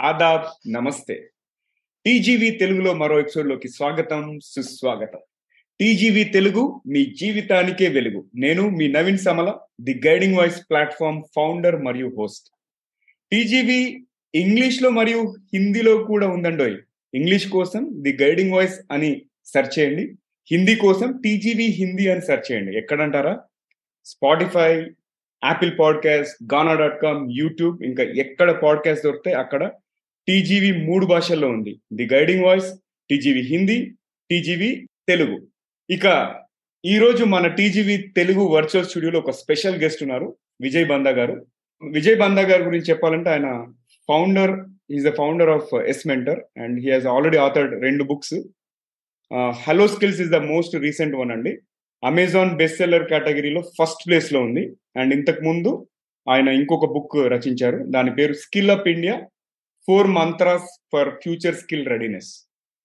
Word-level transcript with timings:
ఆదాబ్ 0.00 0.74
నమస్తే. 0.74 1.30
టీజీవీ 2.06 2.50
తెలుగులో 2.50 2.94
మరో 2.94 3.20
ఎపిసోడ్లోకి 3.20 3.68
స్వాగతం 3.68 4.38
సుస్వాగతం. 4.44 5.18
టీజీవీ 5.80 6.24
తెలుగు 6.24 6.82
మీ 6.86 7.04
జీవితానికే 7.04 7.88
వెలుగు. 7.88 8.24
నేను 8.34 8.70
మీ 8.70 8.88
Naveen 8.88 9.18
Samala 9.18 9.54
the 9.80 10.00
guiding 10.06 10.36
voice 10.36 10.60
platform 10.70 11.22
founder 11.36 11.82
మరియు 11.82 12.14
హోస్ట్. 12.18 12.50
టీజీవీ 13.32 14.04
ఇంగ్లీష్లో 14.34 14.90
మరియు 14.90 15.34
హిందీలో 15.54 16.04
కూడా 16.04 16.28
ఉందండోయ్. 16.28 16.76
ఇంగ్లీష్ 17.14 17.48
కోసం 17.48 17.88
ది 17.92 18.18
గైడింగ్ 18.22 18.52
వాయిస్ 18.52 18.80
అని 18.92 19.22
సెర్చ్ 19.44 19.78
చేయండి. 19.78 20.14
హిందీ 20.50 20.76
కోసం 20.76 21.20
టీజీవీ 21.24 21.64
హిందీ 21.64 22.08
అని 22.08 22.20
సెర్చ్ 22.20 22.52
చేయండి. 22.52 22.78
ఎక్కడంటారా? 22.78 23.40
Spotify 24.04 24.80
Apple 25.44 25.78
podcast 25.80 26.54
Gaana 26.54 26.74
dot 26.74 27.02
com 27.02 27.32
YouTube 27.32 27.82
ఇంకా 27.82 28.02
ఎక్కడ 28.04 28.50
పాడ్కాస్ట్ 28.50 29.04
దొరికితే 29.04 29.32
అక్కడ 29.32 29.70
టీజీవీ 30.30 30.70
మూడు 30.86 31.04
భాషల్లో 31.06 31.48
ఉంది. 31.48 31.72
The 31.92 32.04
guiding 32.12 32.44
voice 32.44 32.68
TGV 33.10 33.40
Hindi 33.42 33.78
TGV 34.30 34.68
Telugu. 35.08 35.36
ఇక 35.90 36.06
ఈ 36.84 36.98
రోజు 36.98 37.22
మన 37.24 37.46
టీజీవీ 37.46 37.96
తెలుగు 38.16 38.42
వర్చువల్ 38.52 38.86
స్టూడియోలో 38.86 39.18
ఒక 39.18 39.30
స్పెషల్ 39.30 39.78
గెస్ట్ 39.82 40.02
ఉన్నారు 40.02 40.36
విజయ్ 40.60 40.86
బందా 40.88 41.10
గారు. 41.10 41.34
విజయ్ 41.82 42.18
బందా 42.18 42.42
గారి 42.42 42.62
గురించి 42.62 42.88
చెప్పాలంటే 42.90 43.30
ఆయన 43.30 43.48
founder 44.08 44.52
is 44.90 45.04
the 45.06 45.12
founder 45.16 45.50
of 45.56 45.74
S 45.88 46.06
mentor 46.06 46.40
and 46.62 46.76
he 46.84 46.90
has 46.90 47.08
already 47.14 47.38
authored 47.46 47.74
రెండు 47.82 48.04
books 48.04 48.38
hello 49.66 49.88
skills 49.88 50.20
is 50.20 50.30
the 50.30 50.40
most 50.52 50.76
recent 50.76 51.16
one 51.16 51.30
అండి. 51.30 51.58
అమెజాన్ 52.04 52.56
బెస్ట్ 52.56 52.78
సెల్లర్ 52.78 53.08
కేటగిరీలో 53.08 53.62
ఫస్ట్ 53.78 54.06
ప్లేస్లో 54.06 54.40
ఉంది. 54.40 54.64
అండ్ 55.00 55.14
ఇంతకు 55.14 55.42
ముందు 55.44 55.86
ఆయన 56.30 56.48
ఇంకొక 56.48 56.86
బుక్ 56.92 57.18
రచించారు. 57.34 57.78
దాని 57.88 58.10
పేరు 58.14 58.32
skill 58.44 58.70
up 58.70 58.88
India 58.88 59.16
four 59.90 60.08
mantras 60.16 60.66
for 60.92 61.08
future 61.22 61.56
skill 61.60 61.86
readiness. 61.86 62.28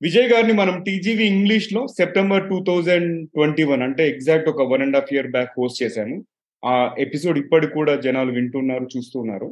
Vijay 0.02 0.30
గారిని 0.32 0.54
మనం 0.54 0.84
టీజీవీ 0.84 1.26
ఇంగ్లీష్లో 1.26 1.88
September 1.88 2.50
two 2.50 2.64
thousand 2.70 3.30
twenty 3.30 3.64
one 3.64 3.82
అంటే 3.82 4.04
ఎగ్జాక్ట్ 4.10 4.50
ఒక 4.50 4.64
one 4.72 4.82
and 4.82 4.96
half 4.96 5.12
year 5.14 5.30
back 5.36 5.52
host 5.60 5.84
చేశాము. 5.84 6.16
ఆ 6.64 6.96
ఎపిసోడ్ 7.00 7.38
ఇప్పటికి 7.38 7.74
కూడా 7.74 7.96
జనాలు 7.96 8.32
వింటున్నారు 8.32 8.88
చూస్తున్నారు. 8.98 9.50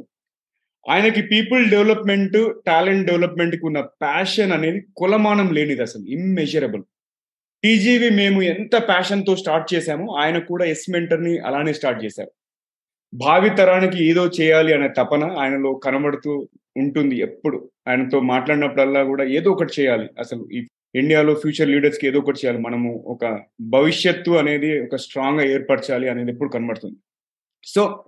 ఆయనకి 0.88 1.22
పీపుల్ 1.22 1.70
డెవలప్మెంట్ 1.70 2.38
టాలెంట్ 2.66 3.06
డెవలప్మెంట్కి 3.06 3.66
ఉన్న 3.66 3.80
ప్యాషన్ 3.80 4.52
అనేది 4.52 4.80
కులమానం 4.96 5.50
లేనిది 5.52 5.82
అసలు 5.82 6.04
ఇమ్మెజరబుల్. 6.16 6.84
టీజీవి 7.62 8.10
మేము 8.10 8.42
ఎంత 8.42 8.76
ప్యాషన్తో 8.88 9.36
స్టార్ట్ 9.36 9.74
చేశామో 9.74 10.06
ఆయన 10.22 10.38
కూడా 10.38 10.64
ఎస్ 10.64 10.90
మెంటర్ని 10.90 11.38
అలానే 11.38 11.72
స్టార్ట్ 11.72 12.04
చేశారు. 12.04 12.32
భావి 13.14 13.50
తరానికి 13.50 13.98
ఏదో 14.10 14.26
చేయాలి 14.40 14.74
అనే 14.74 14.88
తపన 14.88 15.24
ఆయనలో 15.38 15.74
కనబడుతూ 15.86 16.48
ఉంటుంది 16.76 17.16
ఎప్పుడు. 17.16 17.70
ఆయనతో 17.88 18.20
మాట్లాడినప్పుడల్లా 18.20 19.04
కూడా 19.04 19.24
ఏదో 19.24 19.50
ఒకటి 19.50 19.80
చేయాలి. 19.80 20.08
అసలు 20.18 20.48
ఈ 20.52 20.66
ఇండియాలో 20.94 21.34
ఫ్యూచర్ 21.34 21.70
లీడర్స్కి 21.70 22.06
ఏదో 22.06 22.18
ఒకటి 22.18 22.38
చేయాలి. 22.44 22.58
మనము 22.58 22.94
ఒక 22.94 23.40
భవిష్యత్తు 23.60 24.30
అనేది 24.30 24.80
ఒక 24.80 24.96
స్ట్రాంగ్గా 24.96 25.46
ఏర్పరచాలి 25.46 26.08
అనేది 26.08 26.30
ఎప్పుడు 26.30 26.50
కనబడుతుంది. 26.50 26.96
సో 27.64 28.04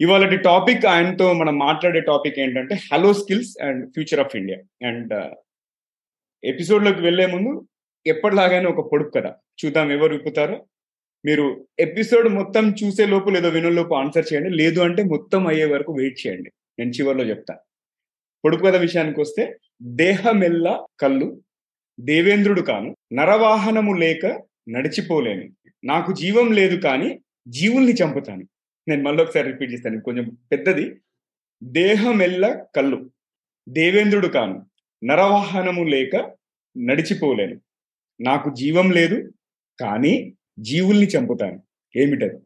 ఇవాళ 0.00 0.34
టాపిక్ 0.36 0.86
ఆయనతో 0.86 1.32
మనం 1.32 1.58
మాట్లాడే 1.58 2.00
టాపిక్ 2.00 2.38
ఏంటంటే 2.38 2.78
hello 2.92 3.12
skills 3.12 3.62
and 3.62 3.90
future 3.90 4.20
of 4.20 4.36
India. 4.36 4.88
And 4.88 5.12
ఎపిసోడ్లోకి 6.44 7.00
వెళ్ళే 7.02 7.26
ముందు 7.26 7.66
ఎప్పటిలాగానే 8.06 8.66
ఒక 8.66 8.92
పొడుపు 8.92 9.10
కదా 9.10 9.34
చూద్దాం 9.64 9.92
ఎవరు 9.92 10.12
విప్పుతారో. 10.12 10.66
మీరు 11.24 11.66
ఎపిసోడ్ 11.78 12.28
మొత్తం 12.28 12.74
చూసే 12.84 13.06
లోపు 13.06 13.30
లేదో 13.30 13.48
వినలోపు 13.48 13.94
ఆన్సర్ 13.94 14.26
చేయండి. 14.32 14.50
లేదు 14.50 14.80
అంటే 14.80 15.02
మొత్తం 15.02 15.46
అయ్యే 15.46 15.64
వరకు 15.64 15.92
వెయిట్ 15.98 16.26
చేయండి. 16.26 16.50
నేను 16.78 16.90
చివరిలో 16.90 17.24
చెప్తాను 17.24 17.60
పొడుపు 18.44 18.62
కథ 18.62 18.76
విషయానికి 18.76 19.20
వస్తే 19.20 19.56
దేహమెల్ల 19.82 20.86
కళ్ళు 21.00 21.42
దేవేంద్రుడు 22.00 22.60
కాను 22.60 22.96
నరవాహనము 23.12 23.92
లేక 23.92 24.26
నడిచిపోలేను. 24.68 25.52
నాకు 25.84 26.12
జీవం 26.12 26.52
లేదు 26.52 26.80
కానీ 26.80 27.20
జీవుల్ని 27.48 27.92
చంపుతాను. 27.92 28.48
నేను 28.88 29.02
మళ్ళీ 29.02 29.24
ఒకసారి 29.24 29.48
రిపీట్ 29.48 29.72
చేస్తాను 29.72 30.00
కొంచెం 30.00 30.36
పెద్దది. 30.52 31.00
దేహమెల్ల 31.62 32.64
కళ్ళు 32.76 33.10
దేవేంద్రుడు 33.68 34.28
కాను 34.28 34.66
నరవాహనము 35.04 35.84
లేక 35.84 36.32
నడిచిపోలేను. 36.78 37.60
నాకు 38.20 38.54
జీవం 38.54 38.90
లేదు 38.90 39.32
కానీ 39.80 40.34
జీవుల్ని 40.58 41.06
చంపుతాను. 41.06 41.62
ఏమిటది? 41.96 42.40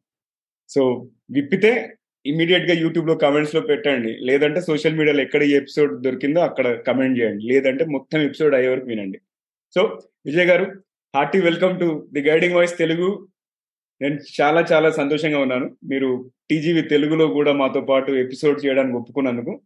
సో 0.68 1.08
విప్పితే 1.30 1.96
ఇమీడియట్గా 2.26 2.74
యూట్యూబ్లో 2.74 3.14
కమెంట్స్లో 3.14 3.60
పెట్టండి. 3.60 4.12
లేదంటే 4.20 4.60
సోషల్ 4.60 4.94
మీడియాలో 4.94 5.22
ఎక్కడ 5.22 5.42
ఈ 5.42 5.56
ఎపిసోడ్ 5.56 6.02
దొరికిందో 6.02 6.40
అక్కడ 6.40 6.80
కమెంట్ 6.80 7.20
చేయండి. 7.20 7.44
లేదంటే 7.44 7.84
మొత్తం 7.84 8.20
ఎపిసోడ్ 8.20 8.54
అయ్యే 8.54 8.70
వరకు 8.70 8.86
వినండి. 8.86 9.20
సో 9.74 10.00
విజయ్ 10.26 10.46
గారు 10.46 10.82
hearty 11.16 11.40
welcome 11.40 11.80
to 11.80 12.08
the 12.12 12.20
guiding 12.20 12.54
voice 12.54 12.78
Telugu. 12.78 13.28
నేను 14.00 14.18
చాలా 14.40 14.64
చాలా 14.72 14.90
సంతోషంగా 14.90 15.38
ఉన్నాను. 15.38 15.76
మీరు 15.84 16.30
టీజీవి 16.50 16.82
తెలుగులో 16.82 17.26
కూడా 17.26 17.52
మాతో 17.52 17.80
పాటు 17.80 18.12
ఎపిసోడ్ 18.12 18.66
చేయడానికి 18.66 18.96
ఒప్పుకున్నందుకు. 18.96 19.60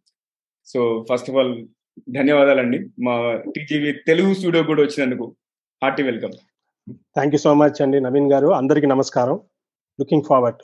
సో 0.65 1.05
ఫస్ట్ 1.13 1.29
ఆఫ్ 1.29 1.37
ఆల్ 1.37 1.67
ధన్యవాదాలండి. 2.09 2.79
మా 2.79 3.35
టీజీవి 3.35 3.93
తెలుగు 4.07 4.33
స్టూడియో 4.33 4.63
కూడా 4.63 4.81
వచ్చినందుకు 4.81 5.35
hearty 5.83 6.03
welcome. 6.03 6.31
Thank 6.91 7.35
you 7.35 7.37
so 7.37 7.53
much 7.53 7.81
అండి 7.81 8.01
నవీన్ 8.01 8.31
గారు. 8.31 8.47
అందరికీ 8.47 8.87
నమస్కారం. 8.87 9.39
Looking 9.99 10.23
forward 10.27 10.57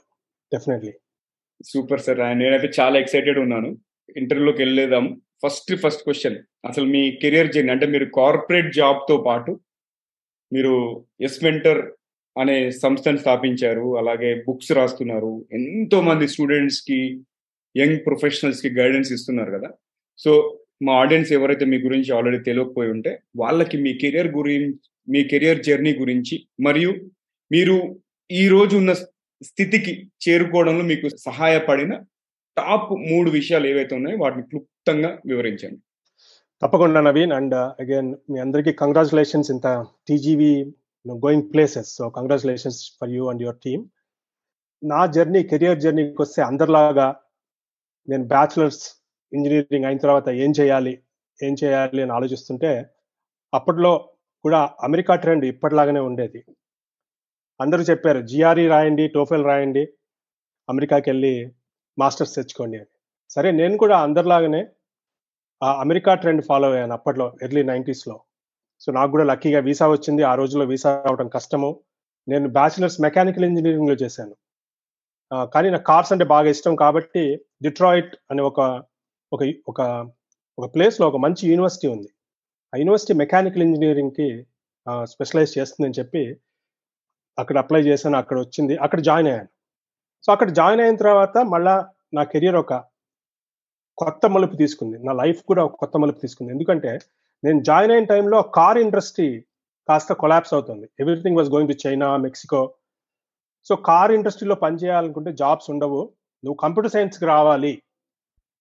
definitely 0.53 0.94
super 1.66 2.01
sir. 2.01 2.19
నేనైతే 2.19 2.72
చాలా 2.79 3.00
ఎక్సైటెడ్ 3.00 3.40
ఉన్నాను. 3.40 3.78
ఇంటర్వ్యూలోకి 4.18 4.62
వెళ్ళేదాం 4.62 5.22
ఫస్ట్ 5.45 5.75
ఫస్ట్ 5.75 6.03
క్వశ్చన్. 6.03 6.38
అసలు 6.68 6.85
మీ 6.85 7.12
కెరియర్ 7.12 7.53
జర్నీ 7.53 7.72
అంటే 7.72 7.85
మీరు 7.85 8.06
కార్పొరేట్ 8.06 8.75
జాబ్తో 8.75 9.18
పాటు 9.18 9.59
మీరు 10.53 11.06
ఎస్ 11.22 11.44
మెంటర్ 11.44 11.91
అనే 12.40 12.72
సంస్థను 12.72 13.18
స్థాపించారు. 13.18 13.97
అలాగే 13.97 14.44
బుక్స్ 14.47 14.72
రాస్తున్నారు. 14.72 15.45
ఎంతో 15.51 16.01
మంది 16.01 16.28
స్టూడెంట్స్కి 16.28 17.22
యంగ్ 17.78 18.06
ప్రొఫెషనల్స్కి 18.06 18.69
గైడెన్స్ 18.69 19.12
ఇస్తున్నారు 19.12 19.51
కదా. 19.51 19.72
సో 20.18 20.59
మా 20.84 20.94
ఆడియన్స్ 20.94 21.31
ఎవరైతే 21.31 21.66
మీ 21.66 21.78
గురించి 21.78 22.16
ఆల్రెడీ 22.16 22.38
తెలియకపోయి 22.38 22.91
ఉంటే 22.91 23.19
వాళ్ళకి 23.38 23.78
మీ 23.78 23.94
కెరియర్ 23.94 24.28
గురించి 24.28 24.74
మీ 25.09 25.24
కెరియర్ 25.24 25.63
జర్నీ 25.63 25.94
గురించి 25.94 26.47
మరియు 26.62 26.95
మీరు 27.51 28.00
ఈ 28.31 28.47
రోజు 28.47 28.78
ఉన్న 28.78 28.94
స్థితికి 29.42 29.92
చేరుకోవడంలో 30.24 30.84
మీకు 30.84 31.08
సహాయపడిన 31.18 31.94
టాప్ 32.58 32.92
మూడు 33.12 33.30
విషయాలు 33.30 33.68
ఏవైతే 33.68 33.94
ఉన్నాయో 33.96 34.18
వాటిని 34.18 34.44
క్లుప్తంగా 34.44 35.20
వివరించండి. 35.25 35.80
తప్పకుండా 36.62 37.00
నవీన్ 37.02 37.31
అండ్ 37.31 37.56
uh, 37.56 37.68
అగైన్ 37.80 38.16
మీ 38.30 38.40
అందరికీ 38.40 38.72
కంగ్రాచులేషన్స్ 38.72 39.52
ఇంత 39.52 39.68
TGV 40.08 40.53
going 41.06 41.48
places 41.53 41.90
so 41.96 42.09
congratulations 42.09 42.80
for 43.00 43.09
you 43.09 43.25
and 43.25 43.42
your 43.42 43.59
team 43.66 43.84
నా 44.84 45.06
జర్నీ 45.06 45.44
కెరియర్ 45.44 45.80
జర్నీకి 45.80 46.22
వస్తే 46.22 46.42
అందరిలాగా 46.42 47.08
నేను 48.08 48.24
బ్యాచులర్స్ 48.24 48.84
ఇంజనీరింగ్ 49.31 49.86
అయిన 49.86 49.98
తర్వాత 49.98 50.28
ఏం 50.30 50.52
చేయాలి 50.59 50.94
ఏం 51.40 51.56
చేయాలి 51.64 52.02
అని 52.02 52.12
ఆలోచిస్తుంటే 52.12 52.72
అప్పట్లో 53.54 53.92
కూడా 54.46 54.59
అమెరికా 54.84 55.16
ట్రెండ్ 55.16 55.46
ఇప్పటిలాగానే 55.46 56.00
ఉండేది. 56.00 56.40
అందరూ 57.59 57.81
చెప్పారు 57.81 58.19
జిఆర్ఈ 58.22 58.68
రాయండి 58.68 59.07
టోఫెల్ 59.07 59.45
రాయండి 59.45 59.84
అమెరికాకి 60.69 61.09
వెళ్ళి 61.09 61.34
మాస్టర్స్ 62.00 62.35
తెచ్చుకోండి 62.35 62.78
అని. 62.78 62.90
సరే 63.29 63.51
నేను 63.51 63.78
కూడా 63.78 63.95
అందరిలాగానే 63.97 64.62
ఆ 65.62 65.69
అమెరికా 65.81 66.12
ట్రెండ్ 66.13 66.44
ఫాలో 66.45 66.71
అయ్యాను 66.71 66.94
అప్పట్లో 66.94 67.25
ఎర్లీ 67.42 67.63
నైంటీస్లో. 67.63 68.15
సో 68.80 68.92
నాకు 68.92 69.12
కూడా 69.12 69.24
లక్కీగా 69.24 69.59
వీసా 69.59 69.86
వచ్చింది. 69.89 70.24
ఆ 70.24 70.36
రోజుల్లో 70.36 70.65
వీసా 70.65 71.04
రావడం 71.06 71.27
కష్టము. 71.27 71.69
నేను 72.27 72.48
బ్యాచిలర్స్ 72.50 73.01
మెకానికల్ 73.01 73.45
ఇంజనీరింగ్లో 73.45 73.95
చేశాను. 74.03 74.36
కానీ 75.53 75.69
నాకు 75.69 75.83
కార్స్ 75.83 76.12
అంటే 76.13 76.25
బాగా 76.25 76.48
ఇష్టం 76.50 76.75
కాబట్టి 76.75 77.24
డిట్రాయిట్ 77.62 78.15
అనే 78.31 78.42
ఒక 78.42 78.60
ఒక 79.31 79.44
ఒక 79.68 79.81
ఒక 80.57 80.75
ప్లేస్లో 80.75 81.07
ఒక 81.07 81.15
మంచి 81.15 81.44
యూనివర్సిటీ 81.50 81.88
ఉంది. 81.88 82.10
ఆ 82.74 82.77
యూనివర్సిటీ 82.77 83.13
మెకానికల్ 83.13 83.63
ఇంజనీరింగ్కి 83.63 84.27
స్పెషలైజ్ 85.03 85.57
చేస్తుందని 85.57 85.98
చెప్పి 86.00 86.24
అక్కడ 87.39 87.57
అప్లై 87.57 87.81
చేశాను 87.81 88.18
అక్కడ 88.18 88.38
వచ్చింది 88.39 88.78
అక్కడ 88.78 89.00
జాయిన్ 89.00 89.30
అయ్యాను. 89.30 89.50
సో 90.25 90.31
అక్కడ 90.31 90.50
జాయిన్ 90.50 90.81
అయిన 90.81 90.95
తర్వాత 90.95 91.38
మళ్ళా 91.38 91.75
నా 92.13 92.24
కెరియర్ 92.24 92.56
ఒక 92.56 92.74
కొత్త 93.98 94.25
మలుపు 94.25 94.56
తీసుకుంది. 94.56 94.98
నా 95.06 95.13
లైఫ్ 95.13 95.44
కూడా 95.44 95.62
ఒక 95.66 95.75
కొత్త 95.75 95.98
మలుపు 95.98 96.19
తీసుకుంది. 96.19 96.51
ఎందుకంటే 96.54 97.00
నేను 97.44 97.60
జాయిన్ 97.63 97.92
అయిన 97.92 98.06
టైంలో 98.06 98.42
కార్ 98.42 98.78
ఇండస్ట్రీ 98.78 99.44
కాస్త 99.89 100.13
కొలాప్స్ 100.13 100.54
అవుతుంది. 100.54 100.89
Everything 101.00 101.38
was 101.38 101.50
going 101.50 101.72
to 101.74 101.88
China 101.88 102.18
Mexico 102.18 102.62
so 103.66 103.75
car 103.75 104.12
ఇండస్ట్రీలో 104.12 104.56
పనిచేయాలనుకుంటే 104.56 105.31
జాబ్స్ 105.34 105.69
ఉండవు. 105.69 106.01
నువ్వు 106.44 106.57
కంప్యూటర్ 106.63 106.92
సైన్స్కి 106.92 107.25
రావాలి 107.25 107.81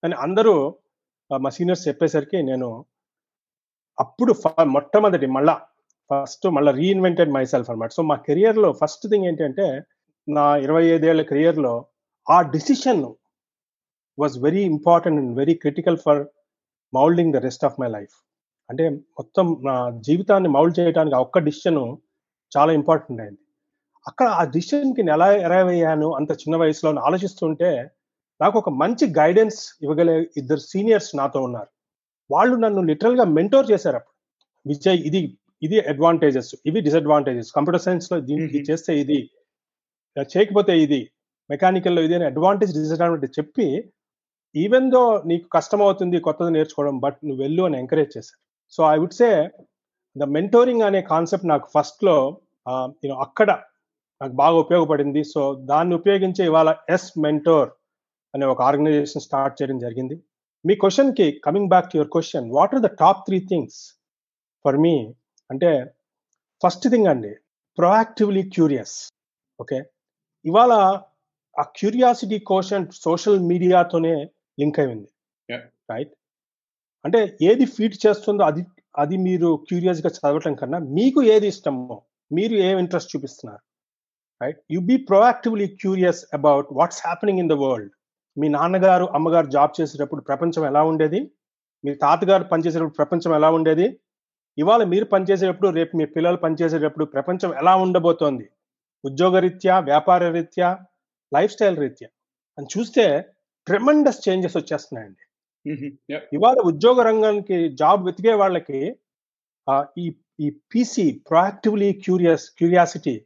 అని 0.04 0.14
అందరూ 0.14 0.74
మా 1.38 1.50
సీనియర్స్ 1.50 1.88
చెప్పేసరికి 1.88 2.42
నేను 2.42 2.84
అప్పుడు 3.98 4.32
మొట్టమొదటి 4.64 5.26
మళ్ళా 5.26 5.54
ఫస్ట్ 6.10 6.46
మళ్ళీ 6.46 6.72
రీఇన్వెంటెడ్ 6.72 7.30
మై 7.30 7.44
సెల్ఫ్ 7.44 7.70
అనమాట 7.70 7.90
సో 7.90 8.02
మా 8.02 8.16
కెరియర్లో 8.16 8.72
ఫస్ట్ 8.72 9.06
థింగ్ 9.10 9.24
ఏంటంటే 9.24 9.66
నా 10.28 10.56
ఇరవై 10.56 10.84
ఐదేళ్ళ 10.86 11.22
కెరియర్లో 11.22 11.74
ఆ 12.26 12.40
decision 12.42 13.02
was 14.18 14.38
very 14.38 14.62
important 14.62 15.20
and 15.20 15.36
very 15.38 15.54
critical 15.54 15.96
for 15.96 16.20
moulding 16.92 17.32
the 17.32 17.36
rest 17.36 17.64
of 17.64 17.80
my 17.80 17.88
life 17.88 18.14
అంటే 18.70 18.88
మొత్తం 18.90 19.56
నా 19.64 19.76
జీవితాన్ని 19.90 20.48
మౌల్డ్ 20.48 20.78
చేయడానికి 20.78 21.16
ఆ 21.16 21.18
ఒక్క 21.18 21.38
డిసిషన్ 21.38 21.80
చాలా 22.52 22.72
ఇంపార్టెంట్ 22.72 23.20
అయింది. 23.20 23.40
అక్కడ 24.06 24.26
ఆ 24.28 24.44
డిసిషన్కి 24.44 25.00
ఎలా 25.00 25.26
అరైవ్ 25.46 25.68
అయ్యాను 25.68 26.08
అంత 26.14 26.32
చిన్న 26.32 26.56
వయసులో 26.56 26.90
ఆలోచిస్తుంటే 27.00 27.70
నాకు 28.40 28.58
ఒక 28.58 28.70
మంచి 28.82 29.04
గైడెన్స్ 29.18 29.60
ఇవ్వగలిగే 29.82 30.30
ఇద్దరు 30.36 30.62
సీనియర్స్ 30.72 31.10
నాతో 31.16 31.38
ఉన్నారు. 31.42 31.70
వాళ్ళు 32.30 32.56
నన్ను 32.56 32.82
లిటరల్గా 32.82 33.24
మెంటోర్ 33.38 33.70
చేశారు 33.70 33.96
అప్పుడు. 33.96 34.14
విజయ్ 34.66 35.00
ఇది 35.08 35.20
ఇది 35.62 35.76
అడ్వాంటేజెస్ 35.92 36.50
ఇవి 36.68 36.80
డిసడ్వాంటేజెస్ 36.86 37.50
కంప్యూటర్ 37.56 37.84
సైన్స్లో 37.86 38.16
దీనికి. 38.30 38.58
చేస్తే 38.68 38.92
ఇది 39.02 39.18
చేయకపోతే 40.32 40.74
ఇది 40.84 41.00
మెకానికల్లో 41.50 42.00
ఇది 42.06 42.14
అని 42.18 42.26
అడ్వాంటేజ్ 42.30 42.72
డిసడ్వాంటేజ్ 42.78 43.34
చెప్పి 43.38 43.66
ఈవెన్ 44.54 44.88
దో 44.94 45.02
నీకు 45.30 45.46
కష్టం 45.56 45.80
అవుతుంది 45.86 46.18
కొత్తది 46.26 46.50
నేర్చుకోవడం 46.56 46.96
బట్ 47.04 47.18
నువ్వు 47.26 47.40
వెళ్ళు 47.44 47.62
అని 47.68 47.76
ఎంకరేజ్ 47.82 48.12
చేశారు. 48.16 48.40
So 48.74 48.80
I 48.92 48.96
would 49.02 49.16
say 49.20 49.28
the 50.16 50.26
mentoring 50.36 50.84
అనే 50.88 51.00
కాన్సెప్ట్ 51.12 51.48
నాకు 51.52 51.66
ఫస్ట్లో 51.74 52.16
యూనో 53.02 53.16
అక్కడ 53.26 53.50
నాకు 54.20 54.34
బాగా 54.42 54.56
ఉపయోగపడింది. 54.64 55.22
సో 55.32 55.40
దాన్ని 55.72 55.94
ఉపయోగించి 56.00 56.42
ఇవాళ 56.50 56.70
ఎస్ 56.94 57.10
మెంటోర్ 57.26 57.70
అనే 58.34 58.46
ఒక 58.52 58.60
ఆర్గనైజేషన్ 58.68 59.24
స్టార్ట్ 59.26 59.56
చేయడం 59.58 59.78
జరిగింది. 59.84 60.16
మీ 60.64 60.74
క్వశ్చన్కి 60.82 61.26
coming 61.46 61.70
back 61.72 61.90
to 61.90 61.96
your 61.98 62.10
question 62.16 62.46
what 62.56 62.72
are 62.76 62.84
the 62.86 62.90
top 63.02 63.20
three 63.28 63.38
things 63.50 63.78
for 64.64 64.78
మీ 64.86 64.94
అంటే 65.50 65.70
ఫస్ట్ 66.62 66.86
థింగ్ 66.88 67.06
అండి 67.06 67.32
ప్రొయాక్టివ్లీ 67.78 68.42
క్యూరియస్ 68.54 68.96
ఓకే 69.60 69.78
ఇవాళ 70.44 70.72
ఆ 71.56 71.64
క్యూరియాసిటీ 71.78 72.38
క్వశ్చన్ 72.48 72.86
సోషల్ 73.04 73.40
మీడియాతోనే 73.50 74.14
లింక్ 74.58 74.80
అయింది 74.80 75.08
Yeah. 75.48 75.62
రైట్ 75.90 76.12
అంటే 77.04 77.18
ఏది 77.42 77.64
ఫీడ్ 77.66 77.96
చేస్తుందో 78.04 78.42
అది 78.44 78.62
అది 78.94 79.16
మీరు 79.16 79.48
క్యూరియస్గా 79.68 80.10
చదవటం 80.10 80.54
కన్నా 80.54 80.78
మీకు 80.96 81.20
ఏది 81.34 81.46
ఇష్టమో 81.46 81.96
మీరు 82.30 82.54
ఏం 82.68 82.76
ఇంట్రెస్ట్ 82.78 83.12
చూపిస్తున్నారు? 83.12 83.62
Right 84.40 84.58
you 84.70 84.80
be 84.80 84.96
proactively 85.10 85.66
curious 85.82 86.22
about 86.32 86.68
what's 86.72 87.00
happening 87.06 87.38
in 87.38 87.50
the 87.52 87.56
world 87.62 87.92
మీ 88.36 88.48
నాన్నగారు 88.48 89.06
అమ్మగారు 89.16 89.46
జాబ్ 89.46 89.76
చేసేటప్పుడు 89.80 90.22
ప్రపంచం 90.22 90.64
ఎలా 90.66 90.82
ఉండేది? 90.82 91.20
మీ 91.84 91.94
తాతగారు 91.94 92.44
పనిచేసేటప్పుడు 92.44 92.98
ప్రపంచం 93.00 93.34
ఎలా 93.34 93.50
ఉండేది? 93.50 93.86
ఇవాళ 94.58 94.84
మీరు 94.84 95.04
పనిచేసేటప్పుడు 95.04 95.68
రేపు 95.68 95.96
మీ 95.96 96.04
పిల్లలు 96.04 96.36
పనిచేసేటప్పుడు 96.36 97.04
ప్రపంచం 97.04 97.54
ఎలా 97.54 97.76
ఉండబోతోంది? 97.76 98.48
ఉద్యోగరీత్యా 99.04 99.78
వ్యాపార 99.78 100.28
రీత్యా 100.30 100.78
లైఫ్ 101.34 101.52
స్టైల్ 101.52 101.78
రీత్యా? 101.78 102.08
అని 102.58 102.66
చూస్తే 102.78 103.24
ట్రెమండస్ 103.66 104.28
చేంజెస్ 104.28 104.56
వచ్చేస్తున్నాయండి. 104.56 105.22
ఇవాళ 106.32 106.56
ఉద్యోగ 106.64 107.02
రంగానికి 107.02 107.68
జాబ్ 107.68 108.04
వెతికే 108.04 108.32
వాళ్ళకి 108.32 108.96
ఈ 109.98 110.16
ఈ 110.40 110.50
పీసీ 110.50 111.20
ప్రొయాక్టివ్లీ 111.30 111.92
క్యూరియస్ 111.92 112.50
క్యూరియాసిటీ 112.50 113.24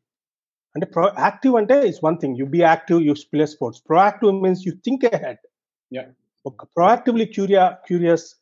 అంటే 0.75 0.87
ప్రో 0.87 1.11
యాక్టివ్ 1.19 1.57
అంటే 1.57 1.87
it's 1.87 2.05
one 2.05 2.17
thing. 2.21 2.37
You 2.39 2.47
be 2.47 2.59
active 2.61 3.03
you 3.03 3.15
play 3.33 3.47
sports. 3.47 3.83
Proactive 3.89 4.43
means 4.43 4.61
you 4.67 4.73
think 4.73 5.15
head. 5.15 5.39
Yeah. 5.95 6.09
ఒక 6.47 6.63
proactively 6.65 7.25
క్యూరియా 7.25 7.69
curious 7.87 8.37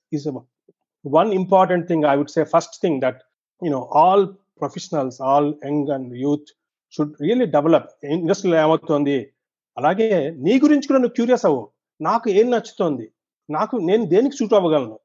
one 1.06 1.16
one 1.16 1.34
important 1.34 1.88
thing 1.88 2.04
I 2.04 2.16
say, 2.16 2.26
first 2.26 2.46
first 2.56 2.76
thing 2.82 3.00
that 3.00 3.22
know 3.64 3.86
all 3.96 4.28
professionals 4.60 5.22
all 5.22 5.54
young 5.66 5.90
and 5.90 6.16
youth 6.16 6.56
should 6.92 7.22
really 7.22 7.46
develop 7.46 8.04
ఇండస్ట్రీలో 8.04 8.58
ఏమవుతోంది? 8.58 9.30
అలాగే 9.78 10.30
నీ 10.30 10.58
గురించి 10.58 10.88
కూడా 10.88 10.98
నువ్వు 10.98 11.14
curious 11.14 11.46
అవ్వు. 11.46 11.68
నాకు 12.00 12.30
ఏం 12.30 12.50
నచ్చుతోంది? 12.50 13.10
నాకు 13.50 13.76
నేను 13.76 14.04
దేనికి 14.04 14.36
సూట్ 14.36 14.54
అవ్వగలను? 14.54 14.98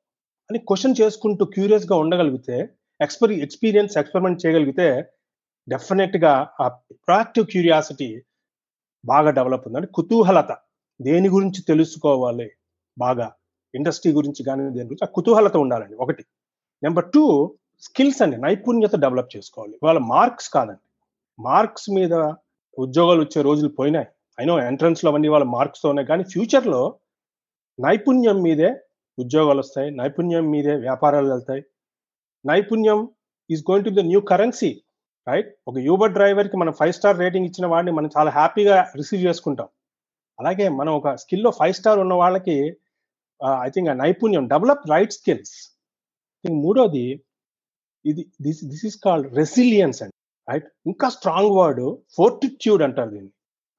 అని 0.50 0.60
క్వశ్చన్ 0.60 0.96
చేసుకుంటూ 1.02 1.46
క్యూరియస్గా 1.46 1.98
ఉండగలిగితే 1.98 2.70
ఎక్స్పరి 3.02 3.42
ఎక్స్పీరియన్స్ 3.42 3.98
ఎక్స్పెరిమెంట్ 3.98 4.46
చేయగలిగితే 4.46 5.06
డెఫినెట్గా 5.70 6.50
ఆ 6.62 6.68
ప్రాక్టివ్ 6.92 7.46
క్యూరియాసిటీ 7.46 8.22
బాగా 9.06 9.30
డెవలప్ 9.30 9.68
ఉంది 9.68 9.78
అంటే 9.78 9.92
కుతూహలత 9.94 10.58
దేని 11.02 11.30
గురించి 11.30 11.62
తెలుసుకోవాలి? 11.62 12.52
బాగా. 12.98 13.32
ఇండస్ట్రీ 13.76 14.12
గురించి 14.14 14.44
కానీ 14.44 14.64
దేని 14.64 14.84
గురించి 14.84 15.04
ఆ 15.04 15.08
కుతూహలత 15.08 15.58
ఉండాలండి. 15.58 15.96
ఒకటి. 15.96 16.26
నెంబర్ 16.84 17.12
టూ 17.12 17.56
స్కిల్స్ 17.82 18.22
అండి 18.22 18.38
నైపుణ్యత 18.38 18.96
డెవలప్ 18.96 19.36
చేసుకోవాలి. 19.36 19.80
వాళ్ళ 19.84 20.00
మార్క్స్ 20.00 20.50
కాదండి. 20.50 20.80
మార్క్స్ 21.40 21.90
మీద 21.90 22.14
ఉద్యోగాలు 22.80 23.20
వచ్చే 23.22 23.42
రోజులు 23.42 23.70
పోయినాయి. 23.70 24.08
అయినో 24.40 24.60
ఎంట్రన్స్లో 24.60 25.12
అవన్నీ 25.12 25.28
వాళ్ళ 25.28 25.46
మార్క్స్తో 25.46 25.90
ఉన్నాయి. 25.90 26.08
కానీ 26.08 26.24
ఫ్యూచర్లో 26.24 26.96
నైపుణ్యం 27.80 28.42
మీదే 28.42 28.76
ఉద్యోగాలు 29.20 29.60
వస్తాయి. 29.60 29.92
నైపుణ్యం 29.92 30.52
మీదే 30.52 30.76
వ్యాపారాలు 30.76 31.28
వెళ్తాయి. 31.28 31.64
నైపుణ్యం 32.46 33.10
is 33.52 33.64
going 33.72 33.86
to 33.86 33.90
the 33.90 34.00
new 34.00 34.20
currency 34.20 34.82
right 35.28 35.56
ఒక 35.68 35.78
యూబర్ 35.78 36.12
డ్రైవర్కి 36.12 36.58
మనం 36.58 36.74
ఫైవ్ 36.74 36.94
స్టార్ 36.94 37.20
రేటింగ్ 37.20 37.46
ఇచ్చిన 37.46 37.68
వాడిని 37.68 37.92
మనం 37.92 38.10
చాలా 38.18 38.32
హ్యాపీగా 38.32 38.92
రిసీవ్ 38.96 39.22
చేసుకుంటాం. 39.22 39.68
అలాగే 40.40 40.70
మనం 40.70 40.94
ఒక 40.94 41.10
స్కిల్లో 41.16 41.52
ఫైవ్ 41.52 41.74
స్టార్ 41.74 42.00
ఉన్న 42.00 42.14
వాళ్ళకి 42.14 42.78
ఐ 43.66 43.70
థింక్ 43.76 43.90
ఆ 43.94 43.96
నైపుణ్యం 44.04 44.44
డెవలప్ 44.54 44.84
రైట్ 44.94 45.14
స్కిల్స్ 45.20 45.54
థింక్ 46.46 46.60
మూడోది 46.66 47.06
ఇది 48.06 48.24
this 48.46 48.62
this 48.72 48.86
is 48.90 48.98
called 49.06 49.28
resilience 49.40 50.00
అండి 50.04 50.16
రైట్ 50.48 50.68
ఇంకా 50.92 51.08
స్ట్రాంగ్ 51.18 51.54
వర్డ్ 51.60 51.84
ఫోర్టిట్యూడ్ 52.18 52.82
అంటారు 52.88 53.12
దీన్ని. 53.16 53.32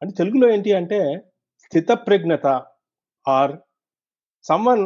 అంటే 0.03 0.13
తెలుగులో 0.21 0.47
ఏంటి 0.55 0.71
అంటే 0.81 0.99
స్థితప్రజ్ఞత 1.67 2.47
ఆర్ 3.27 3.53
సమ్వన్ 4.45 4.85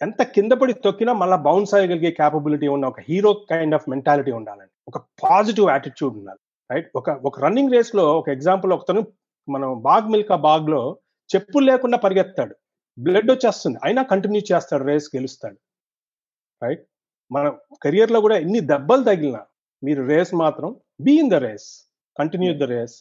ఎంత 0.00 0.22
కింద 0.36 0.52
పడి 0.60 0.72
తొక్కినా 0.86 1.12
మళ్ళీ 1.20 1.36
బౌన్స్ 1.46 1.72
అయ్యగలిగే 1.76 2.10
క్యాపబిలిటీ 2.18 2.66
ఉన్న 2.74 2.84
ఒక 2.92 3.00
హీరో 3.08 3.30
కైండ్ 3.52 3.74
ఆఫ్ 3.76 3.86
మెంటాలిటీ 3.92 4.32
ఉండాలండి. 4.38 4.72
ఒక 4.90 4.98
పాజిటివ్ 5.24 5.66
యాటిట్యూడ్ 5.74 6.14
ఉండాలి 6.20 6.40
రైట్ 6.70 6.88
ఒక 7.00 7.10
ఒక 7.28 7.40
రన్నింగ్ 7.44 7.74
రేస్లో 7.74 8.04
ఒక 8.20 8.28
ఎగ్జాంపుల్ 8.36 8.72
ఒకతను 8.76 9.02
మనం 9.48 9.70
బాగ్ 9.88 10.08
మిల్కా 10.14 10.36
బాగ్లో 10.48 10.82
చెప్పులు 11.30 11.64
లేకుండా 11.70 11.98
పరిగెత్తాడు. 12.04 12.54
బ్లడ్ 12.98 13.30
వచ్చేస్తుంది. 13.30 13.78
అయినా 13.84 14.02
కంటిన్యూ 14.02 14.40
చేస్తాడు 14.52 14.84
రేస్ 14.84 15.08
గెలుస్తాడు. 15.16 15.58
రైట్? 16.62 16.84
మన 17.32 17.48
కెరియర్లో 17.82 18.20
కూడా 18.20 18.36
ఎన్ని 18.38 18.60
దెబ్బలు 18.60 19.04
తగిలినా 19.04 19.42
మీరు 19.84 20.02
రేస్ 20.06 20.34
మాత్రం 20.34 20.76
be 21.00 21.18
in 21.18 21.30
the 21.30 21.34
race 21.34 21.68
continue 22.18 22.52
the 22.58 22.62
race 22.62 22.96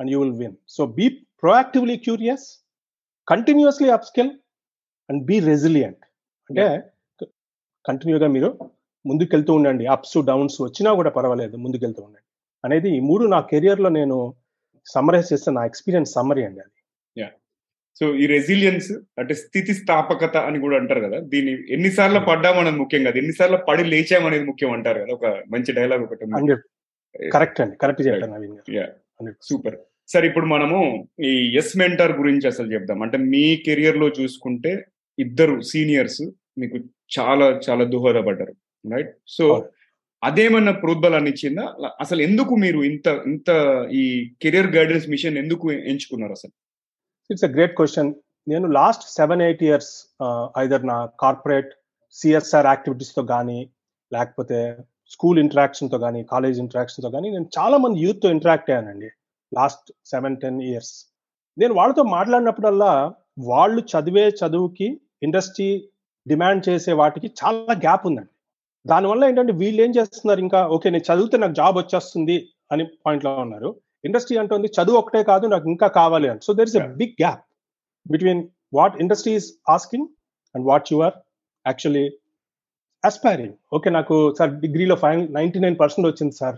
and 0.00 0.10
you 0.10 0.18
will 0.22 0.38
win. 0.38 0.56
So 0.68 0.86
be 0.86 1.08
proactively 1.42 1.96
curious 1.96 2.46
continuously 3.28 3.88
up 3.90 4.04
skill 4.04 4.30
and 5.10 5.24
be 5.24 5.40
resilient. 5.40 6.02
అంటే 6.50 6.64
కంటిన్యూగా 7.86 8.26
మీరు 8.26 8.58
ముందుకెళ్తూ 9.06 9.54
ఉండండి. 9.54 9.86
అప్స్ 9.86 10.18
డౌన్స్ 10.24 10.62
వచ్చినా 10.62 10.94
కూడా 10.94 11.10
పర్వాలేదు 11.10 11.56
ముందుకెళ్తూ 11.56 12.02
ఉండండి. 12.02 12.24
అనేది 12.64 12.96
ఈ 12.96 13.00
మూడు 13.00 13.24
నా 13.26 13.40
కెరియర్లో 13.40 13.88
నేను 13.88 14.34
సమ్మరైజ్ 14.86 15.32
చేస్తే 15.32 15.50
నా 15.50 15.64
ఎక్స్పీరియన్స్ 15.64 16.12
సమ్మరీ 16.12 16.44
అండి 16.44 16.60
అది. 16.60 16.74
సో 18.00 18.14
ఈ 18.14 18.26
రెసిలియన్స్ 18.26 18.92
అంటే 19.18 19.34
స్థితి 19.34 19.74
స్థాపకత 19.74 20.36
అని 20.36 20.58
కూడా 20.60 20.76
అంటారు 20.76 21.00
కదా 21.00 21.18
దీన్ని 21.18 21.52
ఎన్నిసార్లు 21.70 22.20
పడ్డామనేది 22.20 22.76
ముఖ్యం 22.76 23.04
కదా. 23.04 23.18
ఎన్నిసార్లు 23.18 23.58
పడి 23.68 23.84
లేచామనేది 23.84 24.44
ముఖ్యం 24.44 24.72
అంటారు 24.72 24.98
కదా 24.98 25.12
ఒక 25.12 25.26
మంచి 25.26 25.72
డైలాగ్ 25.72 26.02
ఒకటి 26.02 26.26
కరెక్ట్ 27.28 27.60
అండి 27.60 27.76
కరెక్ట్ 27.76 28.02
చెప్పాను 28.06 29.32
సూపర్ 29.42 29.76
సరే 30.08 30.26
ఇప్పుడు 30.26 30.46
మనము 30.46 31.08
ఈ 31.24 31.56
ఎస్ 31.56 31.76
మెంటర్ 31.76 32.12
గురించి 32.12 32.46
అసలు 32.46 32.72
చెప్దాం. 32.72 33.02
అంటే 33.02 33.16
మీ 33.18 33.56
కెరియర్లో 33.56 34.08
చూసుకుంటే 34.08 34.84
ఇద్దరు 35.18 35.60
సీనియర్స్ 35.60 36.22
మీకు 36.58 36.76
చాలా 37.18 37.60
చాలా 37.70 37.84
దోహదపడ్డారు. 37.84 38.54
Right 38.92 39.12
so. 39.26 39.44
అదేమన్నా 40.22 40.72
ప్రోద్బలాన్ని 40.72 41.30
ఇచ్చిందా? 41.30 41.64
అసలు 42.00 42.22
ఎందుకు 42.22 42.54
మీరు 42.54 42.84
ఇంత 42.84 43.22
ఇంత 43.26 43.50
ఈ 43.92 44.30
కెరియర్ 44.42 44.76
గైడెన్స్ 44.76 45.08
మిషన్ 45.08 45.38
ఎందుకు 45.38 45.72
ఎంచుకున్నారు 45.72 46.32
అసలు? 46.32 46.52
ఇట్స్ 47.30 47.46
అ 47.48 47.50
గ్రేట్ 47.56 47.74
క్వశ్చన్ 47.78 48.10
నేను 48.46 48.66
last 48.78 49.04
seven 49.18 49.42
eight 49.46 49.62
years 49.68 49.90
either 50.62 50.84
నా 50.92 50.98
కార్పొరేట్ 51.22 51.70
సిఎస్ఆర్ 52.16 52.68
యాక్టివిటీస్తో 52.72 53.22
కానీ 53.32 53.58
లేకపోతే 54.12 54.58
స్కూల్ 55.14 55.38
ఇంటరాక్షన్తో 55.42 55.98
కానీ 56.04 56.20
కాలేజ్ 56.32 56.58
ఇంటరాక్షన్తో 56.64 57.10
కానీ 57.16 57.28
నేను 57.34 57.46
చాలా 57.58 57.76
మంది 57.84 57.98
యూత్తో 58.04 58.28
ఇంటరాక్ట్ 58.36 58.70
అయ్యానండి. 58.70 59.08
లాస్ట్ 59.52 59.88
సెవెన్ 60.12 60.38
టెన్ 60.42 60.58
ఇయర్స్ 60.70 60.94
నేను 61.56 61.72
వాళ్ళతో 61.78 62.02
మాట్లాడినప్పుడల్లా 62.16 62.92
వాళ్ళు 63.50 63.80
చదివే 63.92 64.24
చదువుకి 64.40 64.88
ఇండస్ట్రీ 65.26 65.68
డిమాండ్ 66.26 66.62
చేసే 66.68 66.92
వాటికి 67.00 67.28
చాలా 67.40 67.74
గ్యాప్ 67.84 68.04
ఉందండి. 68.08 68.32
దానివల్ల 68.86 69.22
ఏంటంటే 69.28 69.52
వీళ్ళు 69.62 69.80
ఏం 69.86 69.92
చేస్తున్నారు? 69.98 70.40
ఇంకా 70.46 70.60
ఓకే 70.74 70.88
నేను 70.94 71.06
చదివితే 71.10 71.36
నాకు 71.42 71.56
జాబ్ 71.60 71.76
వచ్చేస్తుంది 71.80 72.36
అని 72.72 72.84
పాయింట్లో 73.04 73.32
ఉన్నారు. 73.46 73.70
ఇండస్ట్రీ 74.04 74.36
అంటుంది 74.38 74.68
చదువు 74.68 74.96
ఒకటే 74.96 75.22
కాదు 75.22 75.46
నాకు 75.46 75.68
ఇంకా 75.68 75.86
కావాలి 75.86 76.28
అని. 76.28 76.40
So 76.42 76.52
there 76.52 76.68
is 76.68 76.76
Yeah. 76.76 76.92
Big 76.92 77.10
gap 77.10 77.42
between 78.10 78.48
what 78.74 78.96
industry 78.96 79.34
is 79.34 79.52
asking 79.68 80.06
and 80.54 80.66
what 80.66 80.92
you 80.92 80.98
are 81.02 81.14
actually 81.66 82.18
aspiring 83.04 83.54
okay 83.72 83.90
నాకు 83.90 84.34
సార్ 84.38 84.50
డిగ్రీలో 84.50 84.96
ఫైవ్ 84.96 85.32
నైన్టీ 85.32 85.58
నైన్ 85.58 85.76
పర్సెంట్ 85.80 86.08
వచ్చింది 86.08 86.36
సార్. 86.36 86.56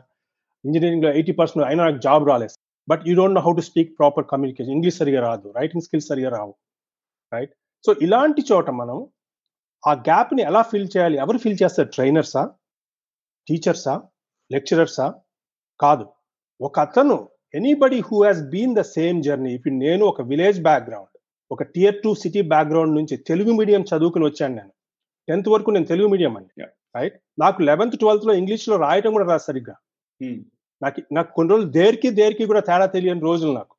ఇంజనీరింగ్లో 0.64 1.12
ఎయిటీ 1.12 1.32
పర్సెంట్ 1.32 1.66
అయినా 1.66 1.86
నాకు 1.86 1.98
జాబ్ 1.98 2.28
రాలేదు. 2.28 2.54
But 2.88 3.08
you 3.08 3.16
don't 3.16 3.34
know 3.34 3.40
how 3.40 3.52
to 3.52 3.60
speak 3.60 3.98
proper 3.98 4.26
communication 4.26 4.72
English 4.72 4.96
సరిగా 4.96 5.20
రాదు. 5.20 5.54
Writing 5.56 5.82
skills 5.82 6.06
సరిగా 6.06 6.30
రావు. 6.30 6.54
రైట్ 7.32 7.52
సో 7.86 7.94
ఇలాంటి 8.02 8.42
చోట 8.52 8.70
మనం 8.70 9.06
ఆ 9.86 9.92
గ్యాప్ని 9.92 10.42
ఎలా 10.42 10.62
ఫిల్ 10.62 10.88
చేయాలి? 10.96 11.18
ఎవరు 11.18 11.38
ఫిల్ 11.38 11.58
చేస్తారు? 11.62 11.88
ట్రైనర్సా 11.88 12.50
టీచర్సా 13.48 14.02
లెక్చరర్సా 14.52 15.14
కాదు. 15.80 16.06
ఒక 16.60 16.78
అతను 16.80 17.16
anybody 17.54 17.98
who 18.08 18.16
has 18.24 18.42
been 18.52 18.74
the 18.74 18.82
same 18.96 19.18
journey 19.22 19.50
ఇప్పుడు 19.54 19.76
నేను 19.76 20.02
ఒక 20.04 20.22
విలేజ్ 20.22 20.60
బ్యాక్గ్రౌండ్ 20.60 21.14
ఒక 21.50 21.62
టియర్ 21.74 21.96
టూ 22.02 22.10
సిటీ 22.14 22.42
బ్యాక్గ్రౌండ్ 22.52 22.94
నుంచి 22.98 23.14
తెలుగు 23.30 23.52
మీడియం 23.52 23.82
చదువుకుని 23.90 24.26
వచ్చాను 24.26 24.54
నేను 24.54 24.72
టెన్త్ 25.28 25.48
వరకు 25.48 25.70
నేను 25.70 25.86
తెలుగు 25.86 26.08
మీడియం 26.08 26.34
అండి. 26.36 26.52
రైట్ 26.96 27.16
నాకు 27.38 27.58
లెవెన్త్ 27.62 27.96
ట్వెల్త్లో 27.96 28.32
ఇంగ్లీష్లో 28.34 28.76
రాయటం 28.86 29.12
కూడా 29.12 29.28
రాదు 29.32 29.44
సరిగ్గా 29.48 29.76
Hmm. 30.20 30.38
నాకు 30.82 31.00
నాకు 31.12 31.30
కొన్ని 31.36 31.50
రోజులు 31.52 31.70
దేనికి 31.70 32.08
దేనికి 32.18 32.44
కూడా 32.46 32.60
తేడా 32.60 32.86
తెలియని 32.86 33.22
రోజులు 33.22 33.52
నాకు. 33.52 33.74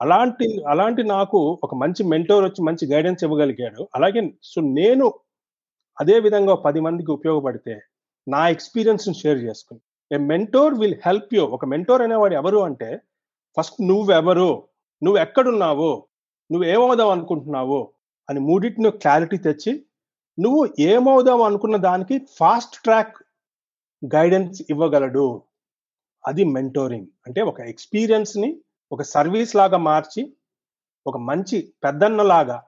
అలాంటి 0.00 0.46
అలాంటి 0.72 1.02
నాకు 1.06 1.38
ఒక 1.62 1.74
మంచి 1.74 2.02
మెంటోర్ 2.12 2.44
వచ్చి 2.44 2.60
మంచి 2.62 2.84
గైడెన్స్ 2.92 3.24
ఇవ్వగలిగాడు 3.24 3.82
అలాగే 3.94 4.20
సో 4.42 4.60
నేను 4.78 5.06
అదే 5.98 6.16
విధంగా 6.20 6.54
పది 6.66 6.80
మందికి 6.80 7.10
ఉపయోగపడితే 7.10 7.74
నా 8.26 8.42
ఎక్స్పీరియన్స్ 8.48 9.06
షేర్ 9.22 9.40
చేసుకుని 9.46 9.80
a 10.12 10.16
mentor 10.16 10.74
will 10.74 10.94
help 11.06 11.34
you 11.34 11.44
ఒక 11.44 11.64
మెంటోర్ 11.64 12.02
అనేవాడు 12.02 12.34
ఎవరు 12.34 12.58
అంటే 12.58 13.00
ఫస్ట్ 13.58 13.82
నువ్వెవరు? 13.82 14.68
నువ్వు 15.02 15.20
ఎక్కడున్నావు? 15.20 16.06
నువ్వు 16.52 16.68
ఏమవుదాం 16.68 17.08
అనుకుంటున్నావు? 17.08 17.92
అని 18.30 18.40
మూడింటిని 18.40 18.90
క్లారిటీ 18.90 19.36
తెచ్చి 19.36 19.84
నువ్వు 20.40 20.74
ఏమవుదాం 20.80 21.42
అనుకున్న 21.42 21.76
దానికి 21.76 22.26
ఫాస్ట్ 22.38 22.82
ట్రాక్ 22.82 23.16
గైడెన్స్ 24.14 24.62
ఇవ్వగలడు. 24.70 25.42
అది 26.26 26.44
మెంటోరింగ్ 26.44 27.06
అంటే 27.26 27.42
ఒక 27.42 27.60
ఎక్స్పీరియన్స్ని 27.60 28.60
ఒక 28.92 29.02
సర్వీస్ 29.02 29.56
లాగా 29.56 29.76
మార్చి 29.76 30.36
ఒక 31.06 31.16
మంచి 31.16 31.72
పెద్దన్నలాగా. 31.84 32.62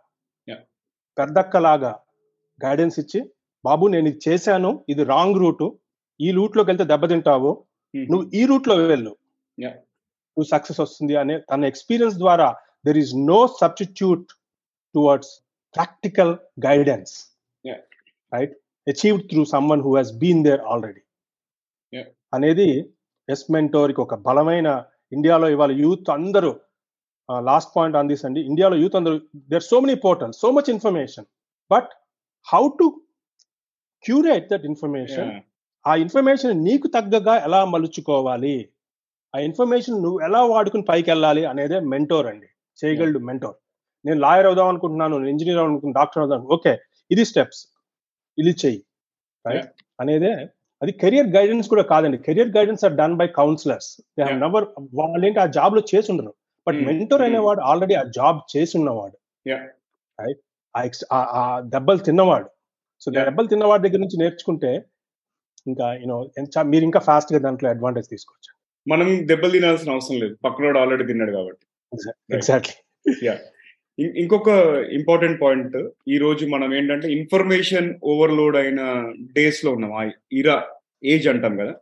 పెద్దక్కలాగా 1.18 2.00
గైడెన్స్ 2.64 2.98
ఇచ్చి 2.98 3.30
బాబు 3.64 3.86
నేను 3.86 4.08
ఇది 4.08 4.20
చేశాను. 4.28 4.84
ఇది 4.88 5.04
రాంగ్ 5.04 5.38
రూట్. 5.38 5.76
ఈ 6.20 6.30
రూట్లోకి 6.30 6.68
వెళ్తే 6.70 6.84
దెబ్బతింటావు. 6.92 7.50
నువ్వు 7.94 8.26
ఈ 8.34 8.42
రూట్లో 8.50 8.74
వెళ్ళు. 8.92 9.12
నువ్వు 10.36 10.48
సక్సెస్ 10.54 10.80
వస్తుంది 10.80 11.14
అనే 11.22 11.34
తన 11.50 11.64
ఎక్స్పీరియన్స్ 11.72 12.16
ద్వారా 12.22 12.48
there 12.86 12.98
is 13.02 13.12
no 13.30 13.38
substitute 13.60 14.26
towards 14.94 15.32
practical 15.74 16.32
guidance. 16.66 17.14
Right 18.32 18.54
achieved 18.86 19.24
through 19.30 19.44
someone 19.54 19.82
who 19.86 19.92
has 19.96 20.12
been 20.22 20.44
there 20.44 20.62
already. 20.74 21.02
అనేది 22.34 22.68
ఎస్ 23.28 23.44
మెంటోర్కి 23.56 24.00
ఒక 24.06 24.14
బలమైన 24.28 24.68
ఇండియాలో 25.12 25.48
ఇవాళ 25.54 25.72
యూత్ 25.84 26.10
అందరూ 26.10 26.52
లాస్ట్ 27.50 27.70
పాయింట్ 27.76 27.96
ఆన్ 27.96 28.08
దిస్ 28.08 28.24
అండి 28.24 28.40
ఇండియాలో 28.50 28.76
యూత్ 28.82 28.96
అందరూ 28.98 29.16
there 29.52 29.64
so 29.70 29.76
many 29.84 29.96
portal 30.06 30.32
so 30.42 30.50
much 30.56 30.70
information 30.74 31.26
but 31.70 31.90
how 32.46 32.62
to 32.80 32.86
curate 34.04 34.46
that 34.52 34.66
information. 34.70 35.30
ఆ 35.86 35.94
ఇన్ఫర్మేషన్ 35.94 36.64
నీకు 36.64 36.86
తగ్గగా 36.88 37.36
ఎలా 37.38 37.64
మలుచుకోవాలి? 37.64 38.68
ఆ 39.34 39.38
ఇన్ఫర్మేషన్ 39.38 40.02
నువ్వు 40.02 40.20
ఎలా 40.20 40.42
వాడుకుని 40.42 40.82
పైకి 40.82 41.10
వెళ్ళాలి 41.10 41.44
అనేదే 41.44 41.80
మెంటోర్ 41.80 42.26
అండి. 42.26 42.46
చేయగలడు 42.78 43.18
మెంటోర్. 43.18 43.54
నేను 44.04 44.20
లాయర్ 44.20 44.46
అవుదాం 44.46 44.68
అనుకుంటున్నాను 44.68 45.16
నేను 45.16 45.28
ఇంజనీర్ 45.28 45.58
అనుకుంటున్నాను 45.58 45.94
డాక్టర్ 45.94 46.22
అవుదాం 46.22 46.40
ఓకే 46.54 46.78
ఇది 47.10 47.24
స్టెప్స్. 47.24 47.66
ఇది 48.38 48.50
చెయ్యి. 48.50 48.84
రైట్? 49.46 49.66
అనేదే 50.00 50.32
అది 50.82 50.92
కెరియర్ 50.92 51.26
గైడెన్స్ 51.26 51.68
కూడా 51.68 51.82
కాదండి. 51.82 52.18
Career 52.18 52.56
guidance 52.56 52.84
are 52.84 52.94
done 52.94 53.14
by 53.14 53.26
counsellors. 53.26 54.00
They 54.18 54.24
have. 54.24 54.40
Never 54.40 54.64
వాళ్ళేంటి 54.94 55.40
ఆ 55.40 55.46
జాబ్లో 55.46 55.82
చేసి 55.94 56.12
ఉండరు 56.12 56.34
బట్ 56.66 56.76
Hmm. 56.76 56.86
Mentor 56.86 57.22
Hmm. 57.22 57.30
అనేవాడు 57.30 57.60
ఆల్రెడీ 57.60 57.94
ఆ 57.94 58.02
జాబ్ 58.02 58.56
చేసి 58.56 58.78
ఉన్నవాడు. 58.78 59.16
రైట్? 60.20 61.04
ఆ 61.12 61.60
దెబ్బలు 61.60 61.98
తిన్నవాడు. 61.98 62.50
సో. 63.00 63.10
దెబ్బలు 63.10 63.46
తిన్నవాడి 63.46 63.88
దగ్గర 63.88 64.00
నుంచి 64.00 64.16
నేర్చుకుంటే 64.18 64.84
ఇంకా 65.66 65.94
యూనో 65.94 66.30
మీరు 66.62 66.84
ఇంకా 66.84 67.00
ఫాస్ట్గా 67.00 67.38
దాంట్లో 67.38 67.70
అడ్వాంటేజ్ 67.70 68.08
తీసుకోవచ్చు. 68.10 68.56
మనం 68.88 69.28
దెబ్బలు 69.28 69.50
తినాల్సిన 69.50 69.92
అవసరం 69.92 70.18
లేదు. 70.18 70.36
పక్కనోడు 70.44 70.78
ఆల్రెడీ 70.78 71.04
తిన్నాడు 71.04 71.32
కాబట్టి. 71.32 71.66
ఎగ్జాక్ట్లీ 72.34 72.74
ఇంకొక 74.18 74.48
ఇంపార్టెంట్ 74.92 75.40
పాయింట్ 75.40 75.88
ఈ 76.08 76.18
రోజు 76.18 76.46
మనం 76.46 76.74
ఏంటంటే 76.74 77.12
ఇన్ఫర్మేషన్ 77.12 77.94
ఓవర్లోడ్ 78.04 78.56
అయిన 78.56 79.12
డేస్లో 79.32 79.72
ఉన్నాం. 79.72 79.92
ఆ 79.92 80.10
ఇరా 80.32 80.64
ఏజ్ 81.04 81.28
అంటాం 81.28 81.56
కదా. 81.56 81.74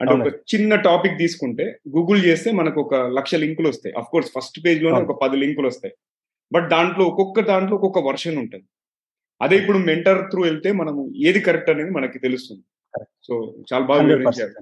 అంటే 0.00 0.12
ఒక. 0.12 0.20
చిన్న 0.54 0.74
టాపిక్ 0.74 1.18
తీసుకుంటే 1.18 1.78
గూగుల్ 1.96 2.24
చేస్తే 2.24 2.52
మనకు 2.52 2.80
ఒక 2.80 2.94
లక్ష 2.94 3.34
లింకులు 3.34 3.68
వస్తాయి. 3.68 3.94
అఫ్ 3.98 4.06
కోర్స్ 4.06 4.30
ఫస్ట్ 4.38 4.64
పేజ్లోనే. 4.64 4.96
ఒక 5.02 5.22
పది 5.22 5.36
లింకులు 5.36 5.66
వస్తాయి. 5.66 5.94
బట్ 6.52 6.70
దాంట్లో 6.70 7.04
ఒక్కొక్క 7.04 7.40
దాంట్లో 7.40 7.74
ఒక్కొక్క 7.76 7.98
వర్షన్ 7.98 8.38
ఉంటుంది. 8.38 8.64
అదే 9.42 9.56
ఇప్పుడు 9.56 9.78
మెంటర్ 9.78 10.30
త్రూ 10.30 10.42
వెళ్తే 10.42 10.72
మనము 10.72 11.12
ఏది 11.16 11.40
కరెక్ట్ 11.40 11.70
అనేది 11.70 11.90
మనకి 11.90 12.18
తెలుస్తుంది. 12.18 12.62
సో 12.96 13.54
చాలా 13.72 13.84
బాగా 13.86 14.02
వివరించారు. 14.02 14.52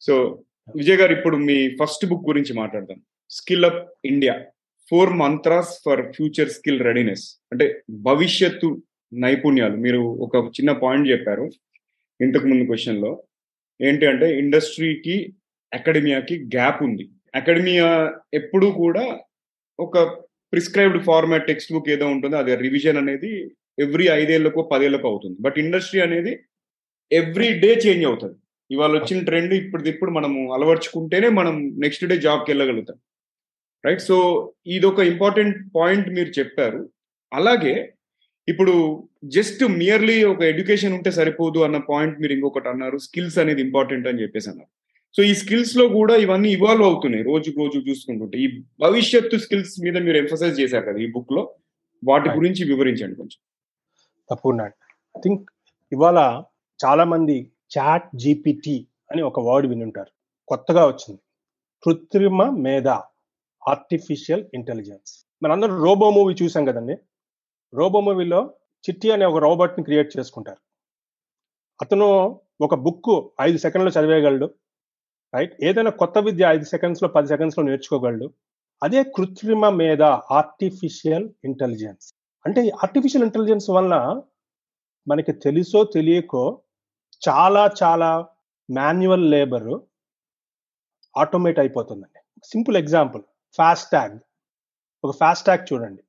సో 0.00 0.44
విజయ్ 0.76 0.96
గారు 0.96 1.12
ఇప్పుడు 1.12 1.36
మీ 1.36 1.76
ఫస్ట్ 1.80 2.06
బుక్ 2.06 2.28
గురించి 2.28 2.52
మాట్లాడదాం. 2.52 3.00
Skill 3.30 3.64
up 3.64 3.92
India 4.04 4.44
four 4.90 5.12
mantras 5.12 5.82
for 5.84 6.12
future 6.12 6.48
skill 6.48 6.80
readiness 6.80 7.40
అంటే 7.52 7.82
భవిష్యత్తు 7.90 8.82
నైపుణ్యాలు. 9.12 9.76
మీరు 9.76 9.98
ఒక 9.98 10.36
చిన్న 10.36 10.72
పాయింట్ 10.72 11.10
చెప్పారు 11.10 11.50
ఇంతకు 12.20 12.46
ముందు 12.46 12.64
క్వశ్చన్లో. 12.64 13.24
ఏంటి 13.80 14.06
అంటే 14.06 14.38
ఇండస్ట్రీకి 14.38 15.34
అకాడమియాకి 15.72 16.34
గ్యాప్ 16.44 16.82
ఉంది. 16.82 17.10
అకాడమియా 17.34 18.12
ఎప్పుడూ 18.34 18.70
కూడా 18.70 19.20
ఒక 19.78 19.98
ప్రిస్క్రైబ్డ్ 20.52 21.02
ఫార్మాట్ 21.02 21.46
టెక్స్ట్ 21.46 21.72
బుక్ 21.72 21.88
ఏదో 21.88 22.06
ఉంటుందో. 22.06 22.36
అది 22.36 22.56
రివిజన్ 22.56 22.96
అనేది 22.96 23.54
ఎవ్రీ 23.78 24.08
ఐదేళ్ళకు 24.08 24.62
పదేళ్ళకు 24.62 25.08
అవుతుంది. 25.08 25.36
బట్ 25.40 25.58
ఇండస్ట్రీ 25.58 26.00
అనేది 26.00 26.44
ఎవ్రీ 27.12 27.58
డే 27.58 27.74
చేంజ్ 27.74 28.06
అవుతుంది. 28.06 28.38
ఇవాళ 28.70 28.92
వచ్చిన 28.92 29.24
ట్రెండ్ 29.24 29.54
ఇప్పుడు 29.54 29.82
ఇప్పుడు 29.82 30.10
మనము 30.10 30.54
అలవర్చుకుంటేనే 30.54 31.28
మనం 31.28 31.80
నెక్స్ట్ 31.80 32.04
డే 32.04 32.16
జాబ్కి 32.16 32.52
వెళ్ళగలుగుతాం. 32.52 32.96
రైట్? 33.84 34.00
సో 34.00 34.52
ఇది 34.66 34.86
ఒక 34.86 35.00
ఇంపార్టెంట్ 35.00 35.68
పాయింట్ 35.76 36.08
మీరు 36.08 36.28
చెప్పారు. 36.28 36.90
అలాగే 37.32 37.94
ఇప్పుడు 38.48 39.08
జస్ట్ 39.24 39.64
మియర్లీ 39.64 40.24
ఒక 40.24 40.42
ఎడ్యుకేషన్ 40.42 40.92
ఉంటే 40.92 41.10
సరిపోదు 41.10 41.58
అన్న 41.58 41.76
పాయింట్ 41.76 42.20
మీరు 42.20 42.32
ఇంకొకటి 42.32 42.68
అన్నారు. 42.68 42.98
స్కిల్స్ 42.98 43.38
అనేది 43.38 43.60
ఇంపార్టెంట్ 43.60 44.08
అని 44.08 44.22
చెప్పేసి 44.22 44.50
అన్నారు. 44.50 44.68
సో 45.16 45.22
ఈ 45.22 45.34
స్కిల్స్లో 45.34 45.88
కూడా 45.88 46.16
ఇవన్నీ 46.16 46.52
ఇవాల్వ్ 46.52 46.82
అవుతున్నాయి 46.82 47.24
రోజు 47.24 47.50
రోజు 47.50 47.90
చూసుకుంటుంటే. 47.90 48.38
ఈ 48.38 48.62
భవిష్యత్తు 48.80 49.36
స్కిల్స్ 49.36 49.80
మీద 49.80 49.98
మీరు 49.98 50.16
ఎంఫసైజ్ 50.16 50.60
చేశారు 50.60 50.84
కదా 50.84 50.98
ఈ 50.98 51.06
బుక్లో 51.06 51.54
వాటి. 52.06 52.28
గురించి 52.28 52.64
వివరించండి 52.64 53.14
కొంచెం. 53.14 53.40
తప్పకుండా 54.30 54.64
ఐ 54.66 55.20
థింక్ 55.20 55.50
ఇవాళ 55.92 56.42
చాలా 56.86 57.04
మంది 57.04 57.52
చాట్ 57.78 58.16
జీపీటీ 58.16 58.86
అని 59.10 59.22
ఒక 59.22 59.40
వర్డ్ 59.40 59.68
వినుంటారు. 59.68 60.10
కొత్తగా 60.48 60.86
వచ్చింది. 60.86 61.20
కృత్రిమ 61.84 62.50
మేధ 62.50 62.88
ఆర్టిఫిషియల్ 63.68 64.44
ఇంటెలిజెన్స్. 64.54 65.26
మనందరం 65.42 65.84
రోబో 65.84 66.10
మూవీ 66.10 66.34
చూసాం 66.42 66.64
కదండి? 66.64 66.96
రోబో 67.74 68.00
మూవీలో 68.00 68.54
చిట్టి 68.90 69.10
అనే 69.10 69.24
ఒక 69.24 69.36
రోబోట్ని 69.36 69.84
క్రియేట్ 69.84 70.18
చేసుకుంటారు. 70.18 70.58
అతను 71.82 72.40
ఒక 72.60 72.74
బుక్ 72.74 73.32
ఐదు 73.40 73.58
సెకండ్లో 73.58 74.00
చదివేయగలడు. 74.00 74.54
రైట్? 75.34 75.64
ఏదైనా 75.64 75.90
కొత్త 75.90 76.18
విద్య 76.18 76.44
ఐదు 76.44 76.64
సెకండ్స్లో 76.64 77.08
పది 77.08 77.26
సెకండ్స్లో 77.26 77.64
నేర్చుకోగలడు. 77.64 78.32
అదే 78.82 79.02
కృత్రిమ 79.02 79.68
మీద 79.68 80.02
ఆర్టిఫిషియల్ 80.02 81.30
ఇంటెలిజెన్స్. 81.44 82.14
అంటే 82.46 82.68
ఆర్టిఫిషియల్ 82.68 83.24
ఇంటెలిజెన్స్ 83.24 83.70
వల్ల 83.70 84.22
మనకి 85.08 85.32
తెలుసో 85.32 85.84
తెలియకో 85.84 86.60
చాలా 87.28 87.70
చాలా 87.82 88.28
మాన్యువల్ 88.70 89.30
లేబర్ 89.30 89.80
ఆటోమేట్ 91.18 91.58
అయిపోతుందండి. 91.58 92.20
Simple 92.44 92.76
example 92.76 93.22
FASTag. 93.90 94.18
ఒక 95.04 95.16
ఫాస్ట్ 95.16 95.44
ట్యాగ్ 95.44 95.72
చూడండి. 95.72 96.04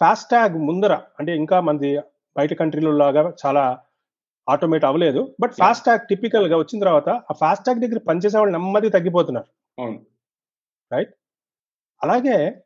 ఫాస్ట్ 0.00 0.28
ట్యాగ్ 0.28 0.54
ముందర 0.54 0.94
అంటే 0.94 1.36
ఇంకా 1.36 1.60
మంది 1.60 1.98
బయట 2.36 2.52
కంట్రీలో 2.54 2.92
లాగా 2.92 3.34
చాలా 3.46 3.82
ఆటోమేట్ 4.48 4.84
అవ్వలేదు 4.84 5.36
బట్ 5.40 5.52
ఫాస్ట్ 5.52 5.84
ట్యాగ్ 5.84 6.06
టిపికల్గా 6.08 6.56
వచ్చిన 6.56 6.80
తర్వాత 6.80 7.08
ఆ 7.08 7.32
ఫాస్ట్ 7.40 7.64
ట్యాగ్ 7.64 7.80
దగ్గర 7.80 7.98
పనిచేసే 8.08 8.38
వాళ్ళు 8.38 8.52
నెమ్మది 8.52 8.88
తగ్గిపోతున్నారు. 8.88 9.46
అవును. 9.82 10.06
అలాగే 12.02 12.62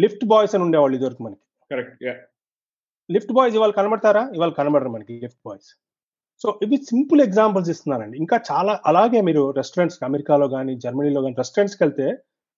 లిఫ్ట్ 0.00 0.24
బాయ్స్ 0.24 0.54
అని 0.54 0.64
ఉండేవాళ్ళు 0.64 0.96
ఇదివరకు 0.96 1.22
మనకి. 1.22 1.40
లిఫ్ట్ 3.12 3.32
బాయ్స్ 3.32 3.56
ఇవాళ 3.56 3.70
కనబడతారా? 3.70 4.30
ఇవాళ 4.34 4.50
కనబడరు 4.50 4.88
మనకి 4.88 5.20
లిఫ్ట్ 5.22 5.40
బాయ్స్. 5.46 5.89
సో 6.44 6.48
ఇవి 6.64 6.76
సింపుల్ 6.90 7.20
ఎగ్జాంపుల్స్ 7.26 7.70
ఇస్తున్నానండి 7.72 8.16
ఇంకా 8.22 8.36
చాలా 8.50 8.72
అలాగే 8.90 9.18
మీరు 9.28 9.42
రెస్టారెంట్స్ 9.58 9.98
అమెరికాలో 10.08 10.46
కానీ 10.54 10.72
జర్మనీలో 10.84 11.20
కానీ 11.24 11.36
రెస్టారెంట్స్కి 11.42 11.82
వెళ్తే 11.84 12.06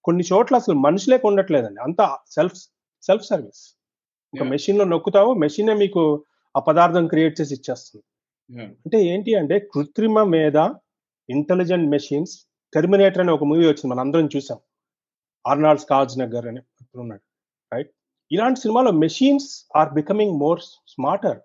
కొన్ని 0.05 0.25
చోట్ల 0.31 0.55
అసలు 0.63 0.77
మనుషులే 0.87 1.19
ఉండట్లేదండి 1.31 1.81
అంతా 1.87 2.07
సెల్ఫ్ 2.37 2.59
సెల్ఫ్ 3.03 3.27
సర్వీస్ 3.31 3.63
ఒక 4.35 4.41
Yeah. 4.41 4.51
మెషిన్లో 4.53 4.85
నొక్కుతావు 4.93 5.31
మెషినే 5.43 5.73
మీకు 5.81 6.03
ఆ 6.55 6.61
పదార్థం 6.69 7.05
క్రియేట్ 7.11 7.35
చేసి 7.39 7.53
ఇచ్చేస్తుంది. 7.57 8.03
అంటే 8.85 8.99
ఏంటి 9.11 9.31
అంటే 9.41 9.57
కృత్రిమ 9.73 10.23
మీద 10.35 10.59
ఇంటెలిజెంట్ 11.29 11.87
మెషిన్స్ 11.95 12.33
టెర్మినేటర్ 12.73 13.23
అనే 13.25 13.33
ఒక 13.37 13.47
మూవీ 13.51 13.65
వచ్చింది 13.69 13.91
మన 13.93 14.05
అందరం 14.07 14.29
చూసాం. 14.35 14.59
ఆర్నాల్డ్ 15.45 15.83
స్కాజ్ 15.85 16.15
నగర్ 16.23 16.47
అని 16.51 16.61
ఉన్నాడు 17.05 17.23
రైట్ 17.73 17.91
ఇలాంటి 18.31 18.61
సినిమాలో 18.65 18.93
machines 19.05 19.49
are 19.81 19.91
becoming 19.99 20.35
more 20.45 20.63
smarter 20.95 21.39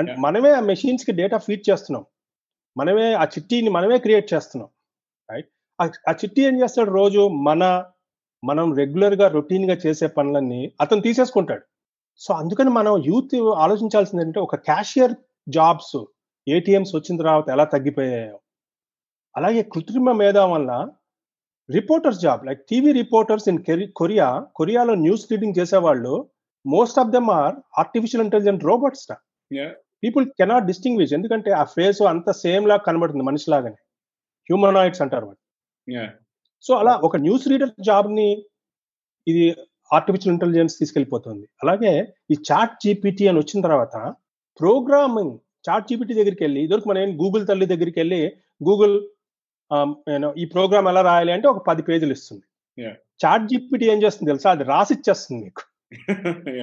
Yeah. 0.00 0.20
మనమే 0.20 0.50
ఆ 0.52 0.60
మెషిన్స్కి 0.60 1.12
డేటా 1.12 1.36
ఫీడ్ 1.36 1.70
చేస్తున్నాం. 1.70 2.04
మనమే 2.76 3.12
ఆ 3.12 3.24
చిట్టీని 3.24 3.70
మనమే 3.70 3.98
క్రియేట్ 3.98 4.34
చేస్తున్నాం. 4.34 4.68
రైట్ 5.30 5.50
ఆ 5.82 6.12
చిట్టి 6.12 6.42
ఏం 6.42 6.62
చేస్తాడు 6.62 6.90
రోజు? 6.90 7.28
మన 7.28 7.84
మనం 8.44 8.74
రెగ్యులర్గా 8.74 9.28
రొటీన్గా 9.28 9.76
చేసే 9.86 10.06
పనులన్నీ 10.06 10.72
అతను 10.80 11.00
తీసేసుకుంటాడు. 11.00 11.62
సో 12.18 12.34
అందుకని 12.34 12.70
మనం 12.70 13.02
యూత్ 13.06 13.34
ఆలోచించాల్సింది 13.34 14.22
ఏంటంటే 14.22 14.40
ఒక 14.40 14.56
క్యాషియర్ 14.56 15.14
జాబ్స్ 15.48 16.04
ఏటీఎంస్ 16.48 16.94
వచ్చిన 16.94 17.18
తర్వాత 17.18 17.50
ఎలా 17.50 17.64
తగ్గిపోయాయో. 17.64 18.40
అలాగే 19.36 19.62
కృత్రిమ 19.62 20.12
మేధ 20.12 20.38
వల్ల 20.38 20.88
reporters 21.70 22.20
job 22.20 22.46
like 22.46 22.66
TV 22.66 22.92
reporters 22.92 23.48
in 23.48 23.92
Korea 23.96 24.46
కొరియాలో 24.54 24.94
న్యూస్ 24.94 25.26
రీడింగ్ 25.30 25.58
చేసేవాళ్ళు 25.58 26.28
most 26.66 26.98
of 26.98 27.08
them 27.08 27.30
are 27.30 27.54
artificial 27.78 28.24
intelligent 28.24 28.64
robots. 28.64 29.12
People 30.04 30.24
cannot 30.40 30.66
distinguish 30.70 31.12
ఎందుకంటే 31.18 31.50
ఆ 31.60 31.64
ఫేస్ 31.74 32.00
అంత 32.14 32.30
సేమ్ 32.44 32.64
లాగా 32.70 32.82
కనబడుతుంది 32.88 33.26
మనిషిలాగానే 33.30 33.80
హ్యూమనాయిడ్స్ 34.50 35.02
అంటారు. 35.04 35.28
సో 36.64 36.72
అలా 36.82 36.92
ఒక 37.06 37.16
న్యూస్ 37.26 37.46
రీడర్ 37.52 37.72
జాబ్ని 37.88 38.28
ఇది 39.26 39.44
ఆర్టిఫిషియల్ 39.96 40.32
ఇంటెలిజెన్స్ 40.34 40.74
తీసుకెళ్ళిపోతుంది 40.80 41.44
అలాగే 41.62 41.92
ఈ 42.32 42.36
చాట్ 42.48 42.76
జీపీటీ 42.84 43.24
అని 43.30 43.38
వచ్చిన 43.42 43.60
తర్వాత 43.66 43.96
ప్రోగ్రామింగ్ 44.60 45.34
చాట్ 45.66 45.88
జీపీటీ 45.88 46.14
దగ్గరికి 46.20 46.42
వెళ్ళి 46.44 46.60
ఇదివరకు 46.66 46.88
మనం 46.90 47.12
గూగుల్ 47.22 47.44
తల్లి 47.50 47.66
దగ్గరికి 47.72 47.98
వెళ్ళి 48.00 48.20
గూగుల్ 48.68 48.96
ఈ 50.42 50.44
ప్రోగ్రామ్ 50.54 50.88
ఎలా 50.92 51.02
రాయాలి 51.10 51.32
అంటే 51.36 51.46
ఒక 51.52 51.60
పది 51.68 51.82
పేజీలు 51.88 52.14
ఇస్తుంది. 52.18 52.44
చాట్ 53.22 53.46
జీపీటీ 53.50 53.86
ఏం 53.92 53.98
చేస్తుంది 54.04 54.30
తెలుసా 54.32 54.50
అది 54.56 54.64
రాసి 54.72 54.92
ఇచ్చేస్తుంది 54.96 55.38
మీకు. 55.44 55.62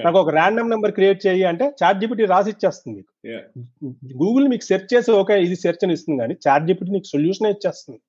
నాకు 0.04 0.18
ఒక 0.22 0.30
ర్యాండమ్ 0.38 0.70
నెంబర్ 0.72 0.92
క్రియేట్ 0.98 1.20
చేయి 1.26 1.44
అంటే 1.50 1.66
చాట్ 1.80 1.98
జీపీటీ 2.02 2.24
రాసి 2.32 2.50
ఇచ్చేస్తుంది 2.54 2.94
మీకు. 2.98 3.12
గూగుల్ 4.22 4.46
మీకు 4.52 4.64
సెర్చ్ 4.70 4.88
చేసి 4.92 5.10
ఓకే 5.20 5.36
ఇది 5.46 5.56
సెర్చ్ 5.64 5.84
అని 5.86 5.94
ఇస్తుంది 5.98 6.18
కానీ 6.22 6.36
చాట్ 6.46 6.66
జీపీటీ 6.68 6.90
నీకు 6.96 7.08
సొల్యూషన్ 7.14 7.48
ఇచ్చేస్తుంది. 7.54 8.00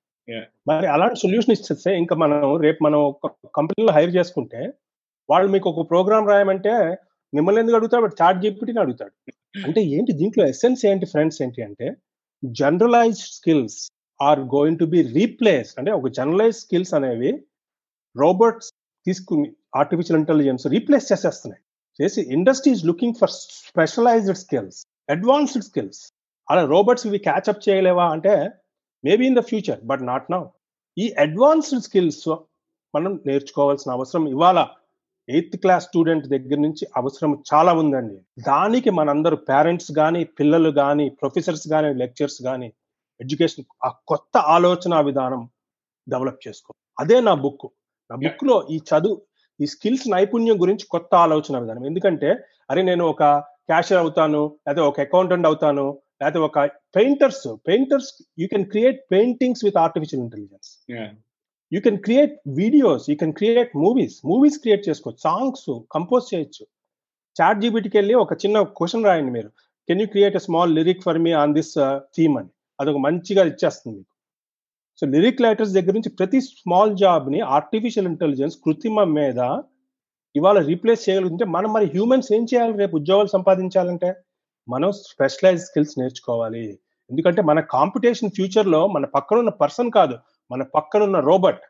మరి 0.70 0.86
అలాంటి 0.94 1.18
సొల్యూషన్ 1.24 1.54
ఇచ్చేస్తే 1.56 1.90
ఇంకా 2.02 2.14
మనం 2.24 2.42
రేపు 2.66 2.80
మనం 2.86 2.98
ఒక 3.08 3.30
కంపెనీలో 3.58 3.92
హైర్ 3.98 4.12
చేసుకుంటే 4.18 4.60
వాళ్ళు 5.28 5.48
మీకు 5.54 5.68
ఒక 5.72 5.84
ప్రోగ్రామ్ 5.92 6.30
రాయమంటే 6.32 6.74
మిమ్మల్ని 7.32 7.60
ఎందుకు 7.62 7.76
అడుగుతాడు 7.78 8.04
బట్ 8.06 8.16
చాట్ 8.20 8.40
జీపీటీని 8.44 8.80
అడుగుతాడు. 8.84 9.12
అంటే 9.66 9.80
ఏంటి 9.96 10.12
దీంట్లో 10.20 10.44
ఎసెన్స్ 10.52 10.80
ఏంటి 10.90 11.06
ఫ్రెండ్స్ 11.12 11.38
ఏంటి 11.44 11.62
అంటే 11.68 11.86
generalised 12.42 13.26
skills 13.38 13.78
are 14.20 14.40
going 14.54 14.78
to 14.82 14.86
be 14.94 15.00
replace 15.18 15.70
అంటే 15.78 15.90
ఒక 15.98 16.08
జనరలైజ్ 16.18 16.56
స్కిల్స్ 16.64 16.92
అనేవి 16.98 17.32
రోబోట్స్ 18.16 18.68
తీసుకుని 19.06 19.48
ఆర్టిఫిషియల్ 19.74 20.18
ఇంటెలిజెన్స్ 20.20 20.64
రీప్లేస్ 20.66 21.06
చేసేస్తున్నాయి. 21.12 21.62
చేసి 22.00 22.20
industries 22.36 22.82
looking 22.84 23.14
for 23.14 23.32
specialised 23.66 24.38
skills 24.38 24.78
advanced 25.10 25.64
skills 25.64 26.00
అలా 26.48 26.62
రోబోట్స్ 26.64 27.06
ఇవి 27.06 27.18
క్యాచ్అప్ 27.18 27.62
చేయలేవా 27.68 28.06
అంటే 28.10 28.34
maybe 29.04 29.24
in 29.26 29.36
the 29.36 29.42
future 29.50 29.80
but 29.84 30.02
not 30.06 30.26
now 30.30 30.42
ఈ 30.96 31.06
అడ్వాన్స్డ్ 31.18 31.82
స్కిల్స్ 31.82 32.24
మనం 32.94 33.12
నేర్చుకోవాల్సిన 33.26 33.92
అవసరం 33.92 34.24
ఇవాళ 34.28 34.58
ఎయిత్ 35.28 35.56
క్లాస్ 35.56 35.84
స్టూడెంట్ 35.84 36.26
దగ్గర 36.26 36.58
నుంచి 36.58 36.84
అవసరం 36.96 37.42
చాలా 37.50 37.72
ఉందండి. 37.72 38.16
దానికి 38.40 38.90
మనందరూ 38.90 39.36
పేరెంట్స్ 39.50 39.90
కానీ 39.96 40.24
పిల్లలు 40.38 40.70
కానీ 40.70 41.06
ప్రొఫెసర్స్ 41.20 41.66
కానీ 41.68 41.90
లెక్చర్స్ 41.94 42.42
కానీ 42.42 42.68
ఎడ్యుకేషన్ 43.20 43.64
ఆ 43.84 43.90
కొత్త 44.08 44.36
ఆలోచన 44.56 45.00
విధానం 45.00 45.42
డెవలప్ 46.06 46.48
చేసుకో 46.48 46.70
అదే 46.98 47.20
నా 47.20 47.34
బుక్ 47.34 47.66
నా 48.10 48.16
బుక్లో 48.16 48.56
ఈ 48.70 48.76
చదువు 48.88 49.16
ఈ 49.60 49.66
స్కిల్స్ 49.66 50.10
నైపుణ్యం 50.10 50.60
గురించి 50.60 50.86
కొత్త 50.90 51.14
ఆలోచన 51.14 51.58
విధానం. 51.58 51.86
ఎందుకంటే 51.86 52.44
అరే 52.70 52.82
నేను 52.82 53.04
ఒక 53.04 53.22
క్యాషియర్ 53.68 54.02
అవుతాను 54.02 54.56
లేకపోతే 54.68 54.86
ఒక 54.88 55.00
అకౌంటెంట్ 55.00 55.46
అవుతాను 55.46 55.98
లేకపోతే 56.22 56.38
ఒక 56.38 56.58
painters 56.96 57.56
painters 57.68 58.22
you 58.38 58.46
can 58.46 58.64
create 58.64 59.04
paintings 59.12 59.64
with 59.64 59.78
artificial 59.78 60.22
intelligence. 60.22 60.68
You. 61.72 61.80
Can 61.80 61.98
create 61.98 62.40
videos 62.48 63.10
you 63.10 63.16
can 63.16 63.32
create 63.32 63.76
movies 63.76 64.16
movies 64.26 64.58
create 64.58 64.88
చేసుకోవచ్చు 64.88 65.22
సాంగ్స్ 65.22 65.80
కంపోజ్ 65.92 66.34
చేయొచ్చు. 66.34 66.66
చాట్ 67.36 67.60
జీబీటీకి 67.60 67.96
వెళ్ళి 67.96 68.14
ఒక 68.14 68.32
చిన్న 68.32 68.62
క్వశ్చన్ 68.62 69.04
రాయండి 69.04 69.32
మీరు. 69.32 69.48
Can 69.88 70.00
you 70.00 70.06
create 70.06 70.36
a 70.36 70.38
small 70.38 70.74
lyric 70.74 71.02
for 71.02 71.18
me 71.18 71.32
on 71.32 71.54
this 71.54 71.74
theme 72.16 72.38
అని. 72.38 72.48
అదొక 72.80 72.96
మంచిగా 72.96 73.44
ఇచ్చేస్తుంది 73.44 73.96
మీకు. 73.98 74.13
సో 75.00 75.06
లిరిక్ 75.06 75.42
రైటర్స్ 75.42 75.72
దగ్గర 75.72 75.92
నుంచి 75.92 76.08
ప్రతి 76.08 76.40
స్మాల్ 76.40 76.96
జాబ్ని 76.96 77.40
ఆర్టిఫిషియల్ 77.40 78.08
ఇంటెలిజెన్స్ 78.08 78.56
కృత్రిమ 78.64 79.04
మీద 79.04 79.40
ఇవాళ 80.36 80.58
రీప్లేస్ 80.66 81.08
చేయగలుగుతుంటే 81.08 81.44
మనం 81.44 81.72
మరి 81.72 81.86
హ్యూమన్స్ 81.86 82.32
ఏం 82.32 82.44
చేయాలి 82.44 82.78
రేపు? 82.78 82.96
ఉద్యోగాలు 82.96 83.28
సంపాదించాలంటే 83.28 84.14
మనం 84.68 84.92
స్పెషలైజ్ 84.92 85.62
స్కిల్స్ 85.62 85.98
నేర్చుకోవాలి. 85.98 86.78
ఎందుకంటే 87.10 87.42
మన 87.42 87.60
కాంపిటీషన్ 87.60 88.30
ఫ్యూచర్లో 88.30 88.86
మన 88.86 89.04
పక్కన 89.06 89.36
ఉన్న 89.38 89.50
పర్సన్ 89.50 89.90
కాదు 89.90 90.18
మన 90.50 90.62
పక్కన 90.62 91.02
ఉన్న 91.02 91.20
రోబోట్. 91.20 91.60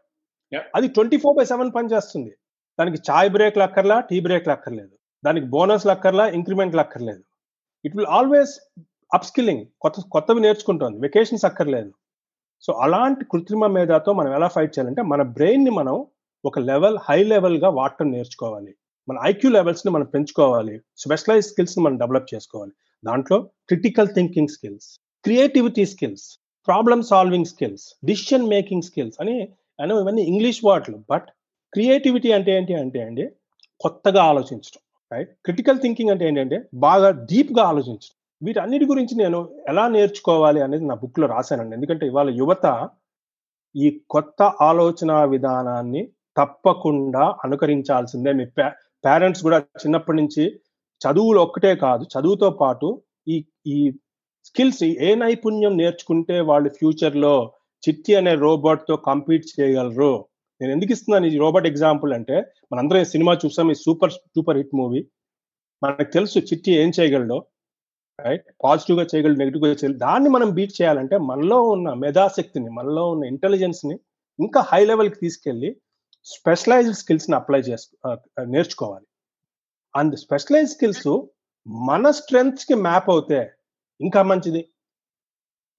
అది 0.75 0.89
ట్వంటీ 0.89 1.17
ఫోర్ 1.17 1.37
బై 1.37 1.45
సెవెన్ 1.45 1.73
పనిచేస్తుంది. 1.77 2.33
దానికి 2.81 3.03
చాయ్ 3.11 3.31
బ్రేక్ 3.31 3.59
అక్కర్లా 3.59 4.01
టీ 4.01 4.21
బ్రేక్ 4.21 4.49
అక్కర్లేదు. 4.49 4.95
దానికి 5.25 5.47
బోనస్ 5.47 5.87
అక్కర్లా 5.87 6.29
ఇంక్రిమెంట్ 6.29 6.77
అక్కర్లేదు. 6.77 7.23
It 7.85 7.97
will 7.97 8.07
always 8.07 8.55
up 9.15 9.25
skilling 9.25 9.65
కొత్త 9.81 9.97
కొత్తవి 10.13 10.41
నేర్చుకుంటుంది. 10.41 11.01
వెకేషన్స్ 11.01 11.45
అక్కర్లేదు. 11.45 11.93
సో 12.65 12.73
అలాంటి 12.73 13.25
కృత్రిమ 13.25 13.67
మేధాతో 13.67 14.13
మనం 14.13 14.35
ఎలా 14.35 14.49
ఫైట్ 14.49 14.73
చేయాలంటే 14.75 15.03
మన 15.03 15.23
బ్రెయిన్ని 15.37 15.71
మనం 15.71 15.97
ఒక 16.45 16.59
లెవెల్ 16.59 16.99
హై 17.09 17.25
లెవెల్గా 17.25 17.69
వాడటం 17.69 18.11
నేర్చుకోవాలి. 18.11 18.73
మన 19.09 19.17
ఐక్యూ 19.25 19.51
లెవెల్స్ని 19.51 19.93
మనం 19.93 20.07
పెంచుకోవాలి. 20.07 20.81
స్పెషలైజ్ 20.97 21.47
స్కిల్స్ని 21.47 21.85
మనం 21.85 21.97
డెవలప్ 21.99 22.35
చేసుకోవాలి. 22.35 22.73
దాంట్లో 23.05 23.39
critical 23.69 24.09
thinking 24.09 24.49
skills 24.49 24.89
creativity 25.25 25.85
skills 25.85 26.27
problem 26.69 27.03
solving 27.03 27.45
skills 27.45 27.85
decision 28.05 28.47
making 28.49 28.83
skills 28.83 29.17
అని 29.21 29.37
అని 29.81 29.93
ఇవన్నీ 29.95 30.23
ఇంగ్లీష్ 30.23 30.61
వర్డ్లు 30.65 30.99
బట్ 31.11 31.29
క్రియేటివిటీ 31.73 32.33
అంటే 32.33 32.51
ఏంటి 32.57 32.75
అంటే 32.75 33.01
అండి 33.03 33.25
కొత్తగా 33.81 34.23
ఆలోచించడం 34.23 34.83
రైట్ 35.13 35.31
క్రిటికల్ 35.45 35.79
థింకింగ్ 35.79 36.11
అంటే 36.11 36.25
ఏంటంటే 36.29 36.59
బాగా 36.75 37.11
డీప్గా 37.11 37.63
ఆలోచించడం 37.63 38.17
వీటన్నిటి 38.47 38.85
గురించి 38.85 39.15
నేను 39.23 39.39
ఎలా 39.69 39.85
నేర్చుకోవాలి 39.89 40.61
అనేది 40.63 40.85
నా 40.91 40.95
బుక్లో 41.03 41.27
రాశానండి. 41.27 41.75
ఎందుకంటే 41.77 42.05
ఇవాళ 42.11 42.31
యువత 42.41 42.67
ఈ 43.75 43.87
కొత్త 44.15 44.43
ఆలోచన 44.63 45.13
విధానాన్ని 45.25 46.03
తప్పకుండా 46.37 47.25
అనుకరించాల్సిందే. 47.45 48.33
మీ 48.33 48.45
పేరెంట్స్ 49.07 49.43
కూడా 49.43 49.59
చిన్నప్పటి 49.83 50.17
నుంచి 50.21 50.45
చదువులు 51.01 51.41
ఒక్కటే 51.41 51.73
కాదు 51.77 52.05
చదువుతో 52.15 52.51
పాటు 52.51 52.89
ఈ 53.29 53.37
ఈ 53.67 53.79
స్కిల్స్ 54.49 54.83
ఏ 55.09 55.11
నైపుణ్యం 55.15 55.75
నేర్చుకుంటే 55.77 56.37
వాళ్ళు 56.51 56.69
ఫ్యూచర్లో 56.69 57.35
చిట్టి 57.83 58.13
అనే 58.15 58.35
రోబోట్తో 58.35 58.95
కంపీట్ 59.09 59.47
చేయగలరు. 59.55 60.13
నేను 60.61 60.73
ఎందుకు 60.73 60.93
ఇస్తున్నాను 60.93 61.27
ఈ 61.27 61.39
రోబోట్ 61.39 61.67
ఎగ్జాంపుల్ 61.67 62.13
అంటే 62.13 62.37
మనందరం 62.73 63.05
సినిమా 63.05 63.33
చూసాం 63.45 63.71
ఈ 63.71 63.77
సూపర్ 63.85 64.13
సూపర్ 64.13 64.57
హిట్ 64.57 64.75
మూవీ 64.81 65.01
మనకు 65.83 66.11
తెలుసు 66.13 66.39
చిట్టి 66.39 66.73
ఏం 66.83 66.91
చేయగలడో. 67.01 67.39
రైట్ 68.19 68.45
పాజిటివ్గా 68.65 69.05
చేయగలడు 69.11 69.39
నెగిటివ్గా 69.39 69.69
చేయగలరు 69.71 69.99
దాన్ని 69.99 70.29
మనం 70.31 70.49
బీట్ 70.51 70.75
చేయాలంటే 70.81 71.17
మనలో 71.31 71.59
ఉన్న 71.75 71.89
మేధాశక్తిని 72.05 72.71
మనలో 72.71 73.05
ఉన్న 73.11 73.25
ఇంటెలిజెన్స్ని 73.25 73.97
ఇంకా 74.39 74.61
హై 74.71 74.83
లెవెల్కి 74.91 75.19
తీసుకెళ్ళి 75.21 75.71
స్పెషలైజ్డ్ 76.27 76.99
స్కిల్స్ని 77.01 77.37
అప్లై 77.37 77.61
చేసుకో 77.61 78.13
నేర్చుకోవాలి. 78.55 79.07
అండ్ 79.95 80.15
స్పెషలైజ్ 80.17 80.71
స్కిల్స్ 80.71 81.09
మన 81.89 82.11
స్ట్రెంగ్స్కి 82.21 82.75
మ్యాప్ 82.87 83.11
అవుతే 83.11 83.41
ఇంకా 84.01 84.21
మంచిది. 84.23 84.63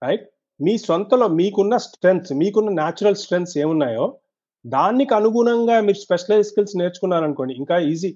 రైట్ 0.02 0.26
మీ 0.60 0.74
సొంతలో 0.78 1.28
మీకున్న 1.40 1.76
స్ట్రెంగ్స్ 1.88 2.32
మీకున్న 2.42 2.70
న్యాచురల్ 2.82 3.20
స్ట్రెంగ్స్ 3.24 3.56
ఏమున్నాయో 3.64 4.06
దానికి 4.66 5.14
అనుగుణంగా 5.14 5.76
మీరు 5.88 6.00
స్పెషలైజ్ 6.06 6.48
స్కిల్స్ 6.48 6.78
నేర్చుకున్నారనుకోండి 6.82 7.54
ఇంకా 7.54 7.78
ఈజీ 7.92 8.12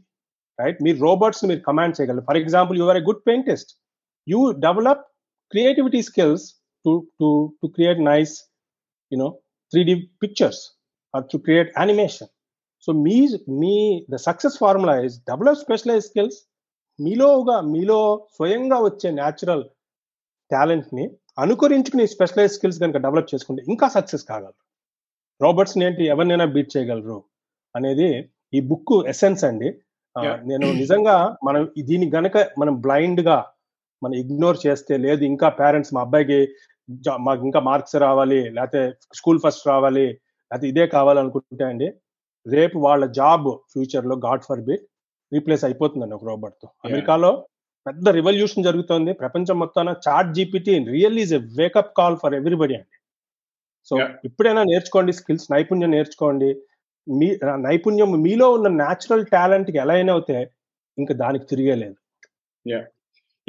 రైట్ 0.60 0.80
మీరు 0.86 0.98
రోబోట్స్ 1.08 1.44
మీరు 1.50 1.62
కమాండ్ 1.68 1.98
చేయగలరు. 1.98 2.26
For 2.30 2.40
example 2.44 2.80
you 2.80 2.86
are 2.86 3.00
a 3.02 3.06
good 3.10 3.24
paintist 3.28 3.72
you 4.32 4.40
develop 4.66 5.04
creativity 5.52 6.02
skills 6.10 6.46
to 6.86 6.92
to 7.20 7.30
to 7.62 7.68
create 7.78 8.02
nice 8.12 8.34
you know 9.12 9.30
three 9.74 9.82
D 9.90 9.96
pictures 10.24 10.62
or 11.14 11.26
to 11.32 11.38
create 11.48 11.72
animation 11.80 12.30
so 12.88 12.92
me 13.06 13.16
me 13.62 13.76
the 14.14 14.20
success 14.28 14.58
formula 14.64 14.96
is 15.08 15.18
develop 15.32 15.62
specialise 15.64 16.06
skills 16.10 16.40
మీలోగా 17.00 17.58
మీలో 17.74 18.00
స్వయంగా 18.38 18.78
వచ్చే 18.88 19.10
natural 19.20 19.64
టాలెంట్ని 20.52 21.06
అనుకరించుకుని 21.44 22.06
specialise 22.14 22.54
skills 22.56 22.80
కనుక 22.84 22.98
develop 23.06 23.30
చేసుకుంటే 23.34 23.62
ఇంకా 23.72 23.88
success 23.98 24.26
కాగలరు. 24.32 24.58
Robots 25.42 25.76
ఏంటి 25.88 26.04
ఎవరినైనా 26.14 26.46
బీట్ 26.56 26.72
చేయగలరు 26.76 27.18
అనేది 27.76 28.08
ఈ 28.54 28.60
బుక్ 28.70 28.94
ఎసెన్స్ 29.14 29.44
అండి. 29.50 29.70
నేను 30.50 30.68
నిజంగా 30.82 31.16
మనం 31.48 31.62
దీని 31.90 32.08
గనక 32.16 32.38
మనం 32.62 32.74
బ్లైండ్గా 32.86 33.38
మనం 34.02 34.14
ఇగ్నోర్ 34.14 34.58
చేస్తే 34.66 34.98
లేదు 34.98 35.22
ఇంకా 35.24 35.50
పేరెంట్స్ 35.60 35.94
మా 35.94 36.02
అబ్బాయికి 36.02 36.40
మాకు 37.20 37.42
ఇంకా 37.46 37.60
మార్క్స్ 37.60 37.96
రావాలి 37.98 38.42
లేకపోతే 38.50 38.82
స్కూల్ 39.16 39.40
ఫస్ట్ 39.44 39.68
రావాలి 39.68 40.06
లేకపోతే 40.52 40.68
ఇదే 40.68 40.86
కావాలనుకుంటే 40.88 41.64
అండి 41.64 41.88
రేపు 42.46 42.78
వాళ్ళ 42.80 43.06
జాబ్ 43.12 43.48
ఫ్యూచర్లో 43.72 44.16
గాడ్ 44.28 44.44
ఫర్ 44.44 44.62
బిట్ 44.62 44.86
రీప్లేస్ 45.32 45.64
అయిపోతుందండి 45.64 46.16
ఒక 46.16 46.26
రోబోట్తో. 46.26 46.68
అమెరికాలో 46.86 47.32
పెద్ద 47.86 48.10
రివల్యూషన్ 48.10 48.64
జరుగుతోంది 48.64 49.14
ప్రపంచం 49.14 49.60
మొత్తాన 49.60 49.90
ChatGPT 50.34 50.74
real 50.92 51.20
is 51.20 51.34
a 51.34 51.42
wake up 51.58 51.92
call 51.98 52.18
for 52.18 52.36
everybody 52.36 52.76
అండి 52.76 52.96
సో. 53.88 53.96
ఇప్పుడైనా 54.26 54.64
నేర్చుకోండి 54.64 55.14
స్కిల్స్ 55.14 55.48
నైపుణ్యం 55.52 55.92
నేర్చుకోండి 55.92 56.50
మీ 57.08 57.28
నైపుణ్యం 57.68 58.22
మీలో 58.22 58.52
ఉన్న 58.52 58.68
న్యాచురల్ 58.82 59.26
టాలెంట్కి 59.26 59.78
ఎలా 59.78 59.94
అయినా 59.94 60.14
అవుతే 60.14 60.40
ఇంకా 60.98 61.14
దానికి 61.16 61.46
తిరిగే 61.46 61.76
లేదు. 61.76 61.98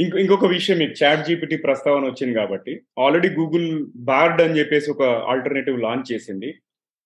ఇంకో 0.02 0.16
ఇంకొక 0.18 0.46
విషయం 0.46 0.76
మీకు 0.78 0.94
చాట్ 1.00 1.26
జీపీటీ 1.26 1.56
ప్రస్తావన 1.56 2.04
వచ్చింది 2.04 2.34
కాబట్టి 2.34 2.72
ఆల్రెడీ 3.04 3.28
గూగుల్ 3.28 3.68
బార్డ్ 4.08 4.40
అని 4.42 4.58
చెప్పేసి 4.58 4.88
ఒక 4.90 5.02
ఆల్టర్నేటివ్ 5.32 5.78
లాంచ్ 5.86 6.10
చేసింది. 6.12 6.50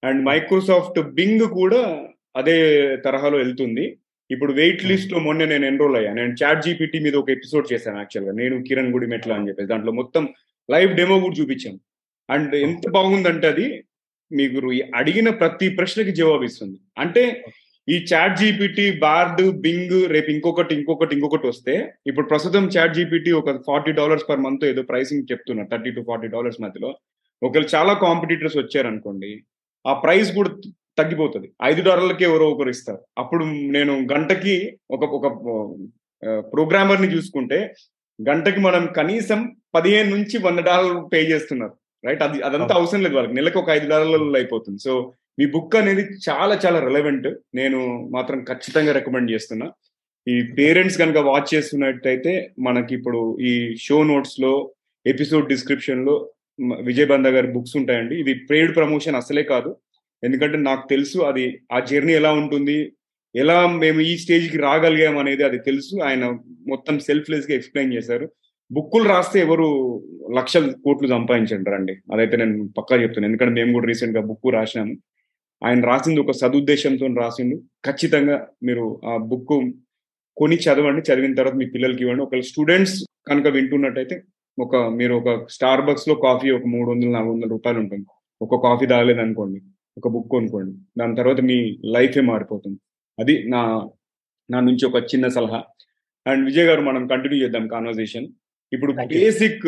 అండ్ 0.02 0.20
మైక్రోసాఫ్ట్ 0.28 0.98
బింగ్ 1.18 1.44
కూడా 1.61 1.80
అదే 2.37 2.57
తరహాలో 2.96 3.37
వెళ్తుంది. 3.38 3.85
ఇప్పుడు 4.30 4.52
వెయిట్ 4.52 4.85
లిస్ట్లో 4.85 5.18
మొన్న 5.18 5.44
నేను 5.44 5.66
ఎన్రోల్ 5.66 5.96
అయ్యా 5.96 6.12
నేను 6.12 6.33
చాట్ 6.42 6.64
జీపీటీ 6.66 6.98
మీద 6.98 7.16
ఒక 7.16 7.30
ఎపిసోడ్ 7.30 7.66
చేశాను 7.72 7.98
యాక్చువల్గా 7.98 8.33
నేను 8.33 8.57
కిరణ్ 8.62 8.92
గుడి 8.94 9.07
మెట్ల 9.07 9.33
అని 9.33 9.48
చెప్పేసి 9.48 9.68
దాంట్లో 9.68 9.92
మొత్తం 9.92 10.24
లైవ్ 10.70 10.92
డెమో 10.96 11.16
కూడా 11.20 11.37
చూపించాను. 11.40 11.80
అండ్ 12.30 12.54
ఎంత 12.66 12.85
బాగుందంటే 12.90 13.48
అది 13.48 13.66
మీకు 14.33 14.72
ఈ 14.72 14.80
అడిగిన 14.94 15.28
ప్రతి 15.40 15.66
ప్రశ్నకి 15.68 16.12
జవాబు 16.14 16.44
ఇస్తుంది 16.44 16.78
అంటే 16.98 17.24
ఈ 17.88 18.06
చాట్ 18.12 18.36
జీపీటీ 18.36 18.98
బార్డ్ 18.98 19.60
బింగ్ 19.60 20.10
రేపు 20.10 20.30
ఇంకొకటి 20.30 20.74
ఇంకొకటి 20.74 21.14
ఇంకొకటి 21.14 21.46
వస్తే 21.46 21.94
ఇప్పుడు 22.06 22.26
ప్రస్తుతం 22.26 22.66
చాట్ 22.66 22.94
జీపీటీ 22.94 23.30
ఒక 23.30 23.62
ఫార్టీ 23.66 23.92
డాలర్స్ 23.92 24.24
పర్ 24.28 24.40
మంత్ 24.40 24.64
ఏదో 24.64 24.82
ప్రైసింగ్ 24.82 25.32
చెప్తున్నారు 25.32 25.68
థర్టీ 25.68 25.90
టు 25.90 26.04
ఫార్టీ 26.06 26.28
డాలర్స్ 26.28 26.60
మధ్యలో. 26.60 26.94
ఒకవేళ 27.42 27.66
చాలా 27.74 27.92
కాంపిటీటర్స్ 27.92 28.56
వచ్చారనుకోండి 28.56 29.42
ఆ 29.86 29.92
ప్రైస్ 29.92 30.34
కూడా 30.34 30.50
తగ్గిపోతుంది. 30.98 31.50
ఐదు 31.62 31.82
డాలర్లకి 31.82 32.24
ఎవరో 32.24 32.50
ఒకరు 32.50 32.68
ఇస్తారు. 32.68 33.00
అప్పుడు 33.18 33.44
నేను 33.44 34.08
గంటకి 34.12 34.78
ఒక 34.90 35.04
ఒక 35.04 35.26
ప్రోగ్రామర్ని 36.54 37.08
చూసుకుంటే 37.08 37.74
గంటకి 38.28 38.60
మనం 38.60 38.86
కనీసం 38.86 39.56
పదిహేను 39.74 40.10
నుంచి 40.10 40.38
వంద 40.38 40.58
డాలర్లు 40.58 41.10
పే 41.12 41.20
చేస్తున్నారు. 41.22 41.74
రైట్? 42.04 42.22
అది 42.22 42.42
అదంతా 42.42 42.74
అవసరం 42.74 43.02
లేదు 43.02 43.14
వాళ్ళకి. 43.14 43.34
నెలకు 43.34 43.58
ఒక 43.58 43.70
ఐదు 43.70 43.88
డాలర్లలో 43.88 44.38
అయిపోతుంది. 44.38 44.78
సో 44.78 45.12
మీ 45.38 45.46
బుక్ 45.46 45.76
అనేది 45.76 46.02
చాలా 46.28 46.60
చాలా 46.66 46.80
రెలవెంట్ 46.80 47.28
నేను 47.54 48.08
మాత్రం 48.12 48.44
ఖచ్చితంగా 48.44 48.92
రికమెండ్ 48.92 49.30
చేస్తున్నా. 49.30 49.72
ఈ 50.28 50.42
పేరెంట్స్ 50.58 50.98
కనుక 50.98 51.16
వాచ్ 51.16 51.54
చేస్తున్నట్టయితే 51.54 52.50
మనకి 52.58 52.94
ఇప్పుడు 52.94 53.38
ఈ 53.40 53.76
షో 53.80 54.02
నోట్స్లో 54.02 54.72
ఎపిసోడ్ 55.06 55.48
డిస్క్రిప్షన్లో 55.48 56.30
విజయ్ 56.82 57.08
బంద 57.08 57.26
గారి 57.26 57.46
బుక్స్ 57.46 57.76
ఉంటాయండి. 57.76 58.20
ఇది 58.20 58.34
పెయిడ్ 58.34 58.76
ప్రమోషన్ 58.76 59.16
అసలే 59.16 59.42
కాదు. 59.42 59.76
ఎందుకంటే 60.24 60.58
నాకు 60.58 60.88
తెలుసు 60.90 61.18
అది 61.18 61.60
ఆ 61.72 61.80
జర్నీ 61.80 62.12
ఎలా 62.12 62.32
ఉంటుంది 62.32 62.92
ఎలా 63.36 63.66
మేము 63.66 64.00
ఈ 64.00 64.16
స్టేజ్కి 64.16 64.58
రాగలిగాం 64.58 65.18
అనేది 65.18 65.42
అది 65.42 65.58
తెలుసు. 65.58 66.02
ఆయన 66.04 66.24
మొత్తం 66.68 66.98
సెల్ఫ్లెస్గా 66.98 67.56
ఎక్స్ప్లెయిన్ 67.56 67.94
చేశారు. 67.94 68.30
బుక్కులు 68.72 69.08
రాస్తే 69.08 69.40
ఎవరు 69.40 69.66
లక్షల 70.36 70.72
కోట్లు 70.84 71.08
సంపాదించండి 71.08 71.70
రండి. 71.70 71.96
అదైతే 72.12 72.36
నేను 72.36 72.68
పక్కా 72.78 72.96
చెప్తున్నాను 72.96 73.32
ఎందుకంటే 73.32 73.62
మేము 73.62 73.72
కూడా 73.72 73.86
రీసెంట్గా 73.86 74.22
బుక్ 74.22 74.54
రాసినాము. 74.54 74.94
ఆయన 75.64 75.84
రాసింది 75.84 76.20
ఒక 76.20 76.30
సదుద్దేశంతో 76.30 77.06
రాసిండు. 77.06 77.62
ఖచ్చితంగా 77.86 78.48
మీరు 78.62 79.00
ఆ 79.04 79.16
బుక్ 79.16 79.72
కొని 80.36 80.56
చదవండి. 80.56 81.12
చదివిన 81.12 81.34
తర్వాత 81.34 81.54
మీ 81.54 81.66
పిల్లలకి 81.66 82.00
ఇవ్వండి. 82.00 82.22
ఒకవేళ 82.22 82.40
స్టూడెంట్స్ 82.40 83.04
కనుక 83.28 83.46
వింటున్నట్టయితే 83.46 84.22
ఒక 84.58 84.76
మీరు 84.76 85.14
ఒక 85.14 85.46
స్టార్ 85.48 85.80
బక్స్లో 85.80 86.14
కాఫీ 86.14 86.50
ఒక 86.50 86.62
మూడు 86.66 86.90
వందలు 86.90 87.10
నాలుగు 87.10 87.32
వందల 87.32 87.48
రూపాయలు 87.48 87.78
ఉంటుంది. 87.78 88.06
ఒక 88.42 88.62
కాఫీ 88.62 88.86
తాగలేదు 88.86 89.20
అనుకోండి 89.20 89.60
ఒక 89.98 90.08
బుక్ 90.08 90.28
కొనుక్కోండి. 90.28 90.76
దాని 90.98 91.16
తర్వాత 91.16 91.40
మీ 91.40 91.78
లైఫే 91.84 92.20
మారిపోతుంది. 92.20 92.78
అది 93.20 93.48
నా 93.48 93.88
నా 94.50 94.60
నుంచి 94.60 94.86
ఒక 94.86 94.96
చిన్న 94.96 95.28
సలహా. 95.28 95.64
అండ్ 96.26 96.44
విజయ్ 96.44 96.64
గారు 96.64 96.80
మనం 96.80 97.06
కంటిన్యూ 97.06 97.42
చేద్దాం 97.42 97.68
కాన్వర్సేషన్ 97.68 98.26
ఇప్పుడు. 98.72 98.92
బేసిక్ 98.92 99.62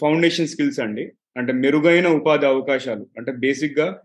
ఫౌండేషన్ 0.00 0.46
స్కిల్స్ 0.46 0.80
అండి. 0.80 1.12
అంటే 1.36 1.52
మెరుగైన 1.52 2.08
ఉపాధి 2.08 2.46
అవకాశాలు. 2.46 3.06
అంటే 3.16 3.32
బేసిక్గా 3.32 4.00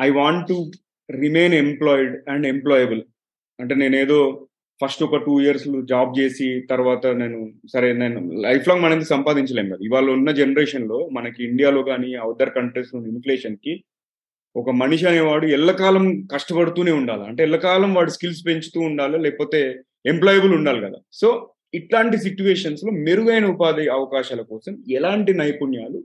I 0.00 0.10
want 0.10 0.48
to 0.48 0.70
remain 1.10 1.54
employed 1.54 2.30
and 2.30 2.46
employable 2.46 3.02
అంటే 3.60 3.74
నేను 3.74 3.96
ఏదో 3.96 4.48
ఫస్ట్ 4.84 5.02
ఒక 5.02 5.16
టూ 5.16 5.40
ఇయర్స్ 5.40 5.82
జాబ్ 5.82 6.18
చేసి 6.18 6.62
తర్వాత 6.70 7.06
నేను 7.06 7.52
సరే 7.72 7.92
నేను 7.92 8.32
లైఫ్ 8.32 8.68
లాంగ్ 8.68 8.82
మనది 8.82 9.04
సంపాదించలేం 9.04 9.66
కదా. 9.66 9.78
ఇవాళ 9.82 10.10
ఉన్న 10.10 10.30
జనరేషన్లో 10.30 11.08
మనకి 11.12 11.44
ఇండియాలో 11.44 11.82
కానీ 11.82 12.14
అదర్ 12.14 12.50
కంట్రీస్ 12.50 12.94
ఇన్ఫ్లేషన్కి 12.94 13.74
కి 13.74 13.84
ఒక 14.56 14.70
మనిషి 14.70 15.06
అనేవాడు 15.06 15.46
ఎల్లకాలం 15.46 16.22
కష్టపడుతూనే 16.26 16.92
ఉండాలి. 16.92 17.24
అంటే 17.24 17.42
ఎల్లకాలం 17.42 17.94
వాడు 17.94 18.10
స్కిల్స్ 18.10 18.46
పెంచుతూ 18.46 18.80
ఉండాలి 18.80 19.18
లేకపోతే 19.18 19.80
ఎంప్లాయబుల్ 20.06 20.54
ఉండాలి 20.54 20.80
కదా. 20.80 20.98
సో 21.12 21.50
ఇట్లాంటి 21.74 22.16
సిచ్యువేషన్స్లో 22.16 22.92
మెరుగైన 22.92 23.44
ఉపాధి 23.46 23.88
అవకాశాల 23.88 24.40
కోసం 24.40 24.84
ఎలాంటి 24.90 25.34
నైపుణ్యాలు 25.34 26.04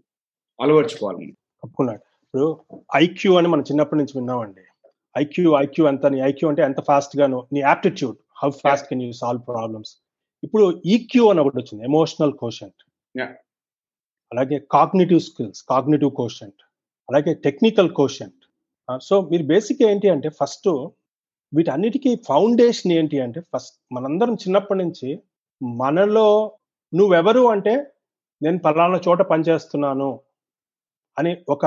అలవర్చుకోవాలి? 0.62 1.32
తప్పకుండా. 1.64 1.94
ఇప్పుడు 1.94 2.60
ఐక్యూ 2.90 3.32
అని 3.40 3.48
మనం 3.54 3.64
చిన్నప్పటి 3.70 4.00
నుంచి 4.00 4.14
విన్నామండి. 4.18 4.64
ఐక్యూ 5.16 5.50
ఐక్యూ 5.64 5.84
ఎంత 5.92 6.08
నీ 6.14 6.20
ఐక్యూ 6.30 6.48
అంటే 6.52 6.62
ఎంత 6.68 6.80
ఫాస్ట్ 6.90 7.14
గాను 7.20 7.38
నీ 7.54 7.60
aptitude 7.70 8.18
how 8.42 8.50
fast 8.64 8.88
can 8.90 9.04
you 9.06 9.12
solve 9.22 9.44
problems. 9.52 9.92
ఇప్పుడు 10.44 10.66
ఈక్యూ 10.94 11.24
అని 11.32 11.42
ఒకటి 11.44 11.58
వచ్చింది 11.62 11.84
ఎమోషనల్ 11.90 12.34
కోషంట్. 12.42 12.82
అలాగే 14.32 14.58
కాగ్నిటివ్ 14.76 15.22
స్కిల్స్ 15.28 15.62
కాగ్నిటివ్ 15.72 16.12
కోషంట్. 16.22 16.62
అలాగే 17.10 17.34
టెక్నికల్ 17.46 17.92
కోషంట్. 18.00 18.42
సో 19.08 19.16
మీరు 19.32 19.44
బేసిక్ 19.44 19.82
ఏంటి 19.90 20.08
అంటే 20.16 20.30
ఫస్ట్ 20.40 20.70
వీటన్నిటికీ 21.54 22.12
ఫౌండేషన్ 22.30 22.92
ఏంటి 22.98 23.18
అంటే 23.26 23.40
ఫస్ట్ 23.54 23.76
మనందరం 23.96 24.34
చిన్నప్పటి 24.44 24.80
నుంచి 24.84 25.10
మనలో 25.62 26.28
నువ్వెవరు 26.94 27.44
అంటే 27.54 27.74
నేను 28.42 28.60
పలానా 28.66 29.00
చోట 29.08 29.22
పనిచేస్తున్నాను 29.32 30.10
అని 31.18 31.32
ఒక 31.50 31.66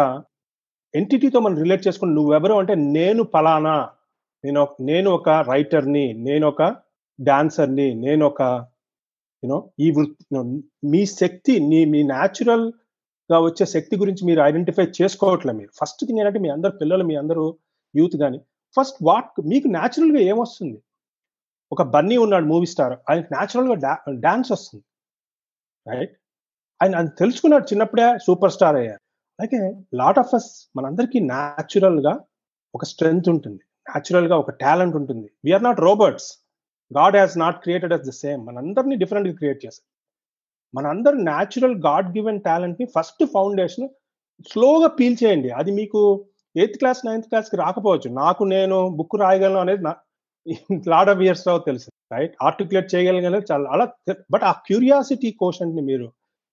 ఎంటిటీతో 0.94 1.38
మనం 1.40 1.56
రిలేట్ 1.58 1.86
చేసుకుని 1.86 2.14
నువ్వెవరు 2.14 2.54
అంటే 2.54 2.74
నేను 2.96 3.22
పలానా 3.34 3.76
నేను 4.44 4.62
నేను 4.80 5.08
ఒక 5.10 5.28
రైటర్ని 5.52 6.06
నేను 6.28 6.44
ఒక 6.48 6.62
డాన్సర్ని 7.18 7.88
నేను 7.94 8.22
ఒక 8.26 8.42
యూనో 9.42 9.58
ఈ 9.80 9.90
వృత్తి 9.90 10.24
మీ 10.84 11.00
శక్తి 11.06 11.54
నీ 11.70 11.80
మీ 11.84 12.00
న్యాచురల్గా 12.02 13.38
వచ్చే 13.46 13.64
శక్తి 13.66 13.94
గురించి 13.96 14.22
మీరు 14.26 14.40
ఐడెంటిఫై 14.40 14.86
చేసుకోవట్లే 15.00 15.52
మీరు. 15.52 15.70
ఫస్ట్ 15.80 16.02
థింగ్ 16.06 16.20
ఏంటంటే 16.20 16.40
మీ 16.44 16.48
అందరు 16.48 16.72
పిల్లలు 16.80 17.04
మీ 17.10 17.14
అందరూ 17.22 17.44
యూత్ 17.94 18.16
కానీ 18.16 18.38
ఫస్ట్ 18.76 18.98
వాట్ 19.02 19.40
మీకు 19.52 19.68
న్యాచురల్గా 19.68 20.20
ఏమొస్తుంది? 20.32 20.78
ఒక 21.72 21.82
బన్నీ 21.94 22.16
ఉన్నాడు 22.16 22.46
మూవీ 22.46 22.66
స్టార్ 22.66 22.94
ఆయనకు 23.10 23.30
న్యాచురల్గా 23.34 23.76
డా 23.86 23.92
డాన్స్ 24.26 24.52
వస్తుంది. 24.52 24.84
రైట్ 25.86 26.14
ఆయన 26.80 26.94
అది 26.96 27.10
తెలుసుకున్నాడు 27.18 27.64
చిన్నప్పుడే 27.72 28.06
సూపర్ 28.26 28.52
స్టార్ 28.52 28.76
అయ్యారు. 28.76 29.01
అయితే 29.42 29.58
లాట్ 30.00 30.18
ఆఫ్ 30.22 30.32
అస్ 30.38 30.50
మనందరికీ 30.78 31.18
న్యాచురల్గా 31.32 32.12
ఒక 32.76 32.84
స్ట్రెంగ్త్ 32.90 33.28
ఉంటుంది. 33.34 33.62
న్యాచురల్గా 33.88 34.36
ఒక 34.42 34.50
టాలెంట్ 34.62 34.96
ఉంటుంది. 35.00 35.26
We are 35.46 35.64
not 35.68 35.80
robots 35.86 36.28
God 36.90 37.16
has 37.18 37.34
not 37.42 37.58
created 37.64 37.94
us 37.96 38.06
the 38.08 38.12
same 38.22 38.40
మనందరినీ 38.48 38.96
డిఫరెంట్గా 39.02 39.34
క్రియేట్ 39.40 39.60
చేశారు 39.64 39.88
మనందరు 40.74 41.16
న్యాచురల్ 41.30 41.76
గాడ్ 41.86 42.08
గివెన్ 42.16 42.40
టాలెంట్ని 42.48 42.86
ఫస్ట్ 42.94 43.24
ఫౌండేషన్ 43.34 43.88
స్లోగా 44.52 44.88
పీల్ 44.98 45.16
చేయండి. 45.22 45.50
అది 45.60 45.70
మీకు 45.78 46.00
ఎయిత్ 46.56 46.78
క్లాస్ 46.80 47.00
నైన్త్ 47.08 47.28
క్లాస్కి 47.30 47.56
రాకపోవచ్చు. 47.64 48.08
నాకు 48.22 48.42
నేను 48.54 48.76
బుక్ 48.98 49.16
రాయగలను 49.24 49.60
అనేది 49.64 49.82
లాట్ 50.92 51.10
ఆఫ్ 51.12 51.22
ఇయర్స్ 51.26 51.44
రావు 51.48 51.60
తెలుసు 51.68 51.88
రైట్ 52.14 52.34
ఆర్టికులేట్ 52.48 52.88
చేయగలిగిన 52.94 53.40
చాలా 53.50 53.66
అలా 53.74 53.86
బట్ 54.34 54.44
ఆ 54.50 54.52
క్యూరియాసిటీ 54.66 55.30
కోషన్ 55.42 55.72
మీరు 55.90 56.06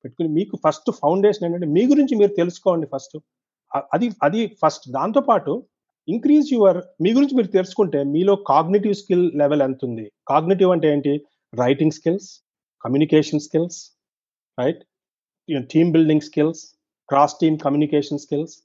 పెట్టుకుని 0.04 0.34
మీకు 0.34 0.58
ఫస్ట్ 0.68 0.92
ఫౌండేషన్ 0.92 1.46
ఏంటంటే 1.46 1.68
మీ 1.68 1.86
గురించి 1.86 2.16
మీరు 2.16 2.34
తెలుసుకోండి 2.34 2.88
ఫస్ట్ 2.96 3.18
అది 3.94 4.10
అది 4.24 4.48
ఫస్ట్ 4.66 4.90
దాంతో 4.90 5.22
పాటు 5.22 5.64
ఇంక్రీజ్ 6.10 6.54
యువర్ 6.54 6.78
మీ 7.02 7.14
గురించి 7.14 7.36
మీరు 7.36 7.48
తెలుసుకుంటే 7.48 8.04
మీలో 8.04 8.36
కాగ్నిటివ్ 8.36 8.94
స్కిల్ 8.94 9.32
లెవెల్ 9.36 9.62
ఎంత 9.62 9.78
ఉంది? 9.84 10.12
కాగ్నిటివ్ 10.28 10.72
అంటే 10.72 10.94
ఏంటి? 10.94 11.26
Writing 11.54 11.92
skills 11.92 12.46
communication 12.82 13.40
skills 13.40 14.00
right 14.60 14.84
team 15.74 15.92
building 15.92 16.22
skills 16.22 16.66
cross 17.10 17.36
team 17.42 17.58
communication 17.60 18.20
skills 18.20 18.58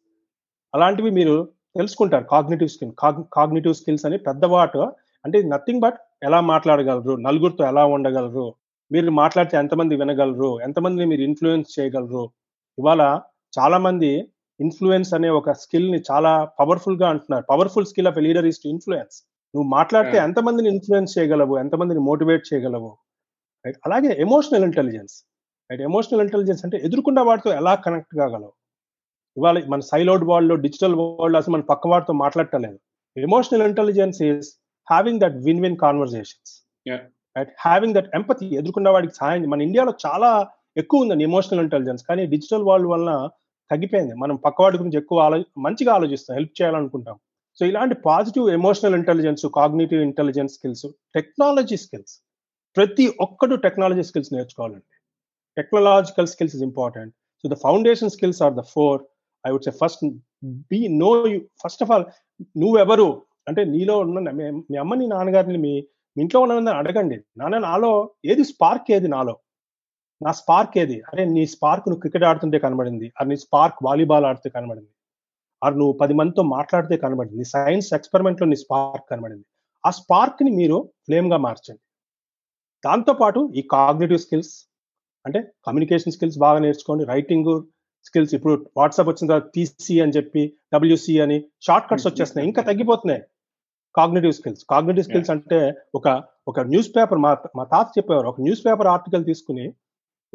అలాంటివి 0.75 1.11
మీరు 1.11 1.49
తెలుసుకుంటారు 1.77 2.25
కాగ్నిటివ్ 2.25 2.69
స్కిల్ 2.69 2.93
కాగ్నిటివ్ 3.33 3.75
స్కిల్స్ 3.75 4.07
అని 4.07 4.19
పెద్దవాటు 4.19 4.79
అంటే 5.25 5.43
నథింగ్ 5.43 5.81
బట్ 5.81 5.95
ఎలా 6.23 6.41
మాట్లాడగలరు? 6.41 7.17
నలుగురితో 7.17 7.65
ఎలా 7.65 7.85
ఉండగలరు? 7.85 8.55
మీరు 8.95 9.11
మాట్లాడితే 9.11 9.57
ఎంతమంది 9.57 9.97
వినగలరు? 9.97 10.61
ఎంతమందిని 10.61 11.07
మీరు 11.07 11.23
ఇన్ఫ్లుయెన్స్ 11.23 11.81
చేయగలరు? 11.81 12.31
ఇవాళ 12.79 13.21
చాలా 13.59 13.79
మంది 13.79 14.29
ఇన్ఫ్లుయెన్స్ 14.61 15.15
అనే 15.15 15.29
ఒక 15.29 15.51
స్కిల్ని 15.53 16.03
చాలా 16.11 16.49
పవర్ఫుల్గా 16.61 17.09
అంటున్నారు. 17.09 17.45
Powerful 17.51 17.87
skill 17.87 18.07
of 18.07 18.19
leader 18.19 18.47
is 18.47 18.59
to 18.59 18.69
influence 18.69 19.17
నువ్వు 19.55 19.69
మాట్లాడితే. 19.69 20.17
ఎంతమందిని 20.17 20.69
ఇన్ఫ్లుయెన్స్ 20.69 21.19
చేయగలవు? 21.19 21.59
ఎంతమందిని 21.59 22.01
మోటివేట్ 22.01 22.45
చేయగలవు? 22.55 22.97
రైట్ 23.67 23.79
అలాగే 23.87 24.17
emotional 24.19 24.65
intelligence 24.65 25.25
right 25.71 25.83
emotional 25.83 26.21
intelligence 26.21 26.65
అంటే 26.65 26.77
ఎదుర్కొన్న 26.83 27.21
వాటితో 27.21 27.53
ఎలా 27.55 27.75
కనెక్ట్ 27.75 28.17
కాగలవు? 28.19 28.53
ఇవాళ 29.37 29.63
మన 29.69 29.81
సైలోడ్ 29.81 30.25
వరల్డ్లో 30.25 30.57
డిజిటల్ 30.57 30.95
వరల్డ్ 30.95 31.37
అసలు 31.37 31.55
మన 31.55 31.61
పక్క 31.61 31.89
వాటితో 31.89 32.13
మాట్లాడటలేదు 32.13 32.79
emotional 33.17 33.63
intelligence 33.63 34.23
is 34.23 34.49
having 34.91 35.21
that 35.21 35.37
win 35.45 35.63
win 35.63 35.77
conversations 35.77 36.53
right 37.37 37.53
having 37.67 37.95
that 37.97 38.11
empathy 38.19 38.47
ఎదుర్కొన్న 38.61 38.89
వాడికి 38.97 39.15
సహాయం 39.21 39.47
మన 39.53 39.63
ఇండియాలో 39.69 39.93
చాలా 40.07 40.31
ఎక్కువ 40.81 41.05
ఉందండి 41.05 41.25
ఎమోషనల్ 41.31 41.63
ఇంటెలిజెన్స్ 41.65 42.03
కానీ 42.09 42.23
డిజిటల్ 42.35 42.65
వరల్డ్ 42.69 42.89
వలన 42.93 43.13
తగ్గిపోయింది. 43.71 44.15
మనం 44.23 44.37
పక్కవాడి 44.47 44.77
గురించి 44.81 44.99
ఎక్కువ 45.03 45.25
ఆలో 45.27 45.37
మంచిగా 45.67 45.91
ఆలోచిస్తాం 45.99 46.35
హెల్ప్ 46.39 46.55
చేయాలనుకుంటాం. 46.61 47.17
సో 47.59 47.63
ఇలాంటి 47.71 47.95
positive 48.09 48.47
emotional 48.59 48.97
intelligence 49.01 49.45
cognitive 49.59 50.01
intelligence 50.09 50.55
skills 50.59 50.87
technology 51.17 51.77
skills 51.85 52.15
ప్రతి 52.77 53.05
ఒక్కడు 53.27 53.55
టెక్నాలజీ 53.65 54.05
స్కిల్స్ 54.09 54.31
నేర్చుకోవాలండి. 54.35 54.89
Technological 55.57 56.29
skills 56.33 56.55
is 56.57 56.65
important 56.69 57.13
so 57.45 57.49
the 57.55 57.57
foundation 57.67 58.13
skills 58.17 58.41
are 58.47 58.55
the 58.61 58.65
four 58.75 58.99
I 59.45 59.51
would 59.55 59.67
say 59.69 59.75
first 59.83 60.03
be 60.73 60.81
know 61.05 61.11
you 61.33 61.39
first 61.65 61.83
of 61.85 61.91
all 61.95 62.07
నువ్వెవరు? 62.63 63.09
అంటే 63.49 63.63
నీలో 63.75 63.95
ఉన్న 63.99 64.31
మీ 64.71 64.77
అమ్మని 64.85 65.07
నాన్నగారిని 65.15 65.59
మీ 65.67 65.75
ఇంట్లో 66.17 66.41
ఉన్నదని 66.45 66.77
అడగండి 66.81 67.17
నాన్న 67.41 67.59
నాలో 67.59 67.91
ఏది 68.33 68.45
స్పార్క్ 68.51 68.89
ఏది 68.97 69.09
నాలో? 69.09 69.35
నా 70.21 70.33
స్పార్క్ 70.41 70.75
ఏది? 70.83 70.97
అరే 71.11 71.23
నీ 71.37 71.43
స్పార్క్ 71.55 71.87
నువ్వు 71.89 72.03
క్రికెట్ 72.03 72.27
ఆడుతుంటే 72.29 72.59
కనబడింది 72.65 73.07
అది 73.21 73.29
నీ 73.33 73.37
స్పార్క్ 73.37 73.79
వాలీబాల్ 73.87 74.27
ఆడితే 74.29 74.49
కనబడింది 74.57 74.93
అది 75.63 75.77
నువ్వు 75.81 75.95
పది 76.03 76.15
మందితో 76.21 76.43
మాట్లాడితే 76.57 76.97
కనబడింది 77.05 77.39
నీ 77.41 77.47
సైన్స్ 77.55 77.89
ఎక్స్పెరిమెంట్లో 77.99 78.47
నీ 78.53 78.57
స్పార్క్ 78.57 79.07
కనబడింది. 79.13 79.45
ఆ 79.85 79.91
స్పార్క్ని 80.01 80.51
మీరు 80.61 80.77
ఫ్లేమ్గా 81.07 81.39
మార్చండి 81.47 81.83
దాంతోపాటు 82.85 83.41
ఈ 83.57 83.63
కాగ్నేటివ్ 83.77 84.23
స్కిల్స్ 84.25 84.55
అంటే 85.25 85.41
కమ్యూనికేషన్ 85.67 86.15
స్కిల్స్ 86.17 86.39
బాగా 86.39 86.59
నేర్చుకోండి 86.59 87.05
రైటింగ్ 87.05 87.53
స్కిల్స్ 88.07 88.33
ఇప్పుడు 88.37 88.55
వాట్సాప్ 88.77 89.09
వచ్చిన 89.09 89.29
తర్వాత 89.29 89.47
టీసీ 89.55 89.95
అని 90.05 90.15
చెప్పి 90.17 90.43
డబ్ల్యూసి 90.75 91.15
అని 91.25 91.37
షార్ట్ 91.67 91.89
కట్స్ 91.91 92.07
వచ్చేస్తున్నాయి 92.07 92.49
ఇంకా 92.49 92.63
తగ్గిపోతున్నాయి. 92.63 93.23
Cognitive 93.97 94.33
skills. 94.33 94.65
కాగ్నేటివ్ 94.71 95.05
స్కిల్స్ 95.05 95.31
అంటే 95.31 95.75
ఒక 95.95 96.23
ఒక 96.49 96.61
న్యూస్ 96.61 96.91
పేపర్ 96.97 97.19
మా 97.19 97.37
మా 97.57 97.65
తాత 97.65 97.87
చెప్పేవారు. 97.99 98.29
ఒక 98.29 98.41
న్యూస్ 98.41 98.67
పేపర్ 98.67 98.87
ఆర్టికల్ 98.87 99.25
తీసుకుని 99.25 99.73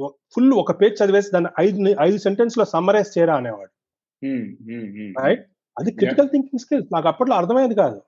ఫుల్ 0.07 0.53
ఒక 0.53 0.81
పేజ్ 0.81 1.03
చదివేసి 1.03 1.31
దాన్ని 1.33 1.49
ఐదు 1.59 1.95
ఐదు 2.01 2.17
సెంటెన్స్లో 2.17 2.65
సమ్మరైజ్ 2.65 3.17
చేయరా 3.17 3.35
అనేవాడు. 3.35 3.71
రైట్? 5.21 5.47
అది 5.79 5.91
క్రిటికల్ 5.91 6.29
థింకింగ్ 6.29 6.59
స్కిల్స్. 6.59 6.87
నాకు 6.93 7.07
అప్పట్లో 7.07 7.35
అర్థమయ్యేది 7.35 7.75
కాదు. 7.75 8.01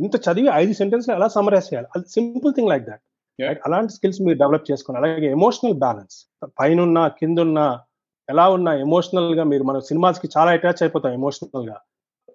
ఇంత 0.00 0.16
చదివి 0.16 0.48
ఐదు 0.52 0.72
సెంటెన్స్లో 0.72 1.14
ఎలా 1.14 1.28
సమ్మరైజ్ 1.28 1.64
చేయాలి? 1.64 1.86
అది 1.96 2.04
సింపుల్ 2.08 2.54
థింగ్ 2.54 2.68
లైక్ 2.68 2.84
దాట్. 2.84 3.02
అలాంటి 3.66 3.92
స్కిల్స్ 3.92 4.22
మీరు 4.22 4.38
డెవలప్ 4.38 4.70
చేసుకోండి. 4.70 4.98
అలాగే 4.98 5.30
ఎమోషనల్ 5.30 5.74
బ్యాలెన్స్. 5.74 6.26
పైన 6.60 7.08
కింద 7.08 7.38
ఎలా 8.30 8.48
ఉన్న 8.48 8.68
ఎమోషనల్గా 8.68 9.44
మీరు 9.44 9.62
మన 9.62 9.78
సినిమాస్కి 9.78 10.28
చాలా 10.38 10.50
అటాచ్ 10.50 10.82
అయిపోతాం 10.82 11.12
ఎమోషనల్గా 11.12 11.76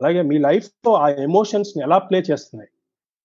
అలాగే 0.04 0.22
మీ 0.30 0.38
లైఫ్లో 0.46 0.92
ఆ 1.04 1.06
ఎమోషన్స్ని 1.28 1.82
ఎలా 1.86 1.98
ప్లే 2.08 2.20
చేస్తున్నాయి? 2.30 2.70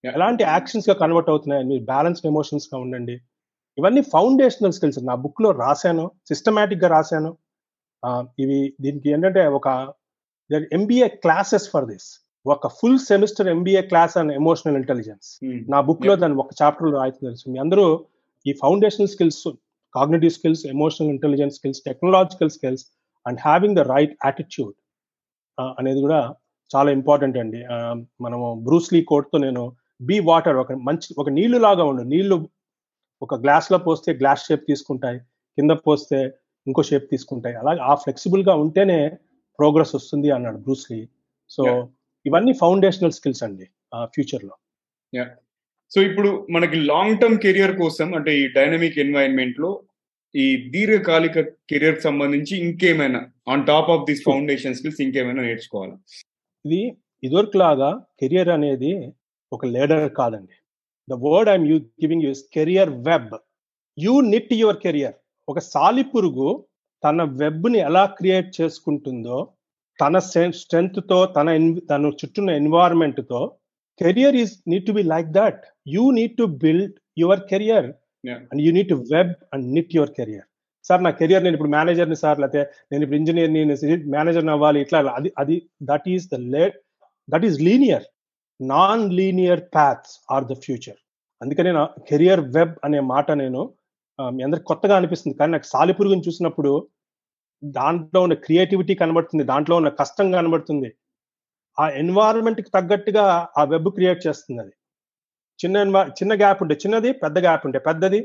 ఎలాంటి 0.05 0.43
యాక్షన్స్గా 0.55 0.95
కన్వర్ట్ 1.01 1.31
అవుతున్నాయి? 1.33 1.63
మీరు 1.71 1.83
బ్యాలెన్స్డ్ 1.93 2.27
ఎమోషన్స్గా 2.31 2.77
ఉండండి. 2.85 3.17
ఇవన్నీ 3.79 4.03
ఫౌండేషనల్ 4.13 4.75
స్కిల్స్ 4.77 4.99
నా 5.09 5.15
బుక్లో 5.25 5.51
రాశాను. 5.65 6.05
సిస్టమేటిక్గా 6.31 6.89
రాశాను. 6.97 7.31
ఇవి 8.43 8.59
దీనికి 8.85 9.09
ఏంటంటే 9.15 9.43
ఒక 9.59 9.69
ఎంబీఏ 10.79 11.09
క్లాసెస్ 11.25 11.67
ఫర్ 11.73 11.87
దిస్ 11.91 12.09
ఒక 12.47 12.67
full 12.79 13.01
semester 13.11 13.49
MBA 13.55 13.81
class 13.91 14.15
and 14.21 14.33
emotional 14.41 14.77
intelligence 14.81 15.29
నా 15.75 15.79
బుక్లో 15.89 16.15
దాన్ని 16.23 16.39
ఒక 16.43 16.53
చాప్టర్ 16.61 16.95
రాయితే 16.99 17.19
తెలుసు 17.27 17.51
మీ 17.53 17.59
అందరూ 17.65 17.87
ఈ 18.47 18.53
foundational 18.63 19.11
skills 19.15 19.43
cognitive 19.95 20.33
skills 20.37 20.63
emotional 20.75 21.11
intelligence 21.15 21.57
skills 21.59 21.81
technological 21.89 22.53
skills 22.57 22.85
and 23.27 23.41
having 23.47 23.77
the 23.81 23.85
right 23.95 24.15
attitude 24.27 24.77
అనేది 25.79 26.01
కూడా 26.07 26.21
చాలా 26.71 26.89
ఇంపార్టెంట్ 26.99 27.39
అండి. 27.43 27.61
మనము 28.25 28.47
బ్రూస్లీ 28.67 29.01
కోట్తో 29.11 29.39
నేను 29.47 29.63
బీ 30.09 30.17
వాటర్ 30.31 30.59
ఒక 30.63 30.73
మంచి 30.89 31.09
ఒక 31.21 31.29
నీళ్ళు 31.39 31.59
లాగా 31.67 31.85
ఉండు. 31.91 32.03
నీళ్ళు 32.15 32.37
ఒక 33.23 33.37
గ్లాస్లో 33.45 33.79
పోస్తే 33.87 34.11
గ్లాస్ 34.21 34.45
షేప్ 34.49 34.65
తీసుకుంటాయి. 34.71 35.19
కింద 35.59 35.73
పోస్తే 35.87 36.19
ఇంకో 36.67 36.83
షేప్ 36.91 37.07
తీసుకుంటాయి. 37.13 37.57
అలాగే 37.63 37.81
ఆ 37.91 37.95
ఫ్లెక్సిబుల్గా 38.03 38.55
ఉంటేనే 38.65 38.99
ప్రోగ్రెస్ 39.59 39.95
వస్తుంది 39.99 40.29
అన్నాడు 40.37 40.59
బ్రూస్లీ 40.67 41.01
సో 41.51 41.63
ఇవన్నీ 42.27 42.53
ఫౌండేషనల్ 42.63 43.17
స్కిల్స్ 43.19 43.43
అండి 43.47 43.67
ఫ్యూచర్లో 44.15 44.55
సో 45.93 45.99
ఇప్పుడు 46.09 46.31
మనకి 46.55 46.77
లాంగ్ 46.91 47.19
టర్మ్ 47.21 47.39
కెరియర్ 47.45 47.75
కోసం 47.83 48.09
అంటే 48.19 48.31
ఈ 48.41 48.43
డైనమిక్ 48.57 48.99
ఎన్వైరన్మెంట్లో 49.05 49.71
ఈ 50.35 50.47
దీర్ఘకాలిక 50.75 51.41
కెరియర్ 51.71 52.01
సంబంధించి 52.07 52.55
ఇంకేమైనా 52.67 53.21
on 53.53 53.65
top 53.71 53.91
of 53.95 54.05
this 54.09 54.23
foundation 54.27 54.77
skills 54.79 55.01
ఇంకేమైనా 55.07 55.43
నేర్చుకోవాలి? 55.47 55.95
ఇది 56.65 56.81
ఇదివరకు 57.23 57.57
లాగా 57.63 57.91
కెరియర్ 58.21 58.51
అనేది 58.57 58.93
ఒక 59.53 59.63
లేడర్ 59.75 60.09
కాదండి. 60.21 60.55
The 61.09 61.17
word 61.25 61.51
I'm 61.53 61.67
you 61.71 61.77
giving 62.03 62.25
use 62.27 62.43
career 62.57 62.91
web 63.09 63.33
you 63.99 64.15
knit 64.33 64.53
your 64.63 64.81
career 64.85 65.17
ఒక 65.49 65.59
సాలిపురుగు 65.73 66.49
తన 67.03 67.23
వెబ్ని 67.41 67.79
ఎలా 67.89 68.05
క్రియేట్ 68.19 68.49
చేసుకుంటుందో 68.59 69.39
తన 69.99 70.19
స్ట్రెంగ్త్తో 70.61 71.19
తన 71.37 71.49
తన 71.91 72.11
చుట్టూన్న 72.21 72.51
ఎన్వైరన్మెంట్తో 72.61 73.41
career 74.01 74.37
is 74.43 74.53
need 74.71 74.87
to 74.87 74.95
be 74.99 75.05
like 75.15 75.31
that 75.33 75.63
you 75.95 76.05
need 76.19 76.37
to 76.41 76.47
build 76.65 76.95
your 77.17 77.43
career 77.53 77.89
and 78.51 78.63
you 78.67 78.71
need 78.77 78.91
to 78.95 78.99
web 79.15 79.33
and 79.53 79.67
knit 79.77 79.95
your 79.97 80.13
career 80.19 80.47
sir 80.89 81.03
నా 81.07 81.11
career 81.21 81.45
నేను 81.47 81.57
ఇప్పుడు 81.59 81.73
మేనేజర్ని 81.77 82.19
సార్ 82.25 82.39
లేకపోతే 82.43 82.63
నేను 82.91 83.03
ఇప్పుడు 83.05 83.21
ఇంజనీర్ని 83.21 83.63
మేనేజర్ని 84.17 84.53
అవ్వాలి. 84.57 84.79
ఇట్లా 84.85 84.99
అది 85.19 85.31
అది 85.43 85.57
that 85.91 86.07
is 86.15 86.27
the 86.35 86.39
late 86.55 86.77
that 87.29 87.47
is 87.49 87.59
linear 87.69 88.07
non 88.61 89.05
linear 89.19 89.63
paths 89.77 90.15
are 90.35 90.47
the 90.53 90.55
future 90.67 90.99
అందుకనే 91.41 91.73
నా 91.79 91.83
కెరియర్ 92.11 92.41
వెబ్ 92.57 92.77
అనే 92.87 93.01
మాట 93.15 93.31
నేను 93.43 93.61
మీ 94.19 94.41
అందరికి 94.45 94.67
కొత్తగా 94.71 94.95
అనిపిస్తుంది. 94.99 95.35
కానీ 95.41 95.51
నాకు 95.55 95.69
సాలిపురుగుని 95.73 96.25
చూసినప్పుడు 96.29 96.71
దాంట్లో 97.63 98.19
ఉన్న 98.27 98.35
క్రియేటివిటీ 98.47 98.95
కనబడుతుంది. 99.03 99.45
దాంట్లో 99.51 99.75
ఉన్న 99.81 99.91
కష్టం 100.01 100.27
కనబడుతుంది. 100.37 100.89
ఆ 101.79 101.85
ఎన్వైరన్మెంట్కి 102.01 102.71
తగ్గట్టుగా 102.77 103.25
ఆ 103.61 103.63
వెబ్ 103.73 103.89
క్రియేట్ 103.97 104.21
చేస్తుంది 104.27 104.61
అది. 104.65 104.75
చిన్న 105.61 105.77
చిన్న 106.19 106.33
గ్యాప్ 106.43 106.61
ఉంటే 106.65 106.75
చిన్నది 106.83 107.11
పెద్ద 107.23 107.39
గ్యాప్ 107.47 107.65
ఉంటే 107.69 107.79
పెద్దది. 107.89 108.21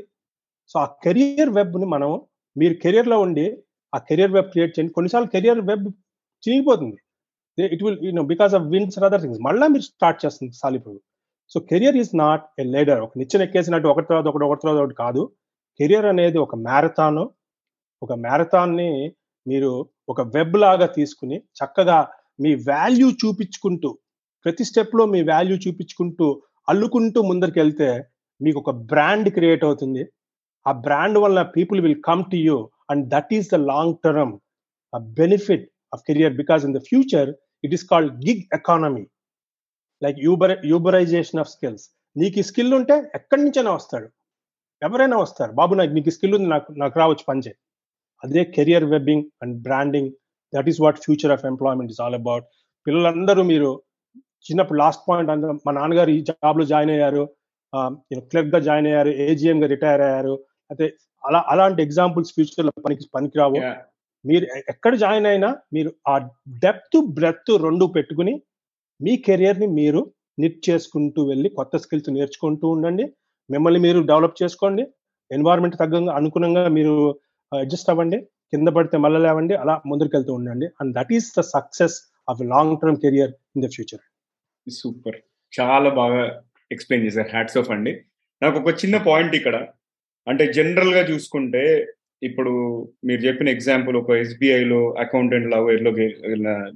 సో 0.70 0.76
ఆ 0.84 0.86
కెరియర్ 1.04 1.52
వెబ్ని 1.58 1.86
మనం 1.94 2.10
మీరు 2.56 2.74
కెరియర్లో 2.82 3.16
ఉండి 3.26 3.46
ఆ 3.92 3.98
కెరియర్ 4.08 4.32
వెబ్ 4.36 4.50
క్రియేట్ 4.52 4.72
చేయండి. 4.76 4.92
కొన్నిసార్లు 4.96 5.28
career 5.34 5.60
web 5.70 5.86
చీగిపోతుంది 6.42 6.98
it 7.58 7.82
will 7.86 7.98
you 8.06 8.12
know 8.20 8.24
because 8.32 8.52
of 8.58 8.64
wins 8.74 8.98
other 9.08 9.22
things 9.24 9.42
మళ్ళీ 9.46 9.66
మీరు 9.74 9.84
స్టార్ట్ 9.90 10.18
చేస్తుంది 10.24 10.54
సాలిపురుగు 10.62 11.00
so 11.52 11.60
career 11.70 11.96
is 12.02 12.12
not 12.24 12.44
a 12.62 12.64
ladder 12.74 13.00
ఒక 13.06 13.12
నిచ్చెన 13.20 13.42
ఎక్కేసినట్టు 13.46 13.88
ఒకటి 13.92 14.08
తర్వాత 14.10 14.26
ఒకటి 14.32 14.44
ఒకటి 14.48 14.62
తర్వాత 14.64 14.80
ఒకటి 14.84 14.96
కాదు. 15.04 15.22
కెరియర్ 15.80 16.06
అనేది 16.12 16.38
ఒక 16.46 16.54
మ్యారథాన్ 16.68 17.22
ఒక 18.02 18.12
మ్యారథాన్ని 18.24 18.90
మీరు 19.46 19.70
ఒక 20.12 20.20
వెబ్ 20.36 20.56
లాగా 20.62 20.86
తీసుకుని 20.98 21.36
చక్కగా 21.60 21.98
మీ 22.44 22.50
వాల్యూ 22.70 23.08
చూపించుకుంటూ 23.22 23.90
ప్రతి 24.44 24.64
స్టెప్లో 24.68 25.04
మీ 25.14 25.20
వాల్యూ 25.32 25.56
చూపించుకుంటూ 25.64 26.26
అల్లుకుంటూ 26.68 27.18
ముందరికి 27.22 27.58
వెళ్తే 27.62 27.88
మీకు 28.40 28.58
ఒక 28.62 28.72
బ్రాండ్ 28.90 29.28
క్రియేట్ 29.36 29.64
అవుతుంది. 29.68 30.02
ఆ 30.66 30.72
బ్రాండ్ 30.86 31.18
వల్ల 31.18 31.42
people 31.56 31.80
will 31.80 32.00
come 32.04 32.24
to 32.32 32.36
you 32.48 32.56
and 32.90 33.04
that 33.08 33.32
is 33.38 33.48
the 33.54 33.58
long 33.72 33.94
term 34.04 34.34
benefit 35.22 35.66
of 35.92 36.02
career 36.08 36.34
because 36.42 36.64
in 36.64 36.74
the 36.74 36.80
future 36.90 37.30
it 37.64 37.74
is 37.76 37.84
called 37.92 38.12
gig 38.26 38.42
economy 38.52 39.04
like 40.02 40.18
Uber 40.28 40.54
Uberization 40.66 41.40
of 41.40 41.50
skills 41.50 41.84
నీకు 42.16 42.38
ఈ 42.38 42.42
skill 42.42 42.74
ఉంటే 42.74 42.96
ఎక్కడి 43.14 43.40
నుంచైనా 43.44 43.72
వస్తాడు. 43.78 44.08
ఎవరైనా 44.82 45.16
వస్తారు. 45.16 45.52
బాబు 45.52 45.72
నాకు 45.74 45.92
నీకు 45.96 46.10
స్కిల్ 46.10 46.34
ఉంది 46.36 46.48
నాకు 46.48 46.68
నాకు 46.82 46.98
రావచ్చు 46.98 47.24
పనిచే 47.28 47.52
అదే 48.24 48.44
career 48.56 48.84
webbing 48.84 49.24
and 49.42 49.54
branding 49.62 50.10
that 50.52 50.68
is 50.68 50.80
what 50.80 50.98
future 50.98 51.32
of 51.32 51.44
employment 51.44 51.92
is 51.92 52.00
all 52.00 52.14
about 52.14 52.44
పిల్లలందరూ 52.86 53.42
మీరు 53.42 53.70
చిన్నప్పుడు 54.46 54.78
లాస్ట్ 54.78 55.02
పాయింట్ 55.08 55.30
అందరూ 55.30 55.52
మా 55.66 55.72
నాన్నగారు 55.72 56.10
ఈ 56.10 56.20
జాబ్లో 56.28 56.64
జాయిన్ 56.72 56.90
అయ్యారు. 56.90 57.22
క్లర్క్గా 58.30 58.58
జాయిన్ 58.68 58.86
అయ్యారు 58.86 59.08
ఏజిఎం 59.26 59.62
గా 59.62 59.66
రిటైర్ 59.66 60.00
అయ్యారు. 60.00 60.34
అయితే 60.74 60.96
అలా 61.26 61.40
అలాంటి 61.48 61.80
ఎగ్జాంపుల్స్ 61.82 62.32
ఫ్యూచర్లో 62.34 62.72
పనికి 62.84 63.04
పనికిరావు. 63.14 63.58
మీరు 64.24 64.44
ఎక్కడ 64.68 64.94
జాయిన్ 64.94 65.26
అయినా 65.26 65.48
మీరు 65.72 65.90
ఆ 66.08 66.14
డెప్త్ 66.64 66.98
బ్రెత్ 67.16 67.50
రెండు 67.64 67.84
పెట్టుకుని 67.96 68.34
మీ 69.00 69.16
కెరియర్ని 69.16 69.66
మీరు 69.66 70.00
నిట్ 70.42 70.70
చేసుకుంటూ 70.70 71.20
వెళ్ళి 71.28 71.48
కొత్త 71.48 71.76
స్కిల్స్ 71.76 72.10
నేర్చుకుంటూ 72.10 72.68
ఉండండి. 72.68 73.04
మిమ్మల్ని 73.50 73.80
మీరు 73.80 74.00
డెవలప్ 74.00 74.40
చేసుకోండి. 74.42 74.84
ఎన్వైరన్మెంట్ 75.30 75.76
తగ్గంగా 75.82 76.12
అనుగుణంగా 76.12 76.62
మీరు 76.68 76.94
అడ్జస్ట్ 77.52 77.90
అవ్వండి. 77.90 78.18
కింద 78.52 78.68
పడితే 78.68 78.96
మళ్ళీ 78.96 79.20
లేవండి. 79.20 79.54
అలా 79.54 79.82
ముందుకెళ్తూ 79.86 80.32
ఉండండి. 80.34 80.66
And 80.80 80.92
that 80.98 81.12
is 81.12 81.28
the 81.38 81.40
success 81.40 81.96
of 82.28 82.40
long 82.54 82.76
term 82.82 82.96
career 82.96 83.32
in 83.56 83.64
the 83.66 83.70
future 83.70 84.02
super 84.66 85.18
చాలా 85.60 85.90
బాగా 86.00 86.42
ఎక్స్ప్లెయిన్ 86.72 87.06
చేశారు. 87.06 87.28
హ్యాట్స్ 87.28 87.58
ఆఫ్ 87.58 87.70
అండి. 87.70 87.92
నాకు 88.42 88.56
ఒక 88.58 88.70
చిన్న 88.84 88.96
పాయింట్ 88.96 89.34
ఇక్కడ. 89.34 89.56
అంటే 90.26 90.44
జనరల్గా 90.52 91.02
చూసుకుంటే 91.10 91.62
ఇప్పుడు 92.22 92.52
మీరు 93.04 93.20
చెప్పిన 93.20 93.48
ఎగ్జాంపుల్ 93.48 93.96
ఒక 93.96 94.10
ఎస్బీఐలో 94.16 94.80
అకౌంటెంట్ 94.98 95.50
లాగా 95.50 95.72
ఎల్లో 95.72 95.92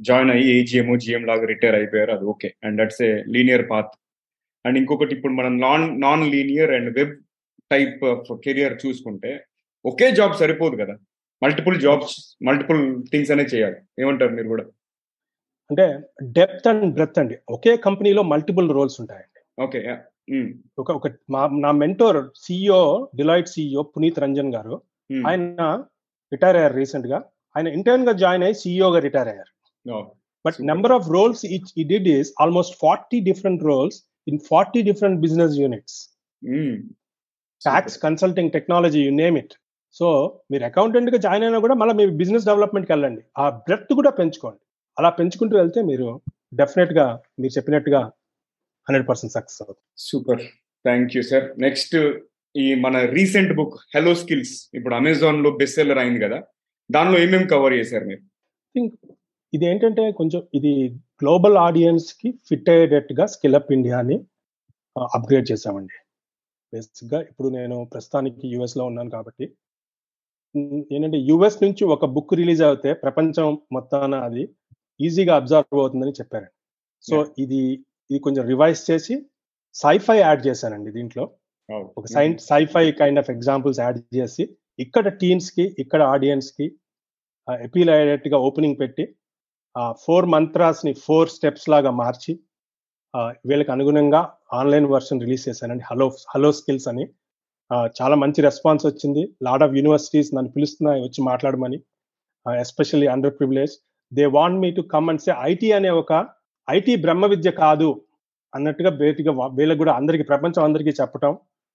జాయిన్ 0.00 0.30
అయ్యి 0.30 0.48
ఏజిఎం 0.56 0.98
జిఎం 0.98 1.22
లాగా 1.26 1.46
రిటైర్ 1.46 1.74
అయిపోయారు 1.74 2.12
అది 2.12 2.24
okay 2.24 2.54
and 2.64 2.78
that's 2.82 3.02
a 3.02 3.12
linear 3.28 3.64
path 3.70 3.92
and 4.64 4.78
ఇంకొకటి 4.78 5.14
ఇప్పుడు 5.14 5.32
మనం 5.32 5.60
non 5.60 6.02
non 6.02 6.24
linear 6.30 6.70
and 6.70 6.90
web 6.98 7.14
type 7.70 8.04
of 8.04 8.28
career 8.44 8.74
చూసుకుంటే 8.86 9.32
ఒకే 9.84 10.10
జాబ్ 10.10 10.34
సరిపోదు 10.34 10.76
కదా. 10.76 10.94
మల్టిపుల్ 11.42 11.80
జాబ్స్ 11.80 12.14
మల్టిపుల్ 12.46 12.80
థింగ్స్ 13.12 13.30
అనే 13.30 13.42
చేయాలి. 13.42 13.78
ఏమంటారు 14.00 14.32
మీరు 14.34 14.48
కూడా? 14.48 14.64
అంటే 15.70 15.86
డెప్త్ 16.22 16.68
అండ్ 16.68 16.86
బ్రెత్ 16.94 17.18
అండి. 17.18 17.36
ఒకే 17.50 17.76
కంపెనీలో 17.76 18.22
మల్టిపుల్ 18.22 18.68
రోల్స్ 18.70 19.00
ఉంటాయండి. 19.00 19.40
ఓకే 19.62 19.80
ఒక 20.78 20.90
ఒక 20.90 21.08
మా 21.30 21.42
నా 21.64 21.70
mentor 21.82 22.18
CEO 22.36 22.80
Deloitte 23.16 23.48
CEO 23.48 23.82
Puneet 23.82 24.18
Ranjan 24.18 24.54
గారు. 24.54 24.74
ఆయన 25.26 25.62
రిటైర్ 26.32 26.56
అయ్యారు 26.56 26.74
రీసెంట్గా 26.74 27.18
ఆయన 27.56 27.66
ఇంటర్న్గా 27.66 28.12
జాయిన్ 28.12 28.42
అయ్యి 28.42 28.58
సిఇఓగా 28.62 28.98
రిటైర్ 28.98 29.28
అయ్యారు. 29.28 29.52
But 30.44 30.58
number 30.60 30.92
of 30.92 31.08
roles 31.08 31.46
he 31.80 31.84
did 31.84 32.08
is 32.08 32.32
almost 32.40 32.74
forty 32.80 33.20
different 33.20 33.62
roles 33.62 33.98
in 34.28 34.38
forty 34.50 34.82
different 34.82 35.20
business 35.20 35.56
units. 35.58 35.96
Tax 37.62 37.98
consulting 37.98 38.50
technology 38.50 39.00
you 39.04 39.10
name 39.10 39.38
it 39.38 39.54
so 39.94 40.08
మీరు 40.50 40.64
అకౌంటెంట్గా 40.64 41.18
జాయిన్ 41.18 41.44
అయినా 41.44 41.58
కూడా 41.58 41.74
మళ్ళీ 41.74 41.94
మీ 41.94 42.06
బిజినెస్ 42.16 42.44
డెవలప్మెంట్కి 42.44 42.92
వెళ్ళండి. 42.92 43.22
ఆ 43.38 43.44
బ్రెత్ 43.48 43.92
కూడా 43.94 44.10
పెంచుకోండి. 44.10 44.60
అలా 44.98 45.10
పెంచుకుంటూ 45.10 45.56
వెళ్తే 45.56 45.82
మీరు 45.82 46.20
డెఫినెట్గా 46.54 47.06
మీరు 47.40 47.52
చెప్పినట్టుగా 47.58 48.00
హండ్రెడ్ 48.88 49.06
పర్సెంట్ 49.10 49.34
సక్సెస్ 49.36 49.60
అవుతుంది. 49.62 49.82
Super. 50.08 50.42
Thank 50.84 51.14
you 51.16 51.22
sir. 51.30 51.46
Next 51.66 51.96
ఈ 52.54 52.66
మన 52.84 52.96
రీసెంట్ 53.16 53.52
బుక్ 53.58 53.76
హెలో 53.94 54.12
స్కిల్స్ 54.22 54.54
ఇప్పుడు 54.78 54.94
అమెజాన్లో 55.00 55.50
బెస్ట్ 55.60 55.78
సెల్లర్ 55.78 56.00
అయింది 56.02 56.20
కదా 56.24 56.38
దానిలో 56.90 57.16
ఏమేమి 57.24 57.46
కవర్ 57.52 57.74
చేశారు 57.80 58.04
మీరు? 58.10 58.22
థింక్ 58.74 58.94
ఇది 59.52 59.64
ఏంటంటే 59.70 60.02
కొంచెం 60.18 60.40
ఇది 60.58 60.72
గ్లోబల్ 61.22 61.56
ఆడియన్స్కి 61.66 62.28
ఫిట్ 62.48 62.68
అయ్యేటట్టుగా 62.72 63.24
స్కిల్ 63.34 63.58
అప్ 63.58 63.70
ఇండియాని 63.76 64.16
అప్గ్రేడ్ 65.16 65.46
చేసామండి 65.50 65.96
బేసిక్గా 66.72 67.18
ఇప్పుడు 67.30 67.48
నేను 67.56 67.76
ప్రస్తుతానికి 67.92 68.46
యుఎస్లో 68.54 68.84
ఉన్నాను 68.90 69.10
కాబట్టి. 69.16 69.46
ఏంటంటే 70.94 71.18
యుఎస్ 71.30 71.58
నుంచి 71.64 71.82
ఒక 71.94 72.04
బుక్ 72.16 72.34
రిలీజ్ 72.40 72.62
అవుతే 72.68 72.90
ప్రపంచం 73.04 73.48
మొత్తాన 73.76 74.14
అది 74.28 74.44
ఈజీగా 75.06 75.34
అబ్జర్వ్ 75.40 75.80
అవుతుందని 75.82 76.14
చెప్పారండి. 76.20 76.54
సో 77.04 77.16
ఇది 77.44 77.60
ఇది 78.10 78.18
కొంచెం 78.26 78.44
రివైజ్ 78.52 78.80
చేసి 78.90 79.14
సైఫై 79.74 80.18
యాడ్ 80.20 80.42
చేశానండి 80.46 80.90
దీంట్లో. 80.96 81.24
ఒక 81.98 82.06
science 82.16 82.42
sci-fi 82.52 82.84
kind 83.00 83.20
of 83.22 83.30
examples 83.34 83.80
add 83.84 83.98
చేసి 84.18 84.44
ఇక్కడ 84.84 85.08
టీమ్స్కి 85.22 85.64
ఇక్కడ 85.82 86.00
ఆడియన్స్కి 86.14 86.66
అపీల్ 87.48 87.90
అయ్యేటట్టుగా 87.94 88.38
ఓపెనింగ్ 88.46 88.78
పెట్టి 88.82 89.04
ఫోర్ 90.04 90.26
మంత్రాస్ని 90.34 90.92
ఫోర్ 91.04 91.32
స్టెప్స్ 91.34 91.66
లాగా 91.72 91.90
మార్చి 92.02 92.32
వీళ్ళకి 93.48 93.70
అనుగుణంగా 93.74 94.20
ఆన్లైన్ 94.58 94.86
వర్షన్ 94.94 95.22
రిలీజ్ 95.24 95.44
చేశానండి. 95.48 95.84
హలో 95.90 96.06
హలో 96.32 96.50
స్కిల్స్ 96.58 96.88
అని. 96.92 97.04
చాలా 97.98 98.16
మంచి 98.22 98.40
రెస్పాన్స్ 98.48 98.84
వచ్చింది. 98.88 99.22
లాడ్ 99.46 99.62
ఆఫ్ 99.66 99.76
యూనివర్సిటీస్ 99.78 100.30
నన్ను 100.36 100.50
పిలుస్తున్నాయి 100.56 101.00
వచ్చి 101.06 101.20
మాట్లాడమని. 101.30 101.78
Especially 102.46 103.08
under 103.14 103.34
privilege 103.38 103.74
they 104.12 104.26
want 104.38 104.58
me 104.64 104.70
to 104.78 104.82
come 104.94 105.08
and 105.12 105.22
say 105.26 105.32
IT 105.52 105.70
అనే 105.78 105.90
ఒక 106.02 106.12
ఐటీ 106.68 106.94
బ్రహ్మ 106.96 107.26
విద్య 107.26 107.50
కాదు 107.64 107.88
అన్నట్టుగా 108.52 108.90
బేటిగా 109.00 109.32
వీళ్ళకి 109.58 109.78
కూడా 109.78 109.92
అందరికి 109.92 110.24
ప్రపంచం 110.24 110.62
అందరికీ 110.64 110.92
చెప్పటం. 111.00 111.32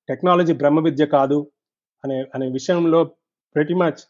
టెక్నాలజీ 0.10 0.54
బ్రహ్మ 0.54 0.80
విద్య 0.80 1.06
కాదు 1.06 1.40
అనే 2.04 2.18
అనే 2.36 2.46
విషయంలో 2.50 3.00
ప్రతి 3.56 3.76
మచ్ 3.82 4.02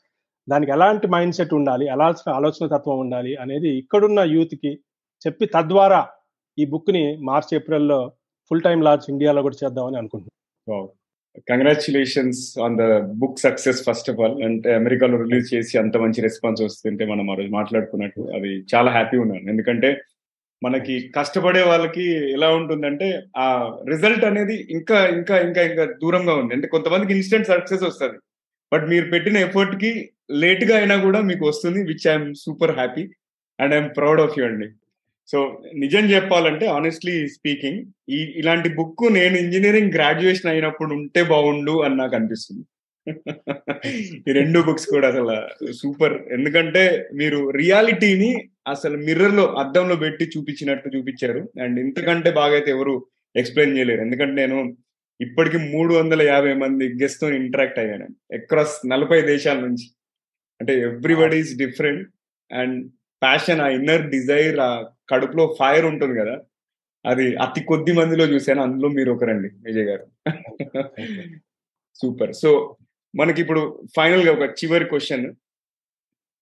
దానికి 0.47 0.71
ఎలాంటి 0.71 1.07
మైండ్ 1.07 1.35
సెట్ 1.35 1.53
ఉండాలి 1.53 1.85
ఎలాంటి 1.85 2.29
ఆలోచన 2.29 2.65
తత్వం 2.67 2.97
ఉండాలి 2.99 3.33
అనేది 3.35 3.69
ఇక్కడున్న 3.81 4.21
యూత్కి 4.33 4.71
చెప్పి 5.21 5.45
తద్వారా 5.45 6.01
ఈ 6.57 6.65
బుక్ని 6.65 7.03
మార్చ్ 7.21 7.53
ఏప్రిల్లో 7.53 7.99
ఫుల్ 8.51 8.61
టైం 8.61 8.79
లాంచ్ 8.81 9.07
ఇండియాలో 9.09 9.41
కూడా 9.41 9.57
చేద్దామని 9.63 9.97
అనుకుంటున్నాను 9.97 10.89
congratulations 11.49 12.41
on 12.59 12.75
the 12.77 12.83
book 13.21 13.39
success 13.39 13.79
first 13.87 14.09
of 14.09 14.19
all 14.23 14.35
అంటే 14.43 14.69
అమెరికాలో 14.73 15.17
రిలీజ్ 15.23 15.47
చేసి 15.53 15.77
అంత 15.77 15.97
మంచి 15.97 16.19
రెస్పాన్స్ 16.21 16.61
వస్తుంటే 16.61 17.03
మనం 17.05 17.31
ఆ 17.31 17.35
రోజు 17.35 17.51
మాట్లాడుకున్నట్టు 17.59 18.23
అది 18.37 18.51
చాలా 18.73 18.89
హ్యాపీ 18.91 19.17
ఉన్నాను. 19.17 19.45
ఎందుకంటే 19.49 19.89
మనకి 20.65 20.95
కష్టపడే 21.15 21.61
వాళ్ళకి 21.69 22.05
ఎలా 22.35 22.49
ఉంటుందంటే 22.59 23.07
ఆ 23.43 23.47
రిజల్ట్ 23.91 24.25
అనేది 24.29 24.55
ఇంకా 24.77 24.97
ఇంకా 25.17 25.35
ఇంకా 25.47 25.61
ఇంకా 25.69 25.85
దూరంగా 26.03 26.33
ఉంది. 26.41 26.53
అంటే 26.55 26.67
కొంతమందికి 26.73 27.13
ఇన్స్టెంట్ 27.17 27.51
సక్సెస్ 27.53 27.83
వస్తుంది. 27.89 28.17
బట్ 28.71 28.85
మీరు 28.91 29.05
పెట్టిన 29.13 29.37
ఎఫర్ట్కి 29.47 29.91
లేట్గా 30.43 30.75
అయినా 30.77 30.95
కూడా 31.05 31.19
మీకు 31.29 31.43
వస్తుంది 31.47 31.79
which 31.89 32.07
I'm 32.11 32.29
super 32.43 32.75
happy 32.79 33.03
and 33.59 33.73
I'm 33.77 33.91
proud 33.97 34.21
of 34.25 34.37
you 34.39 34.45
అండి. 34.49 34.67
సో 35.29 35.39
నిజం 35.83 36.05
చెప్పాలంటే 36.13 36.65
ఆనెస్ట్లీ 36.77 37.15
స్పీకింగ్ 37.35 37.81
ఈ 38.15 38.19
ఇలాంటి 38.41 38.69
బుక్ 38.79 39.03
నేను 39.17 39.35
ఇంజనీరింగ్ 39.43 39.93
గ్రాడ్యుయేషన్ 39.97 40.51
అయినప్పుడు 40.53 40.93
ఉంటే 40.99 41.23
బాగుండు 41.33 41.75
అని 41.85 41.95
నాకు 42.01 42.15
అనిపిస్తుంది. 42.19 42.63
ఈ 44.27 44.31
రెండు 44.31 44.59
బుక్స్ 44.61 44.87
కూడా 44.87 45.07
అసలు 45.07 45.33
సూపర్ 45.71 46.33
ఎందుకంటే 46.33 47.09
మీరు 47.13 47.49
రియాలిటీని 47.49 48.49
అసలు 48.67 48.97
మిర్రర్లో 48.97 49.45
అద్దంలో 49.53 49.95
పెట్టి 49.95 50.25
చూపించినట్టు 50.25 50.89
చూపించారు. 50.89 51.49
అండ్ 51.63 51.79
ఇంతకంటే 51.79 52.31
బాగా 52.31 52.53
అయితే 52.53 52.71
ఎవరు 52.71 53.07
ఎక్స్ప్లెయిన్ 53.35 53.77
చేయలేరు. 53.77 54.01
ఎందుకంటే 54.01 54.33
నేను 54.33 54.77
ఇప్పటికి 55.21 55.57
మూడు 55.57 55.93
వందల 55.93 56.21
యాభై 56.21 56.53
మంది 56.53 56.85
గెస్ట్తో 57.03 57.31
ఇంటరాక్ట్ 57.31 57.79
అయ్యాను. 57.79 58.07
అక్రాస్ 58.33 58.87
నలభై 58.87 59.21
దేశాల 59.21 59.59
నుంచి. 59.59 59.85
అంటే 60.61 60.79
everybody 60.81 61.37
is 61.37 61.57
different 61.57 62.09
and 62.53 62.91
passion 63.21 63.61
ఆ 63.61 63.67
ఇన్నర్ 63.69 64.09
డిజైర్ 64.09 64.59
ఆ 64.59 64.87
కడుపులో 65.09 65.55
ఫైర్ 65.59 65.85
ఉంటుంది 65.85 66.19
కదా. 66.19 66.41
అది 67.05 67.35
అతి 67.35 67.61
కొద్ది 67.63 67.93
మందిలో 67.93 68.25
చూశాను. 68.25 68.61
అందులో 68.61 68.89
మీరు 68.89 69.11
ఒకరండి 69.11 69.49
విజయ్ 69.65 69.83
గారు. 69.83 70.05
సూపర్ 71.95 72.33
సో 72.33 72.77
మనకి 73.15 73.41
ఇప్పుడు 73.41 73.83
ఫైనల్గా 73.95 74.31
ఒక 74.33 74.43
చివరి 74.51 74.85
క్వశ్చన్. 74.85 75.33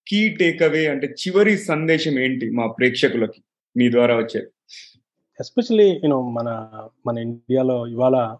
కీ 0.08 0.28
టేక్ 0.28 0.62
అవే 0.62 0.86
అంటే 0.86 1.06
చివరి 1.06 1.58
సందేశం 1.58 2.18
ఏంటి 2.18 2.50
మా 2.50 2.66
ప్రేక్షకులకి? 2.66 3.42
మీ 3.76 3.90
ద్వారా 3.90 4.16
వచ్చేది 4.16 4.48
ఎస్పెషల్లీ 5.40 5.88
యూనో 5.88 6.22
మన 6.22 6.48
మన 7.06 7.18
ఇండియాలో 7.18 7.86
ఇవాళ 7.86 8.36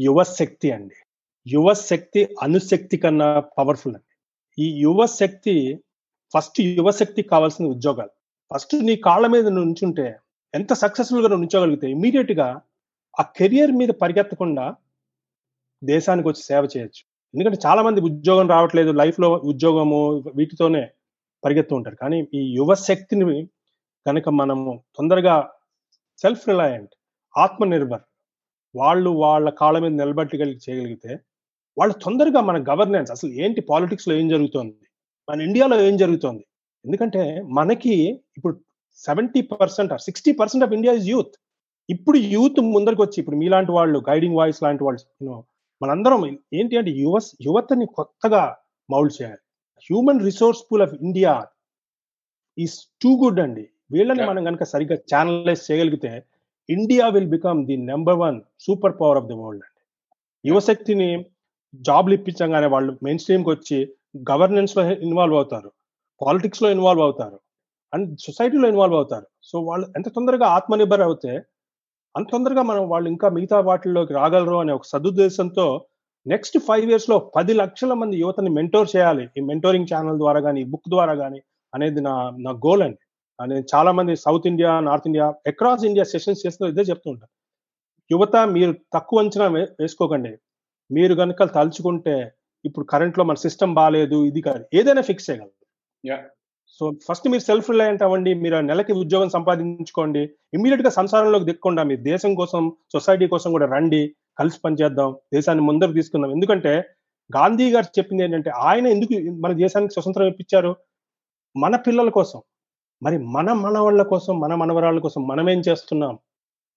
యువ 0.00 0.22
శక్తి 0.22 0.70
అండి. 0.70 0.94
యువ 1.46 1.72
శక్తి 2.70 2.96
కన్నా 2.96 3.40
పవర్ఫుల్ 3.40 3.94
అండి. 3.94 4.14
ఈ 4.64 4.80
యువ 4.80 5.06
శక్తి 5.06 5.80
ఫస్ట్ 6.34 6.60
యువ 6.60 6.90
శక్తికి 6.90 7.28
కావాల్సిన 7.28 7.66
ఉద్యోగాలు. 7.66 8.10
ఫస్ట్ 8.54 8.74
నీ 8.84 8.96
కాళ్ళ 8.96 9.26
మీద 9.26 9.46
నుంచుంటే 9.48 10.16
ఎంత 10.54 10.72
సక్సెస్ఫుల్గా 10.72 11.28
నుంచోగలిగితే 11.28 11.90
ఇమీడియట్గా 11.90 12.60
ఆ 13.20 13.22
కెరియర్ 13.36 13.72
మీద 13.72 13.88
పరిగెత్తకుండా 13.88 14.74
దేశానికి 15.84 16.28
వచ్చి 16.28 16.42
సేవ 16.42 16.68
చేయొచ్చు. 16.76 17.15
ఎందుకంటే 17.36 17.58
చాలా 17.66 17.80
మంది 17.82 18.00
ఉద్యోగం 18.08 18.46
రావట్లేదు 18.48 18.90
లైఫ్లో 18.90 19.28
ఉద్యోగము 19.50 19.98
వీటితోనే 20.38 20.82
పరిగెత్తు 21.42 21.74
ఉంటారు. 21.78 21.96
కానీ 22.02 22.18
ఈ 22.38 22.42
యువ 22.58 22.74
శక్తిని 22.88 23.38
కనుక 24.06 24.28
మనము 24.40 24.70
తొందరగా 24.96 25.34
సెల్ఫ్ 26.22 26.44
రిలయంట్ 26.50 26.92
ఆత్మనిర్భర్ 27.34 28.04
వాళ్ళు 28.74 29.10
వాళ్ళ 29.22 29.48
కాళ్ళ 29.60 29.76
మీద 29.84 29.92
నిలబెట్టగలిగి 30.02 30.60
చేయగలిగితే 30.66 31.12
వాళ్ళు 31.76 31.94
తొందరగా 32.04 32.40
మన 32.48 32.56
గవర్నెన్స్ 32.70 33.10
అసలు 33.16 33.30
ఏంటి 33.44 33.60
పాలిటిక్స్లో 33.70 34.12
ఏం 34.20 34.26
జరుగుతోంది? 34.34 34.76
మన 35.28 35.38
ఇండియాలో 35.48 35.76
ఏం 35.88 35.96
జరుగుతోంది? 36.02 36.44
ఎందుకంటే 36.84 37.22
మనకి 37.58 37.94
ఇప్పుడు 38.38 38.54
seventy 39.02 39.40
percent 39.52 39.92
sixty 40.06 40.32
percent 40.32 40.64
of 40.66 40.74
India 40.78 40.94
is 41.00 41.08
youth 41.14 41.34
ఇప్పుడు 41.88 42.18
యూత్ 42.34 42.60
ముందరికి 42.76 43.02
వచ్చి 43.02 43.18
ఇప్పుడు 43.22 43.38
మీలాంటి 43.42 43.72
వాళ్ళు 43.72 43.98
గైడింగ్ 44.08 44.38
వాయిస్ 44.40 44.62
లాంటి 44.66 44.84
వాళ్ళు 44.84 45.00
మనందరం 45.82 46.38
ఏంటి 46.54 46.76
అంటే 46.76 46.90
యువ 46.90 47.18
యువతని 47.42 47.86
కొత్తగా 47.86 48.56
మౌల్డ్ 48.90 49.22
చేయాలి. 49.22 49.42
Human 49.82 50.24
resource 50.24 50.62
pool 50.62 50.82
of 50.82 50.94
India 50.94 51.46
is 52.58 52.86
too 53.02 53.10
good 53.24 53.40
అండి. 53.40 53.68
వీళ్ళని 53.92 54.26
మనం 54.26 54.44
కనుక 54.44 54.62
సరిగ్గా 54.62 54.96
ఛానలైజ్ 54.96 55.72
చేయగలిగితే 55.72 56.24
India 56.70 57.08
will 57.08 57.28
become 57.28 57.66
the 57.66 57.76
number 57.76 58.16
one 58.16 58.40
super 58.60 59.00
power 59.00 59.16
of 59.16 59.26
the 59.26 59.32
world 59.32 59.62
అండి. 59.62 59.82
యువశక్తిని 60.48 61.24
జాబ్లు 61.74 62.14
ఇప్పించగానే 62.14 62.66
వాళ్ళు 62.66 62.98
మెయిన్ 63.02 63.18
స్ట్రీమ్కి 63.18 63.50
వచ్చి 63.50 63.78
గవర్నెన్స్లో 64.32 64.90
ఇన్వాల్వ్ 64.90 65.36
అవుతారు. 65.36 65.72
పాలిటిక్స్లో 66.22 66.70
ఇన్వాల్వ్ 66.70 67.02
అవుతారు. 67.02 67.40
అండ్ 67.94 68.18
సొసైటీలో 68.18 68.68
ఇన్వాల్వ్ 68.68 68.96
అవుతారు. 68.96 69.26
సో 69.42 69.60
వాళ్ళు 69.60 69.86
ఎంత 69.96 70.08
తొందరగా 70.08 70.46
ఆత్మనిర్భర్ 70.46 71.00
అవుతే 71.00 71.40
అంత 72.16 72.26
తొందరగా 72.32 72.62
మనం 72.62 72.84
వాళ్ళు 72.88 73.08
ఇంకా 73.14 73.28
మిగతా 73.28 73.58
వాటిల్లోకి 73.60 74.12
రాగలరు 74.14 74.56
అనే 74.62 74.72
ఒక 74.72 74.86
సదుద్దేశంతో 74.92 75.66
నెక్స్ట్ 76.26 76.56
ఫైవ్ 76.58 76.86
ఇయర్స్లో 76.90 77.16
పది 77.36 77.52
లక్షల 77.52 77.92
మంది 77.92 78.16
యువతని 78.20 78.50
మెంటోర్ 78.50 78.88
చేయాలి. 78.96 79.24
ఈ 79.38 79.40
మెంటోరింగ్ 79.50 79.90
ఛానల్ 79.92 80.18
ద్వారా 80.18 80.40
కానీ 80.40 80.62
బుక్ 80.72 80.88
ద్వారా 80.88 81.14
కానీ 81.22 81.40
అనేది 81.72 82.00
నా 82.08 82.14
నా 82.46 82.52
గోల్ 82.66 82.82
అండి. 82.86 83.00
నేను 83.38 83.66
చాలా 83.74 83.90
మంది 83.98 84.12
south 84.16 84.46
India 84.52 84.70
north 84.88 85.08
India 85.10 85.26
across 85.52 85.84
India 85.84 86.04
sessions 86.14 86.44
చేస్తున్న 86.46 86.72
ఇదే 86.72 86.84
చెప్తూ 86.90 87.08
ఉంటాను 87.12 87.32
యువత 88.10 88.36
మీరు 88.56 88.72
తక్కువ 88.96 89.22
అంచనా 89.22 89.46
వేసుకోకండి. 89.80 90.32
మీరు 90.90 91.14
కనుక 91.14 91.44
తలుచుకుంటే 91.56 92.16
ఇప్పుడు 92.64 92.84
కరెంట్లో 92.92 93.24
మన 93.24 93.38
సిస్టమ్ 93.46 93.76
బాగాలేదు 93.78 94.18
ఇది 94.30 94.40
కాదు. 94.48 94.64
ఏదైనా 94.78 95.02
ఫిక్స్ 95.10 95.28
చేయగలరు. 95.30 95.54
సో 96.68 96.92
ఫస్ట్ 97.08 97.28
మీరు 97.28 97.42
సెల్ఫ్ 97.42 97.70
రిలయంట్ 97.70 98.02
అవ్వండి 98.02 98.34
మీరు 98.34 98.56
నెలకి 98.60 98.92
ఉద్యోగం 98.92 99.28
సంపాదించుకోండి 99.28 100.22
ఇమీడియట్గా 100.54 100.90
సంసారంలోకి 100.90 101.44
దిక్కుండా 101.44 101.82
మీ 101.82 101.96
దేశం 101.96 102.34
కోసం 102.34 102.72
సొసైటీ 102.92 103.26
కోసం 103.26 103.50
కూడా 103.52 103.66
రండి 103.66 104.14
కలిసి 104.38 104.58
పనిచేద్దాం 104.64 105.16
దేశాన్ని 105.34 105.64
ముందరకు 105.64 105.92
తీసుకుందాం. 105.92 106.30
ఎందుకంటే 106.30 106.84
గాంధీ 107.36 107.70
గారు 107.70 107.84
చెప్పింది 107.98 108.24
ఏంటంటే 108.24 108.50
ఆయన 108.50 108.86
ఎందుకు 108.86 109.40
మన 109.40 109.52
దేశానికి 109.52 109.94
స్వతంత్రం 109.94 110.26
ఇప్పించారు? 110.26 110.76
మన 111.56 111.76
పిల్లల 111.76 112.08
కోసం. 112.08 112.40
మరి 113.02 113.18
మన 113.18 113.52
మనవాళ్ళ 113.52 114.02
కోసం 114.02 114.40
మన 114.40 114.54
మనవరాళ్ళ 114.54 114.98
కోసం 115.00 115.26
మనం 115.26 115.50
ఏం 115.50 115.62
చేస్తున్నాం? 115.68 116.18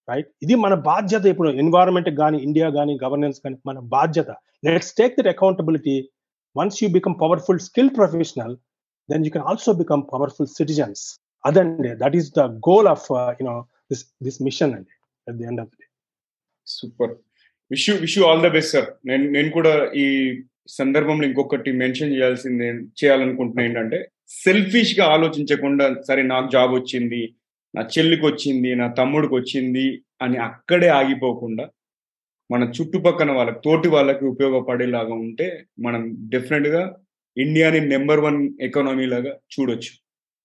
రైట్ 0.09 0.27
ఇది 0.43 0.55
మన 0.55 0.73
బాధ్యత. 0.73 1.25
ఇప్పుడు 1.25 1.49
ఎన్వైరన్మెంట్ 1.49 2.09
కానీ 2.09 2.37
ఇండియా 2.37 2.69
కానీ 2.69 2.99
గవర్నెన్స్ 3.03 3.39
కానీ 3.43 3.57
మన 3.65 3.79
బాధ్యత. 3.79 4.29
Let's 4.65 4.93
take 4.93 5.13
that 5.19 5.27
accountability 5.27 6.09
once 6.57 6.83
you 6.83 6.89
become 6.89 7.15
powerful 7.21 7.59
skill 7.59 7.89
professional 7.97 8.55
then 9.09 9.25
you 9.25 9.31
can 9.31 9.45
also 9.45 9.73
become 9.73 10.03
powerful 10.13 10.49
citizens 10.55 11.03
అదండి 11.43 11.91
that 12.01 12.15
is 12.15 12.29
the 12.39 12.45
goal 12.69 12.89
of 12.95 13.05
you know 13.41 13.57
this 13.91 14.05
this 14.23 14.39
mission 14.41 14.73
అండి 14.77 14.95
the 15.27 15.45
end 15.45 15.59
of 15.59 15.67
the 15.71 15.77
day. 15.77 15.87
Super 16.67 17.13
wish 17.71 17.89
wish 18.01 18.17
all 18.27 18.41
the 18.41 18.49
best 18.49 18.71
sir 18.75 18.87
నేను 19.05 19.25
నేను 19.31 19.49
కూడా 19.49 19.71
ఈ 19.95 20.05
సందర్భంలో 20.69 21.25
ఇంకొకటి 21.27 21.69
mention 21.71 22.13
చేయాల్సింది 22.13 22.67
చేయాలనుకుంటున్నా 22.99 23.63
ఏంటంటే 23.63 23.97
సెల్ఫిష్గా 24.35 25.05
ఆలోచించకుండా 25.07 25.85
సరే 26.07 26.21
నాకు 26.23 26.47
జాబ్ 26.51 26.71
వచ్చింది 26.75 27.21
నా 27.73 27.81
చెల్లికి 27.93 28.25
వచ్చింది 28.25 28.69
నా 28.75 28.87
తమ్ముడికి 28.99 29.35
వచ్చింది 29.35 29.85
అని 30.21 30.37
అక్కడే 30.47 30.89
ఆగిపోకుండా 30.99 31.65
మన 32.49 32.63
చుట్టుపక్కల 32.75 33.31
వాళ్ళకి 33.31 33.59
తోటి 33.59 33.87
వాళ్ళకి 33.87 34.23
ఉపయోగపడేలాగా 34.25 35.15
ఉంటే 35.25 35.47
మనం 35.79 36.03
డెఫినెట్గా 36.29 36.83
ఇండియాని 37.37 37.81
నెంబర్ 37.87 38.19
వన్ 38.19 38.49
ఎకానమీ 38.61 39.05
లాగా 39.05 39.37
చూడొచ్చు. 39.53 39.91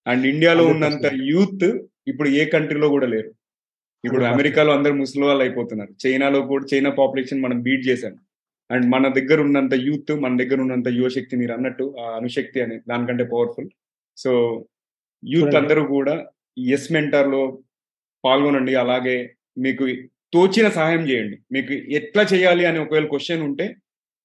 అండ్ 0.07 0.25
ఇండియాలో 0.25 0.65
ఉన్నంత 0.65 1.11
యూత్ 1.13 1.81
ఇప్పుడు 2.07 2.29
ఏ 2.29 2.45
కంట్రీలో 2.45 2.87
కూడా 2.89 3.07
లేరు. 3.07 3.31
ఇప్పుడు 4.05 4.23
అమెరికాలో 4.23 4.73
అందరు 4.73 4.93
ముసలి 4.93 5.25
వాళ్ళు 5.25 5.43
అయిపోతున్నారు. 5.43 6.07
చైనాలో 6.07 6.41
కూడా 6.41 6.65
చైనా 6.73 6.89
పాపులేషన్ 6.89 7.41
మనం 7.41 7.61
బీట్ 7.61 7.87
చేశాం. 7.87 8.15
అండ్ 8.71 8.85
మన 8.85 9.07
దగ్గర 9.07 9.41
ఉన్నంత 9.41 9.73
యూత్ 9.73 10.11
మన 10.11 10.37
దగ్గర 10.37 10.61
ఉన్నంత 10.61 10.87
యువశక్తి 10.87 11.37
మీరు 11.37 11.51
అన్నట్టు 11.51 11.95
ఆ 11.99 12.15
అనుశక్తి 12.15 12.61
అని 12.61 12.79
దానికంటే 12.79 13.23
పవర్ఫుల్. 13.23 13.69
సో 14.17 14.65
యూత్ 15.25 15.55
అందరూ 15.55 15.83
కూడా 15.87 16.25
ఎస్ 16.57 16.91
మెంటర్లో 16.91 17.63
పాల్గొనండి. 18.25 18.75
అలాగే 18.75 19.35
మీకు 19.57 19.85
తోచిన 20.33 20.69
సహాయం 20.69 21.09
చేయండి. 21.09 21.37
మీకు 21.51 21.73
ఎట్లా 21.73 22.23
చేయాలి 22.33 22.65
అని 22.65 22.79
ఒకవేళ 22.79 23.07
క్వశ్చన్ 23.07 23.41
ఉంటే 23.41 23.75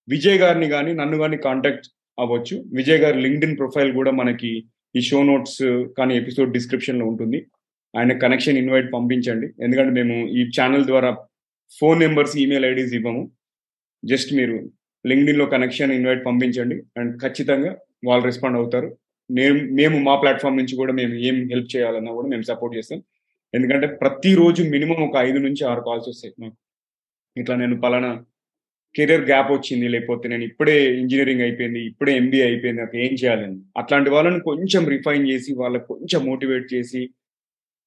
విజయ్ 0.09 0.39
గారిని 0.39 0.69
కానీ 0.69 0.93
నన్ను 0.93 1.19
కానీ 1.19 1.37
కాంటాక్ట్ 1.37 1.89
అవ్వచ్చు. 2.21 2.65
విజయ్ 2.77 3.01
గారి 3.01 3.19
లింక్డ్ 3.23 3.59
ప్రొఫైల్ 3.59 3.93
కూడా 3.93 4.11
మనకి 4.11 4.51
ఈ 4.97 5.01
షో 5.01 5.23
నోట్స్ 5.23 5.63
కానీ 5.99 6.17
ఎపిసోడ్ 6.17 6.53
డిస్క్రిప్షన్లో 6.53 7.07
ఉంటుంది. 7.07 7.47
ఆయన 7.97 8.13
కనెక్షన్ 8.13 8.59
ఇన్వైట్ 8.59 8.93
పంపించండి. 8.93 9.49
ఎందుకంటే 9.65 9.93
మేము 9.99 10.29
ఈ 10.29 10.43
ఛానల్ 10.57 10.85
ద్వారా 10.85 11.11
ఫోన్ 11.79 12.01
నెంబర్స్ 12.01 12.37
ఈమెయిల్ 12.37 12.65
ఐడీస్ 12.65 12.95
ఇవ్వము. 12.95 13.23
జస్ట్ 14.05 14.35
మీరు 14.35 14.57
లింక్డ్ఇన్లో 15.07 15.47
కనెక్షన్ 15.47 15.93
ఇన్వైట్ 15.93 16.27
పంపించండి 16.27 16.77
అండ్ 16.99 17.13
ఖచ్చితంగా 17.23 17.77
వాళ్ళు 18.05 18.25
రెస్పాండ్ 18.25 18.57
అవుతారు. 18.57 18.97
మేము 19.31 19.59
మేము 19.75 19.97
మా 19.99 20.21
ప్లాట్ఫామ్ 20.21 20.57
నుంచి 20.57 20.75
కూడా 20.77 20.93
మేము 20.93 21.15
ఏం 21.15 21.37
హెల్ప్ 21.49 21.77
చేయాలన్నా 21.77 22.13
కూడా 22.13 22.29
మేము 22.29 22.43
సపోర్ట్ 22.43 22.77
చేస్తాం. 22.77 23.03
ఎందుకంటే 23.55 23.87
ప్రతిరోజు 23.87 24.63
మినిమం 24.63 25.01
ఒక 25.03 25.17
ఐదు 25.17 25.39
నుంచి 25.39 25.63
ఆరు 25.65 25.81
కాల్స్ 25.81 26.09
వస్తాయి 26.09 26.35
నాకు 26.43 26.57
ఇట్లా 27.41 27.57
నేను 27.57 27.81
పలానా 27.81 28.11
కెరియర్ 28.95 29.25
గ్యాప్ 29.25 29.53
వచ్చింది 29.53 29.89
లేకపోతే 29.89 30.29
నేను 30.29 30.45
ఇప్పుడే 30.45 30.95
ఇంజనీరింగ్ 30.95 31.41
అయిపోయింది 31.41 31.81
ఇప్పుడే 31.87 32.17
ఎంబీఏ 32.17 32.45
అయిపోయింది 32.45 32.81
నాకు 32.81 32.97
ఏం 32.97 33.13
చేయాలని. 33.13 33.59
అట్లాంటి 33.77 34.11
వాళ్ళని 34.11 34.41
కొంచెం 34.41 34.89
రిఫైన్ 34.89 35.29
చేసి 35.31 35.55
వాళ్ళకి 35.55 35.85
కొంచెం 35.85 36.27
మోటివేట్ 36.27 36.75
చేసి 36.75 37.11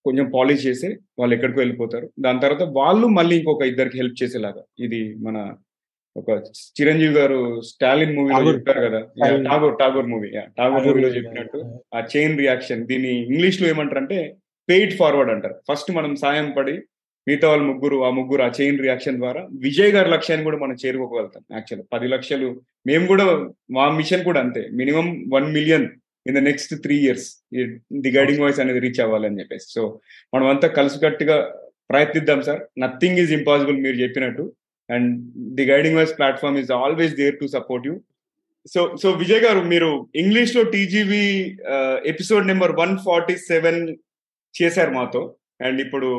కొంచెం 0.06 0.32
పాలిష్ 0.36 0.66
చేసి 0.66 0.88
వాళ్ళు 1.20 1.36
ఎక్కడికి 1.36 1.60
వెళ్ళిపోతారు. 1.60 2.10
దాని 2.20 2.40
తర్వాత 2.40 2.64
వాళ్ళు 2.72 3.08
మళ్ళీ 3.08 3.36
ఇంకొక 3.38 3.64
ఇద్దరికి 3.64 3.98
హెల్ప్ 3.98 4.24
చేసేలాగా. 4.24 4.64
ఇది 4.80 5.16
మన 5.16 5.56
ఒక 6.16 6.30
చిరంజీవి 6.82 7.14
గారు 7.14 7.62
స్టాలిన్ 7.62 8.16
మూవీలో 8.16 8.54
చెప్పారు 8.54 8.82
కదా. 8.82 9.00
టాగోర్ 9.50 9.78
టాగోర్ 9.80 10.08
మూవీ 10.08 10.30
టాగోర్ 10.58 10.88
మూవీలో 10.88 11.10
చెప్పినట్టు 11.10 11.60
ఆ 11.96 12.02
చైన్ 12.16 12.38
రియాక్షన్ 12.38 12.88
దీన్ని 12.88 13.14
ఇంగ్లీష్లో 13.26 13.70
ఏమంటారు 13.70 14.00
అంటే 14.00 14.36
పెయిడ్ 14.70 14.94
ఫార్వర్డ్ 14.94 15.32
అంటారు. 15.32 15.56
ఫస్ట్ 15.72 15.92
మనం 15.92 16.16
సాయం 16.16 16.52
పడి 16.58 16.76
మిగతా 17.28 17.48
వాళ్ళు 17.50 17.66
ముగ్గురు 17.72 17.98
ఆ 18.06 18.10
ముగ్గురు 18.20 18.42
ఆ 18.46 18.50
చైన్ 18.60 18.78
రియాక్షన్ 18.86 19.20
ద్వారా 19.22 19.42
విజయ్ 19.66 19.92
గారి 19.96 20.10
లక్ష్యాన్ని 20.14 20.46
కూడా 20.48 20.58
మనం 20.64 20.76
చేరుకోగలుగుతాం 20.84 21.44
యాక్చువల్ 21.58 21.84
పది 21.94 22.08
లక్షలు 22.14 22.50
మేము 22.90 23.06
కూడా 23.12 23.26
మా 23.78 23.86
మిషన్ 24.00 24.26
కూడా 24.30 24.40
అంతే. 24.46 24.64
Minimum 24.80 25.08
one 25.36 25.48
million 25.58 25.88
in 26.26 26.36
the 26.38 26.42
next 26.50 26.74
three 26.84 26.96
years 27.06 27.28
the 28.06 28.12
guiding 28.18 28.42
voice 28.44 28.60
అనేది 28.64 28.82
రీచ్ 28.86 29.02
అవ్వాలని 29.06 29.40
చెప్పేసి. 29.42 29.68
సో 29.76 29.82
మనం 30.34 30.48
అంతా 30.54 30.68
కలిసికట్టుగా 30.80 31.38
ప్రయత్నిద్దాం 31.92 32.42
సార్. 32.42 32.62
నథింగ్ 32.84 33.20
ఈజ్ 33.24 33.34
ఇంపాసిబుల్ 33.40 33.78
మీరు 33.86 33.98
చెప్పినట్టు. 34.04 34.46
And 34.90 35.10
the 35.58 35.66
guiding 35.72 35.96
voice 35.96 36.16
platform 36.18 36.58
is 36.62 36.72
always 36.84 37.16
there 37.22 37.38
to 37.42 37.48
support 37.58 37.86
you 37.88 37.96
so 38.74 38.82
so 39.02 39.08
Vijay 39.22 39.42
గారు 39.46 39.62
మీరు 39.72 39.88
ఇంగ్లీష్లో 40.16 40.62
TGV 40.74 41.24
episode 42.12 42.46
number 42.48 42.74
one 42.80 42.94
forty 43.06 43.36
seven 43.52 43.82
చేశారు 44.56 44.92
మాతో. 44.92 45.22
అండ్ 45.66 45.80
ఇప్పుడు 45.82 46.10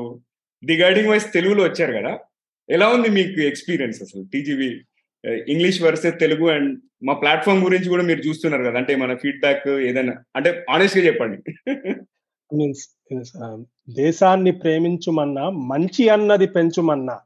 ది 0.62 0.76
గైడింగ్ 0.82 1.10
తెలుగులో 1.36 1.62
వచ్చారు 1.64 1.92
కదా? 1.92 2.12
ఎలా 2.68 2.86
ఉంది 2.88 3.08
మీకు 3.10 3.40
ఎక్స్పీరియన్స్ 3.50 3.98
అసలు? 4.02 4.22
TGV 4.32 4.68
English 5.48 5.80
versus 5.82 6.16
Telugu 6.20 6.46
and 6.50 6.70
మా 7.02 7.14
ప్లాట్ఫామ్ 7.14 7.64
గురించి 7.64 7.88
కూడా 7.88 8.04
మీరు 8.04 8.20
చూస్తున్నారు 8.20 8.64
కదా? 8.68 8.78
అంటే 8.78 8.92
మన 8.96 9.14
ఫీడ్బ్యాక్ 9.14 9.68
ఏదైనా? 9.88 10.14
అంటే 10.36 10.50
ఆనెస్ట్గా 10.70 11.04
చెప్పండి 11.06 11.38
మీన్స్ 12.50 12.82
um, 13.44 13.60
దేశాన్ని 13.96 14.52
ప్రేమించుమన్నా 14.52 15.44
మంచి 15.72 16.04
అన్నది 16.08 16.46
పెంచుమన్నా 16.46 17.16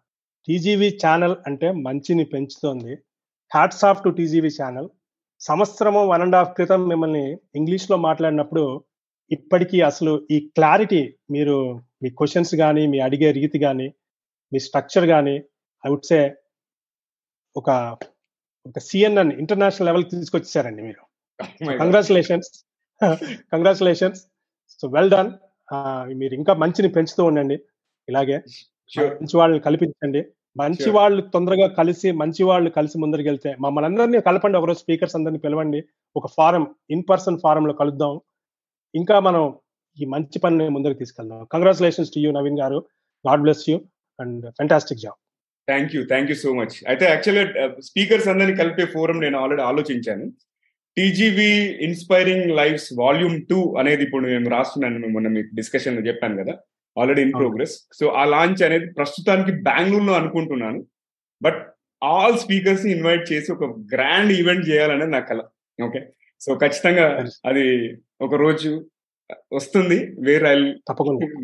టీజీవీ 0.48 0.88
ఛానల్ 1.02 1.36
అంటే 1.46 1.68
మంచిని 1.86 2.24
పెంచుతోంది. 2.24 2.92
Hats 3.52 3.84
off 3.84 4.02
to 4.04 4.08
TGV 4.08 4.50
channel 4.58 4.88
సంవత్సరము 5.40 6.00
వన్ 6.04 6.22
అండ్ 6.22 6.36
హాఫ్ 6.36 6.54
క్రితం 6.54 6.80
మిమ్మల్ని 6.88 7.26
ఇంగ్లీష్లో 7.54 7.96
మాట్లాడినప్పుడు 7.96 8.64
ఇప్పటికీ 9.30 9.78
అసలు 9.80 10.12
ఈ 10.30 10.38
క్లారిటీ 10.56 11.02
మీరు 11.30 11.56
మీ 12.02 12.08
క్వశ్చన్స్ 12.18 12.52
కానీ 12.62 12.82
మీ 12.92 12.98
అడిగే 13.06 13.28
రీతి 13.38 13.58
కానీ 13.58 13.88
మీ 14.52 14.58
స్ట్రక్చర్ 14.66 15.06
కానీ 15.14 15.36
ఐ 15.84 15.90
వుడ్ 15.92 16.08
సే 16.10 16.18
ఒక 17.56 17.70
ఒక 18.66 18.78
సిఎన్ఎన్ 18.88 19.32
ఇంటర్నేషనల్ 19.42 19.86
లెవెల్ 19.88 20.04
తీసుకొచ్చేసారండి 20.12 20.82
మీరు. 20.82 21.02
Congratulations 21.80 22.50
congratulations 23.52 24.20
so 24.80 24.88
well 24.96 25.12
done 25.14 25.30
మీరు 26.20 26.34
ఇంకా 26.34 26.52
మంచిని 26.62 26.88
పెంచుతూ 26.96 27.22
ఉండండి. 27.24 27.56
ఇలాగే 28.08 28.36
మంచి 29.20 29.36
వాళ్ళని 29.38 29.62
కల్పించండి. 29.66 30.20
మంచి 30.56 30.88
వాళ్ళు 30.90 31.20
తొందరగా 31.34 31.66
కలిసి 31.78 32.08
మంచి 32.20 32.42
వాళ్ళు 32.48 32.68
కలిసి 32.76 32.96
ముందరికి 32.98 33.28
వెళ్తే 33.28 33.50
మమ్మల్ని 33.64 33.88
అందరినీ 33.90 34.20
కలపండి. 34.28 34.58
ఒకరోజు 34.60 34.78
స్పీకర్స్ 34.78 35.16
అందరినీ 35.16 35.40
పిలవండి. 35.44 35.80
ఒక 36.16 36.26
ఫారం 36.36 36.64
ఇన్ 36.90 37.04
పర్సన్ 37.10 37.38
ఫారం 37.44 37.66
లో 37.66 37.74
కలుద్దాం. 37.80 38.14
ఇంకా 38.94 39.16
మనం 39.26 39.42
ఈ 40.02 40.06
మంచి 40.14 40.38
పనిని 40.44 40.66
ముందుకు 40.76 40.96
తీసుకెళ్దాం. 41.00 41.38
కంగ్రాచులేషన్స్ 41.54 42.12
టు 42.14 42.18
యూ 42.24 42.30
నవీన్ 42.38 42.58
గారు. 42.62 42.78
God 43.24 43.42
bless 43.44 43.64
you 43.70 43.76
and 44.18 44.44
fantastic 44.58 45.00
job 45.04 45.18
thank 45.68 45.94
you 45.94 46.00
thank 46.10 46.30
you 46.32 46.36
so 46.42 46.50
much 46.58 46.76
అయితే 46.90 47.04
యాక్చువల్గా 47.12 47.64
స్పీకర్స్ 47.88 48.28
అందరినీ 48.32 48.54
కలిపే 48.60 48.84
ఫోరం 48.94 49.18
నేను 49.24 49.36
ఆల్రెడీ 49.42 49.62
ఆలోచించాను. 49.70 50.26
TGV 50.96 51.50
inspiring 51.86 52.48
lifes 52.60 52.88
volume 53.00 53.36
two 53.50 53.58
అనేది 53.80 54.02
ఇప్పుడు 54.06 54.24
మేము 54.32 54.48
రాస్తున్నాను 54.54 55.08
మొన్న 55.16 55.28
మీకు 55.36 55.50
డిస్కషన్లో 55.58 56.02
చెప్పాను 56.08 56.36
కదా. 56.42 56.54
ఆల్రెడీ 56.96 57.20
ఇన్ 57.26 57.34
ప్రోగ్రెస్ 57.40 57.74
సో 57.98 58.04
ఆ 58.20 58.22
లాంచ్ 58.34 58.62
అనేది 58.68 58.86
ప్రస్తుతానికి 58.98 59.52
బెంగళూరులో 59.68 60.14
అనుకుంటున్నాను. 60.20 60.80
బట్ 61.42 61.60
ఆల్ 62.02 62.38
స్పీకర్స్ 62.44 62.86
ఇన్వైట్ 62.94 63.24
చేసి 63.32 63.48
ఒక 63.56 63.64
గ్రాండ్ 63.92 64.32
ఈవెంట్ 64.38 64.64
చేయాలనేది 64.70 65.12
నా 65.16 65.20
కళ 65.30 65.40
ఓకే 65.78 66.00
సో 66.40 66.50
ఖచ్చితంగా 66.62 67.04
అది 67.50 67.64
ఒక 68.26 68.34
రోజు 68.44 68.70
వస్తుంది. 69.52 69.98
Where 70.18 70.44
I 70.44 70.54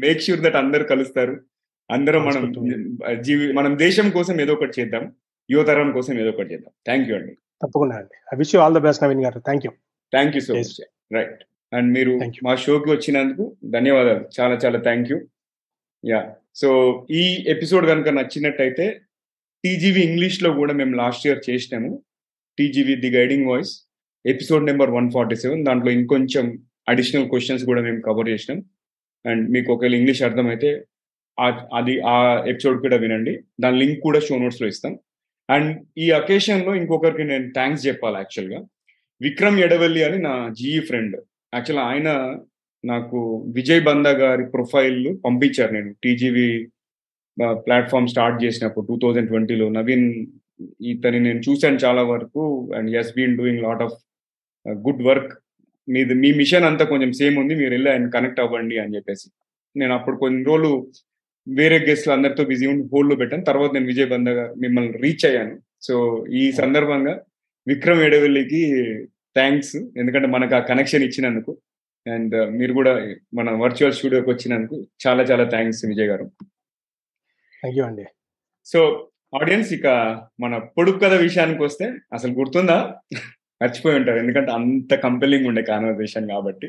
make 0.04 0.20
sure 0.22 0.40
that 0.40 0.56
అందరు 0.56 0.84
కలుస్తారు. 0.84 1.34
అందరం 1.90 2.22
మనం 2.24 2.44
జీవి 3.20 3.52
మనం 3.52 3.78
దేశం 3.78 4.10
కోసం 4.10 4.40
ఏదో 4.40 4.52
ఒకటి 4.52 4.80
చేద్దాం. 4.80 5.12
యువతరం 5.50 5.92
కోసం 5.92 6.20
ఏదో 6.20 6.28
ఒకటి 6.28 6.52
చేద్దాం. 6.52 6.72
థ్యాంక్ 6.86 7.08
యూ 7.08 7.16
అండి. 7.16 7.32
తప్పకుండా 7.62 7.96
అండి. 7.96 8.16
I 8.34 8.36
wish 8.38 8.54
you 8.54 8.60
all 8.60 8.74
the 8.74 8.78
best 8.78 9.02
Naveen 9.02 9.24
గారు. 9.24 9.38
Thank 9.38 9.66
you 9.66 9.72
thank 10.12 10.36
you 10.36 10.40
so 10.40 10.54
much 10.54 10.80
right 11.12 11.42
and 11.72 11.94
మీరు 11.94 12.20
మా 12.44 12.54
షోకి 12.54 12.90
వచ్చినందుకు 12.90 13.56
ధన్యవాదాలు. 13.64 14.24
చాలా 14.40 14.54
చాలా 14.54 14.78
థ్యాంక్ 14.80 15.12
యూ 15.12 15.18
యా 16.04 16.34
సో 16.54 16.68
ఈ 17.10 17.44
ఎపిసోడ్ 17.48 17.86
కనుక 17.86 18.08
నచ్చినట్టయితే 18.08 19.00
టీజీవీ 19.64 20.00
ఇంగ్లీష్లో 20.00 20.52
కూడా 20.52 20.72
మేము 20.72 20.96
లాస్ట్ 20.96 21.26
ఇయర్ 21.26 21.50
చేసినాము. 21.50 22.02
TGV 22.58 22.94
the 22.96 23.10
guiding 23.10 23.46
voice 23.46 23.72
episode 24.26 24.64
number 24.64 24.90
one 24.90 25.10
forty 25.10 25.36
seven 25.36 25.64
దాంట్లో 25.64 25.90
ఇంకొంచెం 25.92 26.58
అడిషనల్ 26.88 27.28
క్వశ్చన్స్ 27.28 27.64
కూడా 27.64 27.82
మేము 27.82 28.00
కవర్ 28.00 28.28
చేసినాం. 28.28 28.62
అండ్ 29.26 29.50
మీకు 29.50 29.72
ఒకవేళ 29.72 29.94
ఇంగ్లీష్ 29.94 30.22
అర్థమైతే 30.22 30.84
అది 31.74 32.00
ఆ 32.00 32.44
ఎపిసోడ్ 32.44 32.80
కూడా 32.80 32.96
వినండి. 32.96 33.40
దాని 33.60 33.78
లింక్ 33.78 34.00
కూడా 34.00 34.20
షో 34.20 34.38
నోట్స్లో 34.38 34.68
ఇస్తాం. 34.68 34.98
అండ్ 35.50 35.86
ఈ 35.98 36.10
అకేషన్లో 36.10 36.74
ఇంకొకరికి 36.74 37.24
నేను 37.24 37.52
థ్యాంక్స్ 37.52 37.86
చెప్పాలి 37.86 38.16
యాక్చువల్గా 38.16 38.60
విక్రమ్ 39.22 39.58
ఎడవల్లి 39.58 40.04
అని 40.04 40.18
నా 40.18 40.54
జీఈ 40.58 40.80
ఫ్రెండ్ 40.80 41.16
యాక్చువల్ 41.54 41.82
ఆయన 41.82 42.36
నాకు 42.84 43.18
విజయ్ 43.54 43.84
బందా 43.84 44.10
గారి 44.10 44.44
ప్రొఫైల్ 44.46 45.18
పంపించారు 45.24 45.72
నేను. 45.72 45.94
టీజీవి 46.04 46.68
ప్లాట్ఫామ్ 47.50 48.08
స్టార్ట్ 48.08 48.44
చేసినప్పుడు 48.44 48.86
టూ 48.86 48.98
థౌజండ్ 49.02 49.28
ట్వంటీలో 49.28 49.68
నవీన్ 49.68 50.26
ఇతని 50.80 51.20
నేను 51.20 51.40
చూశాను 51.50 51.76
చాలా 51.76 52.02
వరకు. 52.02 52.70
And 52.76 52.96
he's 52.96 53.12
been 53.16 53.38
doing 53.38 53.62
lot 53.62 53.82
of 53.82 53.96
good 54.68 55.02
work 55.02 55.32
మీది 55.88 56.14
మీ 56.14 56.32
మిషన్ 56.32 56.64
అంతా 56.64 56.84
కొంచెం 56.84 57.12
సేమ్ 57.12 57.36
ఉంది 57.38 57.54
మీరు 57.54 57.70
వెళ్ళి 57.70 57.90
ఆయన 57.90 58.08
కనెక్ట్ 58.08 58.40
అవ్వండి 58.40 58.78
అని 58.78 58.94
చెప్పేసి. 58.96 59.30
నేను 59.76 59.94
అప్పుడు 59.94 60.16
కొన్ని 60.16 60.44
రోజులు 60.44 60.92
వేరే 61.48 61.78
గెస్ట్లు 61.78 62.12
అందరితో 62.12 62.44
బిజీ 62.44 62.66
ఉండి 62.66 62.88
హోల్డ్లో 62.92 63.16
పెట్టాను. 63.16 63.44
తర్వాత 63.44 63.72
నేను 63.74 63.86
విజయ్ 63.86 64.10
బంద 64.10 64.28
గారు 64.28 64.54
మిమ్మల్ని 64.54 64.98
రీచ్ 64.98 65.26
అయ్యాను. 65.26 65.58
సో 65.82 66.26
ఈ 66.32 66.52
సందర్భంగా 66.52 67.20
విక్రమ్ 67.68 68.00
ఎడవెల్లికి 68.00 68.84
థ్యాంక్స్ 69.34 69.76
ఎందుకంటే 69.76 70.28
మనకు 70.28 70.54
ఆ 70.54 70.58
కనెక్షన్ 70.58 71.02
ఇచ్చినందుకు. 71.02 71.58
అండ్ 72.06 72.50
మీరు 72.50 72.72
కూడా 72.72 73.14
మన 73.34 73.50
వర్చువల్ 73.50 73.92
స్టూడియోకి 73.92 74.30
వచ్చినందుకు 74.30 74.86
చాలా 75.06 75.22
చాలా 75.22 75.44
థ్యాంక్స్ 75.44 75.84
విజయ్ 75.84 76.06
గారు. 76.06 76.24
థ్యాంక్ 77.60 77.78
యూ 77.78 77.84
అండి. 77.84 78.04
సో 78.64 79.10
ఆడియన్స్ 79.42 79.72
ఇక 79.72 79.86
మన 80.40 80.58
పొడుపు 80.58 80.98
కథ 80.98 81.12
విషయానికి 81.12 81.62
వస్తే 81.62 81.92
అసలు 82.12 82.32
గుర్తుందా? 82.32 82.94
మర్చిపోయి 83.64 83.96
ఉంటారు. 83.96 84.18
ఎందుకంటే 84.18 84.52
అంత 84.52 84.94
కంపెలింగ్ 84.94 85.46
ఉండే 85.46 85.62
కాన్వర్సేషన్ 85.62 86.28
కాబట్టి. 86.28 86.68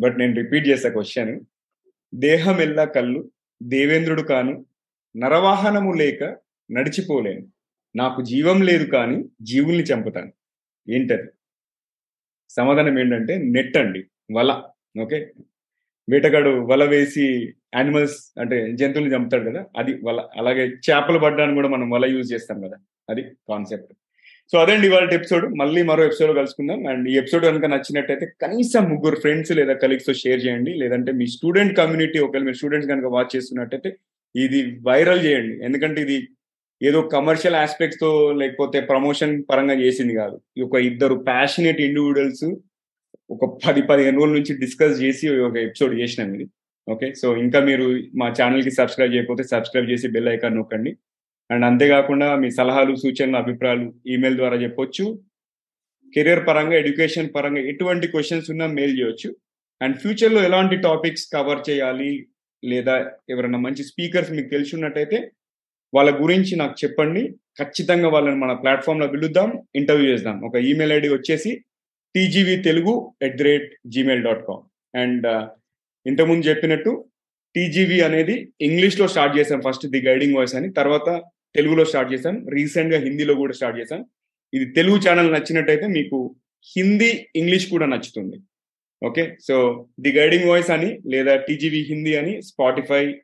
బట్ 0.00 0.18
నేను 0.18 0.34
రిపీట్ 0.34 0.68
చేసే 0.68 0.90
క్వశ్చన్ 0.90 1.40
దేహం 2.14 2.60
ఎల్లా 2.60 2.84
కళ్ళు 2.84 3.30
దేవేంద్రుడు 3.62 4.22
కాను 4.22 4.66
నరవాహనము 5.16 5.92
లేక 5.92 6.36
నడిచిపోలేను. 6.70 7.46
నాకు 7.96 8.22
జీవం 8.22 8.62
లేదు 8.62 8.84
కానీ 8.84 9.24
జీవుల్ని 9.42 9.84
చంపుతాను. 9.84 10.32
ఏంటది? 10.88 11.28
సమాధానం 12.50 12.98
ఏంటంటే 12.98 13.38
నెట్ 13.38 13.76
అండి 13.76 14.00
వల 14.32 14.62
ఓకే? 15.02 15.18
వేటగాడు 16.10 16.50
వల 16.70 16.84
వేసి 16.84 17.24
యానిమల్స్ 17.74 18.40
అంటే 18.40 18.72
జంతువులు 18.76 19.14
చంపుతాడు 19.14 19.50
కదా 19.50 19.66
అది 19.78 19.92
వల. 20.04 20.28
అలాగే 20.36 20.64
చేపలు 20.66 21.18
పడ్డానికి 21.18 21.54
కూడా 21.54 21.68
మనం 21.68 21.90
వల 21.90 22.04
యూజ్ 22.04 22.32
చేస్తాం 22.32 22.60
కదా 22.60 22.76
అది 23.10 23.22
కాన్సెప్ట్ 23.22 23.92
సో 24.52 24.58
అదండి 24.58 24.86
ఇవాళ 24.86 25.10
ఎపిసోడ్. 25.12 25.44
మళ్ళీ 25.54 25.82
మరో 25.82 26.04
ఎపిసోడ్ 26.04 26.36
కలుసుకుందాం. 26.36 26.86
అండ్ 26.86 27.08
ఈ 27.08 27.16
ఎపిసోడ్ 27.16 27.44
కనుక 27.44 27.64
నచ్చినట్టయితే 27.64 28.26
కనీసం 28.42 28.84
ముగ్గురు 28.84 29.16
ఫ్రెండ్స్ 29.20 29.52
లేదా 29.52 29.72
కలీగ్స్తో 29.72 30.12
షేర్ 30.12 30.46
చేయండి. 30.46 30.74
లేదంటే 30.74 31.12
మీ 31.12 31.26
స్టూడెంట్ 31.26 31.76
కమ్యూనిటీ 31.76 32.18
ఒకవేళ 32.18 32.42
మీరు 32.42 32.56
స్టూడెంట్స్ 32.56 32.90
కనుక 32.90 33.04
వాచ్ 33.04 33.36
చేస్తున్నట్టయితే 33.36 33.96
ఇది 34.36 34.78
వైరల్ 34.82 35.24
చేయండి. 35.24 35.64
ఎందుకంటే 35.64 36.00
ఇది 36.00 36.28
ఏదో 36.82 37.00
కమర్షియల్ 37.00 37.56
ఆస్పెక్ట్స్తో 37.56 38.32
లేకపోతే 38.32 38.80
ప్రమోషన్ 38.80 39.42
పరంగా 39.50 39.74
చేసింది 39.74 40.14
కాదు. 40.14 40.40
ఒక 40.62 40.74
ఇద్దరు 40.74 41.14
ప్యాషనేట్ 41.14 41.80
ఇండివిజువల్స్ 41.80 42.44
ఒక 43.30 43.58
పది 43.68 43.82
పదిహేను 43.82 44.16
రోజుల 44.16 44.34
నుంచి 44.34 44.58
డిస్కస్ 44.60 45.02
చేసి 45.02 45.28
ఒక 45.28 45.56
ఎపిసోడ్ 45.56 45.94
చేసినాం 46.00 46.34
ఇది. 46.34 46.46
ఓకే 46.88 47.14
సో 47.14 47.36
ఇంకా 47.36 47.60
మీరు 47.60 48.00
మా 48.14 48.28
ఛానల్కి 48.42 48.70
సబ్స్క్రైబ్ 48.70 49.14
చేయకపోతే 49.14 49.42
సబ్స్క్రైబ్ 49.42 49.90
చేసి 49.90 50.08
బెల్ 50.08 50.28
ఐకాన్ 50.28 50.56
నొక్కండి. 50.56 50.96
అండ్ 51.52 51.64
అంతేకాకుండా 51.68 52.28
మీ 52.42 52.48
సలహాలు 52.50 52.94
సూచనలు 52.94 53.36
అభిప్రాయాలు 53.36 53.86
ఈమెయిల్ 54.06 54.36
ద్వారా 54.36 54.56
చెప్పొచ్చు. 54.56 55.04
కెరియర్ 56.14 56.46
పరంగా 56.46 56.76
ఎడ్యుకేషన్ 56.76 57.28
పరంగా 57.36 57.62
ఎటువంటి 57.72 58.06
క్వశ్చన్స్ 58.06 58.50
ఉన్నా 58.50 58.66
మెయిల్ 58.66 58.94
చేయొచ్చు. 59.00 59.36
అండ్ 59.80 59.96
ఫ్యూచర్లో 59.96 60.40
ఎలాంటి 60.42 60.76
టాపిక్స్ 60.76 61.26
కవర్ 61.34 61.62
చేయాలి 61.70 62.26
లేదా 62.64 62.96
ఎవరైనా 63.30 63.58
మంచి 63.58 63.82
స్పీకర్స్ 63.84 64.32
మీకు 64.32 64.48
తెలిసి 64.48 64.72
ఉన్నట్టయితే 64.76 65.18
వాళ్ళ 65.94 66.10
గురించి 66.22 66.56
నాకు 66.56 66.74
చెప్పండి. 66.84 67.22
ఖచ్చితంగా 67.60 68.08
వాళ్ళని 68.08 68.36
మన 68.36 68.52
ప్లాట్ఫామ్లో 68.52 69.06
పిలుద్దాం 69.06 69.48
ఇంటర్వ్యూ 69.76 70.06
చేద్దాం. 70.12 70.36
ఒక 70.44 70.56
ఈమెయిల్ 70.70 70.92
ఐడి 70.92 71.08
వచ్చేసి 71.08 71.50
TGV 72.14 72.56
Telugu 72.62 72.92
at 73.22 73.36
the 73.36 73.42
rate 73.42 73.68
Gmail 73.86 74.22
dot 74.22 74.44
com 74.46 74.62
and 74.96 75.26
ఇంతకుముందు 76.06 76.46
చెప్పినట్టు 76.46 76.92
టీజీవీ 77.54 78.00
అనేది 78.00 78.52
ఇంగ్లీష్లో 78.60 79.06
స్టార్ట్ 79.08 79.38
చేసాం 79.38 79.60
ఫస్ట్ 79.60 79.86
ది 79.86 80.00
గైడింగ్ 80.06 80.34
వాయిస్ 80.34 80.54
అని. 80.54 80.72
తర్వాత 80.72 81.08
తెలుగులో 81.56 81.84
స్టార్ట్ 81.84 82.12
చేశాం. 82.12 82.46
రీసెంట్గా 82.48 83.00
హిందీలో 83.00 83.34
కూడా 83.34 83.52
స్టార్ట్ 83.52 83.80
చేశాం. 83.80 84.04
ఇది 84.54 84.64
తెలుగు 84.64 84.96
ఛానల్ 84.96 85.32
నచ్చినట్టయితే 85.32 85.86
మీకు 85.86 86.34
హిందీ 86.76 87.26
ఇంగ్లీష్ 87.36 87.70
కూడా 87.70 87.86
నచ్చుతుంది. 87.86 88.36
Okay? 89.02 89.36
So 89.48 89.86
the 90.00 90.12
guiding 90.12 90.44
voice 90.44 90.70
అని 90.70 90.98
లేదా 91.06 91.36
టీజీవీ 91.36 91.82
హిందీ 91.82 92.14
అని 92.16 92.42
Spotify 92.42 93.14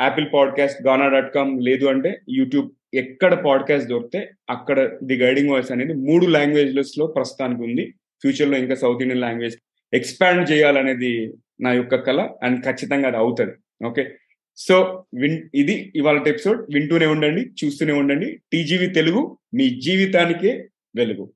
Apple 0.00 0.26
podcast 0.34 0.86
Gaana 0.86 1.08
dot 1.08 1.34
com 1.34 1.62
లేదు 1.62 1.86
అంటే 1.86 2.20
యూట్యూబ్ 2.30 2.70
ఎక్కడ 2.94 3.34
పాడ్కాస్ట్ 3.34 3.88
దొరికితే 3.88 4.30
అక్కడ 4.50 4.98
ది 5.04 5.16
గైడింగ్ 5.16 5.50
వాయిస్ 5.50 5.72
అనేది 5.72 5.92
మూడు 5.92 6.26
లాంగ్వేజెస్లో 6.26 7.06
ప్రస్తుతానికి 7.06 7.62
ఉంది. 7.62 7.94
ఫ్యూచర్లో 8.20 8.58
ఇంకా 8.58 8.74
సౌత్ 8.74 9.02
ఇండియన్ 9.02 9.20
లాంగ్వేజ్ 9.20 9.56
ఎక్స్పాండ్ 9.94 10.50
చేయాలనేది 10.50 11.32
నా 11.60 11.72
యొక్క 11.72 11.94
కళ 11.94 12.28
అండ్ 12.42 12.64
ఖచ్చితంగా 12.64 13.08
అది 13.08 13.16
అవుతుంది. 13.16 13.86
ఓకే? 13.86 14.14
సో 14.56 15.04
విన్ 15.14 15.42
ఇది 15.54 15.92
ఇవాళ 15.96 16.18
ఎపిసోడ్ 16.28 16.74
వింటూనే 16.74 17.06
ఉండండి 17.06 17.50
చూస్తూనే 17.64 17.92
ఉండండి. 17.92 18.40
టీజీవి 18.52 18.86
తెలుగు 18.86 19.38
మీ 19.54 19.80
జీవితానికే 19.80 20.68
వెలుగు. 20.96 21.32